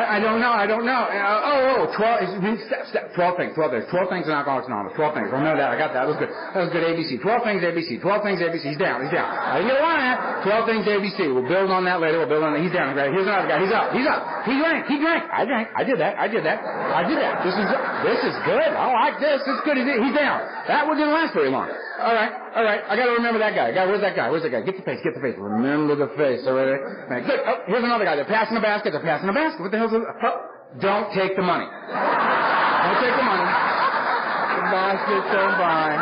I, 0.03 0.19
don't 0.19 0.43
know. 0.43 0.51
I 0.51 0.65
don't 0.67 0.83
know. 0.83 1.03
Uh, 1.07 1.87
oh, 1.87 1.87
oh, 1.87 1.95
12, 1.95 2.67
step, 2.67 2.83
step, 2.91 3.05
12 3.15 3.37
things, 3.39 3.51
12 3.55 3.71
things, 3.71 3.85
12 3.87 4.09
things 4.11 4.25
in 4.27 4.33
Alcoholics 4.35 4.67
Anonymous, 4.67 4.97
12 4.99 5.15
things. 5.15 5.27
Remember 5.31 5.61
that. 5.61 5.71
I 5.71 5.77
got 5.79 5.95
that. 5.95 6.05
That 6.05 6.11
was 6.11 6.19
good. 6.19 6.31
That 6.31 6.61
was 6.65 6.71
good 6.75 6.83
ABC. 6.83 7.21
12 7.21 7.45
things 7.45 7.61
ABC, 7.63 8.01
12 8.01 8.25
things 8.25 8.39
ABC. 8.43 8.65
He's 8.65 8.81
down, 8.81 9.05
he's 9.05 9.13
down. 9.13 9.29
I 9.29 9.61
didn't 9.61 9.71
get 9.71 9.79
a 9.79 9.85
that. 9.85 10.17
12 10.43 10.69
things 10.69 10.83
ABC. 10.85 11.19
We'll 11.31 11.47
build 11.47 11.71
on 11.71 11.85
that 11.85 12.03
later. 12.03 12.19
We'll 12.21 12.29
build 12.29 12.43
on 12.43 12.53
that. 12.53 12.61
He's 12.61 12.73
down. 12.73 12.93
Here's 12.93 13.25
another 13.25 13.47
guy. 13.47 13.59
He's 13.61 13.73
up. 13.73 13.93
He's 13.95 14.07
up. 14.07 14.21
He 14.45 14.53
drank. 14.59 14.85
He 14.85 14.97
drank. 15.01 15.23
I 15.31 15.43
drank. 15.45 15.67
I 15.73 15.83
did 15.83 15.97
that. 15.99 16.13
I 16.19 16.27
did 16.27 16.43
that. 16.45 16.59
I 16.61 17.01
did 17.07 17.17
that. 17.17 17.41
This 17.41 17.55
is, 17.55 17.67
this 18.05 18.21
is 18.29 18.35
good. 18.45 18.69
I 18.75 18.85
like 18.91 19.17
this. 19.17 19.41
Is 19.41 19.59
good. 19.65 19.77
He's 19.79 20.15
down. 20.15 20.43
That 20.67 20.85
one 20.85 20.97
didn't 20.97 21.13
last 21.13 21.33
very 21.33 21.49
long. 21.49 21.69
All 21.95 22.13
right, 22.13 22.31
all 22.55 22.63
right. 22.63 22.81
I 22.89 22.95
got 22.95 23.05
to 23.07 23.15
remember 23.15 23.39
that 23.39 23.55
guy. 23.55 23.71
Guy, 23.71 23.85
where's 23.87 24.01
that 24.01 24.15
guy? 24.15 24.29
Where's 24.29 24.43
that 24.43 24.51
guy? 24.51 24.61
Get 24.61 24.75
the 24.75 24.83
face. 24.83 24.99
Get 25.03 25.15
the 25.15 25.21
face. 25.23 25.35
Remember 25.39 25.95
the 25.95 26.11
face. 26.19 26.43
All 26.43 26.55
right. 26.59 27.23
Good. 27.23 27.39
Oh, 27.47 27.63
here's 27.67 27.83
another 27.83 28.03
guy. 28.03 28.15
They're 28.19 28.27
passing 28.27 28.55
the 28.55 28.61
basket. 28.61 28.91
They're 28.91 29.01
passing 29.05 29.27
the 29.27 29.33
basket. 29.33 29.61
What 29.63 29.71
the 29.71 29.79
hell's 29.79 29.93
it? 29.95 30.03
Oh, 30.03 30.35
don't 30.83 31.07
take 31.15 31.35
the 31.39 31.41
money. 31.41 31.63
Don't 31.65 32.99
take 32.99 33.15
the 33.15 33.23
money. 33.23 33.47
The 33.47 34.63
basket 34.75 35.23
don't 35.31 35.55
buy. 35.55 35.95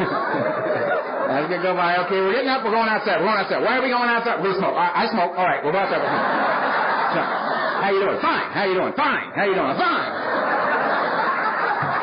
That's 1.30 1.46
gonna 1.46 1.62
go 1.62 1.74
by. 1.78 1.94
Okay, 2.10 2.18
we're 2.18 2.34
getting 2.34 2.50
up. 2.50 2.66
We're 2.66 2.74
going 2.74 2.90
outside. 2.90 3.22
We're 3.22 3.30
going 3.30 3.38
outside. 3.38 3.62
Why 3.62 3.78
are 3.78 3.82
we 3.86 3.90
going 3.94 4.10
outside? 4.10 4.42
We're 4.42 4.58
smoke. 4.58 4.74
I, 4.74 5.06
I 5.06 5.10
smoke. 5.14 5.30
All 5.38 5.46
right, 5.46 5.62
we're 5.62 5.70
outside. 5.78 6.02
We'll 6.02 6.10
smoke. 6.10 6.26
So, 7.14 7.22
how 7.22 7.90
you 7.94 8.00
doing? 8.02 8.18
Fine. 8.18 8.50
How 8.50 8.64
you 8.66 8.74
doing? 8.74 8.92
Fine. 8.98 9.30
How 9.38 9.44
you 9.46 9.54
doing? 9.54 9.78
Fine. 9.78 10.09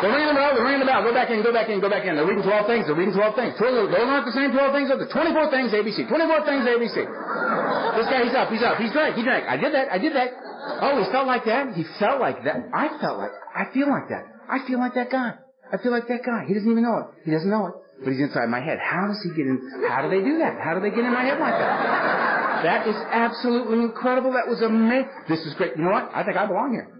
They're 0.01 0.13
ringing 0.13 0.29
the 0.29 0.37
bell, 0.37 0.53
they're 0.53 0.63
ringing 0.63 0.83
the 0.83 0.89
bell. 0.89 1.01
Go 1.01 1.13
back 1.13 1.29
in, 1.33 1.41
go 1.41 1.51
back 1.51 1.69
in, 1.69 1.81
go 1.81 1.89
back 1.89 2.05
in. 2.05 2.15
They're 2.15 2.27
reading 2.27 2.45
12 2.45 2.69
things, 2.69 2.85
they're 2.85 2.97
reading 2.97 3.17
12 3.17 3.33
things. 3.33 3.57
Those 3.57 3.89
aren't 3.89 4.29
the 4.29 4.37
same 4.37 4.53
12 4.53 4.73
things, 4.73 4.87
they're 4.93 5.01
the 5.01 5.09
24 5.09 5.49
things 5.49 5.73
ABC. 5.73 6.05
24 6.05 6.45
things 6.45 6.63
ABC. 6.69 6.97
This 7.97 8.05
guy, 8.05 8.21
he's 8.21 8.37
up, 8.37 8.49
he's 8.53 8.61
up, 8.61 8.77
he's 8.77 8.93
drank, 8.93 9.17
he 9.17 9.23
drank. 9.25 9.49
I 9.49 9.57
did 9.57 9.73
that, 9.73 9.89
I 9.89 9.97
did 9.97 10.13
that. 10.13 10.29
Oh, 10.85 11.01
he 11.01 11.09
felt 11.09 11.25
like 11.25 11.45
that? 11.45 11.73
He 11.73 11.83
felt 11.97 12.21
like 12.21 12.43
that. 12.43 12.69
I 12.73 12.93
felt 13.01 13.17
like, 13.17 13.33
I 13.55 13.73
feel 13.73 13.89
like 13.89 14.09
that. 14.09 14.25
I 14.45 14.61
feel 14.67 14.77
like 14.77 14.93
that 14.93 15.09
guy. 15.09 15.33
I 15.73 15.77
feel 15.81 15.91
like 15.91 16.07
that 16.07 16.21
guy. 16.23 16.45
He 16.45 16.53
doesn't 16.53 16.69
even 16.69 16.83
know 16.83 16.97
it. 17.01 17.07
He 17.25 17.31
doesn't 17.31 17.49
know 17.49 17.67
it. 17.67 17.73
But 18.03 18.13
he's 18.13 18.21
inside 18.21 18.47
my 18.49 18.61
head. 18.61 18.77
How 18.77 19.07
does 19.07 19.17
he 19.25 19.33
get 19.33 19.49
in, 19.49 19.57
how 19.89 20.03
do 20.05 20.09
they 20.13 20.23
do 20.23 20.37
that? 20.37 20.61
How 20.61 20.75
do 20.77 20.81
they 20.81 20.93
get 20.93 21.03
in 21.03 21.11
my 21.11 21.25
head 21.25 21.39
like 21.39 21.57
that? 21.57 22.61
That 22.63 22.87
is 22.87 22.95
absolutely 23.09 23.81
incredible. 23.81 24.33
That 24.33 24.47
was 24.47 24.61
amazing. 24.61 25.09
This 25.27 25.39
is 25.41 25.55
great. 25.55 25.75
You 25.75 25.83
know 25.83 25.91
what? 25.91 26.11
I 26.13 26.23
think 26.23 26.37
I 26.37 26.45
belong 26.45 26.73
here. 26.73 26.93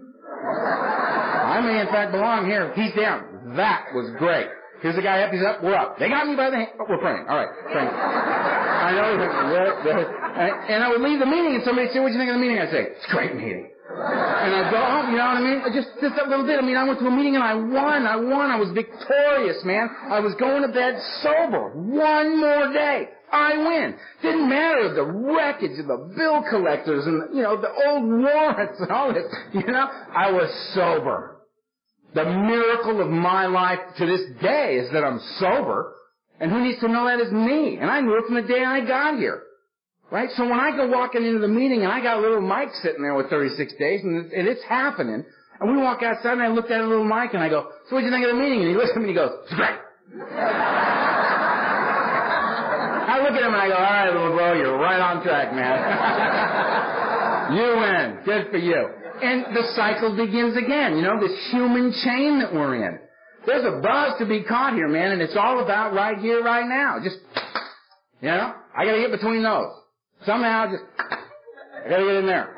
I 1.58 1.60
may 1.60 1.80
in 1.82 1.90
fact 1.90 2.14
belong 2.14 2.46
here. 2.46 2.70
He's 2.78 2.94
down. 2.94 3.58
That 3.58 3.90
was 3.90 4.14
great. 4.14 4.46
Here's 4.78 4.94
the 4.94 5.02
guy 5.02 5.26
up, 5.26 5.34
he's 5.34 5.42
up, 5.42 5.58
we're 5.58 5.74
up. 5.74 5.98
They 5.98 6.06
got 6.06 6.22
me 6.30 6.38
by 6.38 6.54
the 6.54 6.56
hand. 6.62 6.78
Oh, 6.78 6.86
we're 6.86 7.02
praying. 7.02 7.26
All 7.26 7.34
right, 7.34 7.50
praying. 7.74 7.90
I 7.90 8.94
know. 8.94 9.10
And 10.38 10.84
I 10.84 10.88
would 10.88 11.02
leave 11.02 11.18
the 11.18 11.26
meeting 11.26 11.58
and 11.58 11.64
somebody 11.64 11.90
say, 11.90 11.98
what 11.98 12.08
do 12.08 12.12
you 12.14 12.20
think 12.20 12.30
of 12.30 12.38
the 12.38 12.44
meeting? 12.44 12.62
I'd 12.62 12.70
say, 12.70 12.94
it's 12.94 13.02
a 13.10 13.10
great 13.10 13.34
meeting. 13.34 13.74
And 13.90 14.54
I'd 14.54 14.70
go 14.70 14.78
home, 14.78 15.10
you 15.10 15.18
know 15.18 15.34
what 15.34 15.42
I 15.42 15.42
mean? 15.42 15.58
I 15.66 15.70
just, 15.74 15.90
just 15.98 16.14
a 16.14 16.30
little 16.30 16.46
bit. 16.46 16.62
I 16.62 16.62
mean, 16.62 16.76
I 16.78 16.86
went 16.86 17.00
to 17.02 17.06
a 17.06 17.10
meeting 17.10 17.34
and 17.34 17.42
I 17.42 17.58
won. 17.58 18.06
I 18.06 18.14
won. 18.14 18.54
I 18.54 18.54
was 18.54 18.70
victorious, 18.70 19.58
man. 19.64 19.90
I 19.90 20.20
was 20.20 20.38
going 20.38 20.62
to 20.62 20.70
bed 20.70 20.94
sober. 21.26 21.74
One 21.74 22.38
more 22.38 22.70
day. 22.72 23.10
I 23.32 23.58
win. 23.58 23.98
Didn't 24.22 24.48
matter 24.48 24.94
the 24.94 25.10
wreckage 25.10 25.74
of 25.80 25.90
the 25.90 26.14
bill 26.14 26.44
collectors 26.48 27.02
and, 27.04 27.34
you 27.34 27.42
know, 27.42 27.58
the 27.60 27.74
old 27.90 28.06
warrants 28.06 28.78
and 28.78 28.92
all 28.92 29.12
this. 29.12 29.26
You 29.58 29.66
know, 29.66 29.90
I 29.90 30.30
was 30.30 30.46
sober. 30.78 31.37
The 32.14 32.24
miracle 32.24 33.00
of 33.02 33.08
my 33.10 33.46
life 33.46 33.80
to 33.98 34.06
this 34.06 34.22
day 34.40 34.76
is 34.76 34.90
that 34.92 35.04
I'm 35.04 35.20
sober. 35.38 35.94
And 36.40 36.50
who 36.50 36.60
needs 36.62 36.80
to 36.80 36.88
know 36.88 37.04
that 37.06 37.20
is 37.20 37.32
me. 37.32 37.76
And 37.80 37.90
I 37.90 38.00
knew 38.00 38.16
it 38.16 38.24
from 38.26 38.36
the 38.36 38.42
day 38.42 38.64
I 38.64 38.80
got 38.86 39.18
here. 39.18 39.42
Right? 40.10 40.30
So 40.36 40.44
when 40.44 40.58
I 40.58 40.74
go 40.74 40.88
walking 40.88 41.24
into 41.24 41.40
the 41.40 41.48
meeting 41.48 41.82
and 41.82 41.92
I 41.92 42.00
got 42.00 42.16
a 42.16 42.20
little 42.20 42.40
Mike 42.40 42.72
sitting 42.82 43.02
there 43.02 43.14
with 43.14 43.28
36 43.28 43.74
days 43.78 44.00
and 44.02 44.30
it's, 44.32 44.62
happening, 44.64 45.22
and 45.60 45.70
we 45.70 45.76
walk 45.82 46.02
outside 46.02 46.32
and 46.32 46.42
I 46.42 46.48
looked 46.48 46.70
at 46.70 46.80
a 46.80 46.86
little 46.86 47.04
Mike 47.04 47.34
and 47.34 47.42
I 47.42 47.50
go, 47.50 47.68
so 47.88 47.96
what 47.96 48.00
do 48.00 48.06
you 48.06 48.12
think 48.12 48.24
of 48.24 48.30
the 48.34 48.40
meeting? 48.40 48.60
And 48.60 48.68
he 48.68 48.74
looks 48.74 48.90
at 48.90 48.96
me 48.96 49.02
and 49.02 49.10
he 49.10 49.14
goes, 49.14 49.32
it's 49.44 49.54
great. 49.54 49.76
I 53.08 53.20
look 53.20 53.36
at 53.36 53.42
him 53.42 53.52
and 53.52 53.60
I 53.60 53.68
go, 53.68 53.74
alright 53.74 54.08
little 54.14 54.32
bro, 54.32 54.54
you're 54.54 54.78
right 54.78 55.00
on 55.00 55.22
track, 55.22 55.52
man. 55.52 55.76
you 57.58 57.76
win. 57.76 58.24
Good 58.24 58.50
for 58.50 58.56
you. 58.56 58.97
And 59.20 59.56
the 59.56 59.64
cycle 59.74 60.16
begins 60.16 60.56
again, 60.56 60.96
you 60.96 61.02
know, 61.02 61.20
this 61.20 61.34
human 61.50 61.92
chain 62.04 62.38
that 62.40 62.52
we're 62.52 62.76
in. 62.86 62.98
There's 63.46 63.64
a 63.64 63.80
buzz 63.80 64.18
to 64.18 64.26
be 64.26 64.42
caught 64.44 64.74
here, 64.74 64.88
man, 64.88 65.12
and 65.12 65.22
it's 65.22 65.36
all 65.36 65.62
about 65.62 65.94
right 65.94 66.18
here, 66.18 66.42
right 66.42 66.66
now. 66.66 66.98
Just, 67.02 67.16
you 68.20 68.28
know, 68.28 68.52
I 68.76 68.84
gotta 68.84 68.98
get 69.00 69.10
between 69.10 69.42
those. 69.42 69.72
Somehow, 70.26 70.70
just, 70.70 70.84
I 70.98 71.88
gotta 71.88 72.04
get 72.04 72.16
in 72.16 72.26
there. 72.26 72.54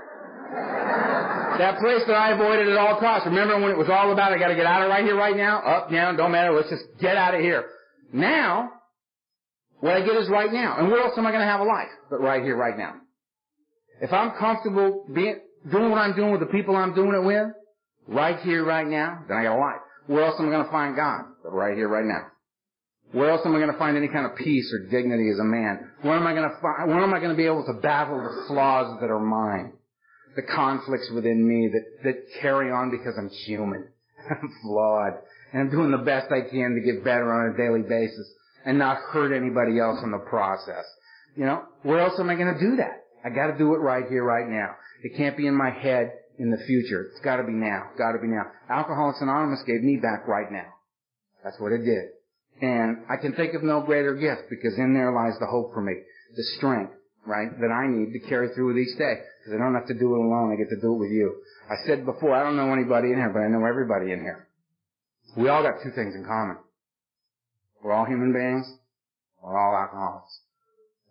That 1.58 1.78
place 1.78 2.02
that 2.06 2.14
I 2.16 2.32
avoided 2.32 2.68
at 2.68 2.76
all 2.76 2.98
costs. 2.98 3.26
Remember 3.26 3.60
when 3.60 3.70
it 3.70 3.76
was 3.76 3.88
all 3.90 4.12
about 4.12 4.32
I 4.32 4.38
gotta 4.38 4.56
get 4.56 4.66
out 4.66 4.82
of 4.82 4.88
right 4.88 5.04
here, 5.04 5.16
right 5.16 5.36
now? 5.36 5.60
Up, 5.60 5.90
down, 5.90 6.16
don't 6.16 6.32
matter, 6.32 6.52
let's 6.52 6.70
just 6.70 6.84
get 7.00 7.16
out 7.16 7.34
of 7.34 7.40
here. 7.40 7.66
Now, 8.12 8.70
what 9.80 9.94
I 9.94 10.00
get 10.00 10.16
is 10.16 10.28
right 10.28 10.52
now. 10.52 10.76
And 10.78 10.90
where 10.90 11.02
else 11.02 11.12
am 11.16 11.26
I 11.26 11.32
gonna 11.32 11.44
have 11.44 11.60
a 11.60 11.64
life 11.64 11.90
but 12.08 12.20
right 12.20 12.42
here, 12.42 12.56
right 12.56 12.76
now? 12.76 12.94
If 14.00 14.12
I'm 14.12 14.32
comfortable 14.38 15.06
being, 15.14 15.36
doing 15.68 15.90
what 15.90 15.98
I'm 15.98 16.14
doing 16.14 16.30
with 16.32 16.40
the 16.40 16.46
people 16.46 16.76
I'm 16.76 16.94
doing 16.94 17.14
it 17.14 17.24
with, 17.24 17.48
right 18.08 18.38
here, 18.40 18.64
right 18.64 18.86
now, 18.86 19.24
then 19.28 19.36
I 19.36 19.42
got 19.44 19.56
a 19.56 19.60
life. 19.60 19.80
Where 20.06 20.24
else 20.24 20.36
am 20.38 20.48
I 20.48 20.50
going 20.50 20.64
to 20.64 20.70
find 20.70 20.96
God? 20.96 21.24
Right 21.44 21.76
here, 21.76 21.88
right 21.88 22.04
now. 22.04 22.26
Where 23.12 23.30
else 23.30 23.42
am 23.44 23.54
I 23.54 23.58
going 23.58 23.72
to 23.72 23.78
find 23.78 23.96
any 23.96 24.08
kind 24.08 24.24
of 24.24 24.36
peace 24.36 24.72
or 24.72 24.88
dignity 24.88 25.30
as 25.30 25.38
a 25.40 25.44
man? 25.44 25.90
Where 26.02 26.14
am 26.14 26.26
I 26.26 26.32
going 26.32 26.48
to 26.48 26.56
find, 26.60 26.88
where 26.88 27.00
am 27.00 27.12
I 27.12 27.18
going 27.18 27.30
to 27.30 27.36
be 27.36 27.46
able 27.46 27.64
to 27.66 27.74
battle 27.74 28.18
the 28.18 28.46
flaws 28.46 29.00
that 29.00 29.10
are 29.10 29.18
mine? 29.18 29.72
The 30.36 30.42
conflicts 30.42 31.10
within 31.12 31.46
me 31.46 31.68
that, 31.72 32.04
that 32.04 32.40
carry 32.40 32.70
on 32.70 32.90
because 32.90 33.14
I'm 33.18 33.28
human. 33.28 33.88
I'm 34.30 34.50
flawed. 34.62 35.14
And 35.52 35.62
I'm 35.62 35.70
doing 35.70 35.90
the 35.90 35.98
best 35.98 36.30
I 36.30 36.48
can 36.48 36.76
to 36.76 36.80
get 36.80 37.04
better 37.04 37.32
on 37.32 37.52
a 37.52 37.56
daily 37.56 37.82
basis 37.82 38.32
and 38.64 38.78
not 38.78 38.98
hurt 39.10 39.34
anybody 39.34 39.80
else 39.80 39.98
in 40.04 40.12
the 40.12 40.18
process. 40.18 40.84
You 41.36 41.46
know, 41.46 41.64
where 41.82 41.98
else 41.98 42.18
am 42.20 42.30
I 42.30 42.36
going 42.36 42.54
to 42.54 42.60
do 42.60 42.76
that? 42.76 43.04
I 43.24 43.30
got 43.30 43.48
to 43.48 43.58
do 43.58 43.74
it 43.74 43.78
right 43.78 44.04
here, 44.08 44.24
right 44.24 44.48
now. 44.48 44.76
It 45.02 45.16
can't 45.16 45.36
be 45.36 45.46
in 45.46 45.56
my 45.56 45.70
head 45.70 46.12
in 46.38 46.50
the 46.50 46.58
future. 46.66 47.08
It's 47.12 47.24
got 47.24 47.36
to 47.36 47.44
be 47.44 47.52
now. 47.52 47.90
Got 47.96 48.12
to 48.12 48.18
be 48.18 48.28
now. 48.28 48.44
Alcoholics 48.68 49.20
Anonymous 49.20 49.62
gave 49.66 49.82
me 49.82 49.96
back 49.96 50.26
right 50.26 50.50
now. 50.50 50.68
That's 51.44 51.58
what 51.58 51.72
it 51.72 51.84
did. 51.84 52.16
And 52.60 53.04
I 53.08 53.16
can 53.16 53.32
think 53.32 53.54
of 53.54 53.62
no 53.62 53.80
greater 53.80 54.14
gift 54.14 54.50
because 54.50 54.76
in 54.76 54.92
there 54.92 55.12
lies 55.12 55.38
the 55.40 55.46
hope 55.46 55.72
for 55.72 55.80
me, 55.80 55.94
the 56.36 56.44
strength, 56.58 56.92
right, 57.26 57.48
that 57.60 57.72
I 57.72 57.88
need 57.88 58.12
to 58.12 58.28
carry 58.28 58.54
through 58.54 58.68
with 58.68 58.78
each 58.78 58.98
day. 58.98 59.20
Because 59.40 59.56
I 59.56 59.64
don't 59.64 59.74
have 59.74 59.88
to 59.88 59.98
do 59.98 60.14
it 60.14 60.20
alone. 60.20 60.52
I 60.52 60.56
get 60.56 60.68
to 60.68 60.80
do 60.80 60.94
it 60.94 60.98
with 60.98 61.10
you. 61.10 61.40
I 61.70 61.76
said 61.86 62.04
before, 62.04 62.34
I 62.34 62.42
don't 62.42 62.56
know 62.56 62.72
anybody 62.72 63.08
in 63.08 63.16
here, 63.16 63.30
but 63.32 63.40
I 63.40 63.48
know 63.48 63.64
everybody 63.64 64.12
in 64.12 64.20
here. 64.20 64.48
We 65.36 65.48
all 65.48 65.62
got 65.62 65.82
two 65.82 65.92
things 65.92 66.14
in 66.14 66.24
common. 66.24 66.58
We're 67.82 67.92
all 67.92 68.04
human 68.04 68.32
beings. 68.32 68.66
We're 69.42 69.56
all 69.56 69.76
alcoholics. 69.76 70.40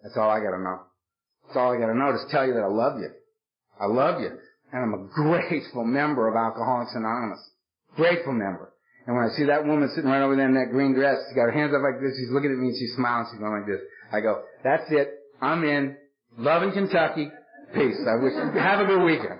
That's 0.04 0.18
all 0.18 0.30
I 0.30 0.40
gotta 0.40 0.62
know. 0.62 0.82
That's 1.46 1.58
all 1.58 1.74
I 1.74 1.80
gotta 1.80 1.96
know 1.96 2.12
to 2.12 2.20
tell 2.30 2.46
you 2.46 2.54
that 2.54 2.62
I 2.64 2.68
love 2.68 3.00
you. 3.00 3.10
I 3.80 3.86
love 3.86 4.22
you. 4.22 4.32
And 4.72 4.84
I'm 4.84 4.94
a 4.94 5.08
grateful 5.08 5.84
member 5.86 6.28
of 6.28 6.36
Alcoholics 6.36 6.94
Anonymous. 6.96 7.40
Grateful 7.96 8.34
member. 8.34 8.74
And 9.08 9.16
when 9.16 9.26
I 9.26 9.30
see 9.36 9.46
that 9.46 9.66
woman 9.66 9.90
sitting 9.96 10.10
right 10.10 10.22
over 10.22 10.36
there 10.36 10.46
in 10.46 10.54
that 10.54 10.70
green 10.70 10.94
dress, 10.94 11.18
she's 11.28 11.36
got 11.36 11.50
her 11.50 11.52
hands 11.52 11.74
up 11.74 11.82
like 11.82 12.00
this, 12.02 12.14
she's 12.14 12.30
looking 12.30 12.52
at 12.52 12.58
me 12.58 12.70
and 12.70 12.78
she's 12.78 12.94
smiling, 12.96 13.26
she's 13.32 13.40
going 13.40 13.58
like 13.58 13.66
this. 13.66 13.82
I 14.12 14.22
go, 14.22 14.44
that's 14.64 14.86
it. 14.92 15.10
I'm 15.42 15.64
in. 15.64 15.98
Love 16.38 16.62
in 16.64 16.72
Kentucky. 16.72 17.32
Peace. 17.74 17.98
I 18.06 18.22
wish 18.22 18.34
you 18.34 18.60
have 18.60 18.82
a 18.82 18.86
good 18.86 19.04
weekend. 19.04 19.40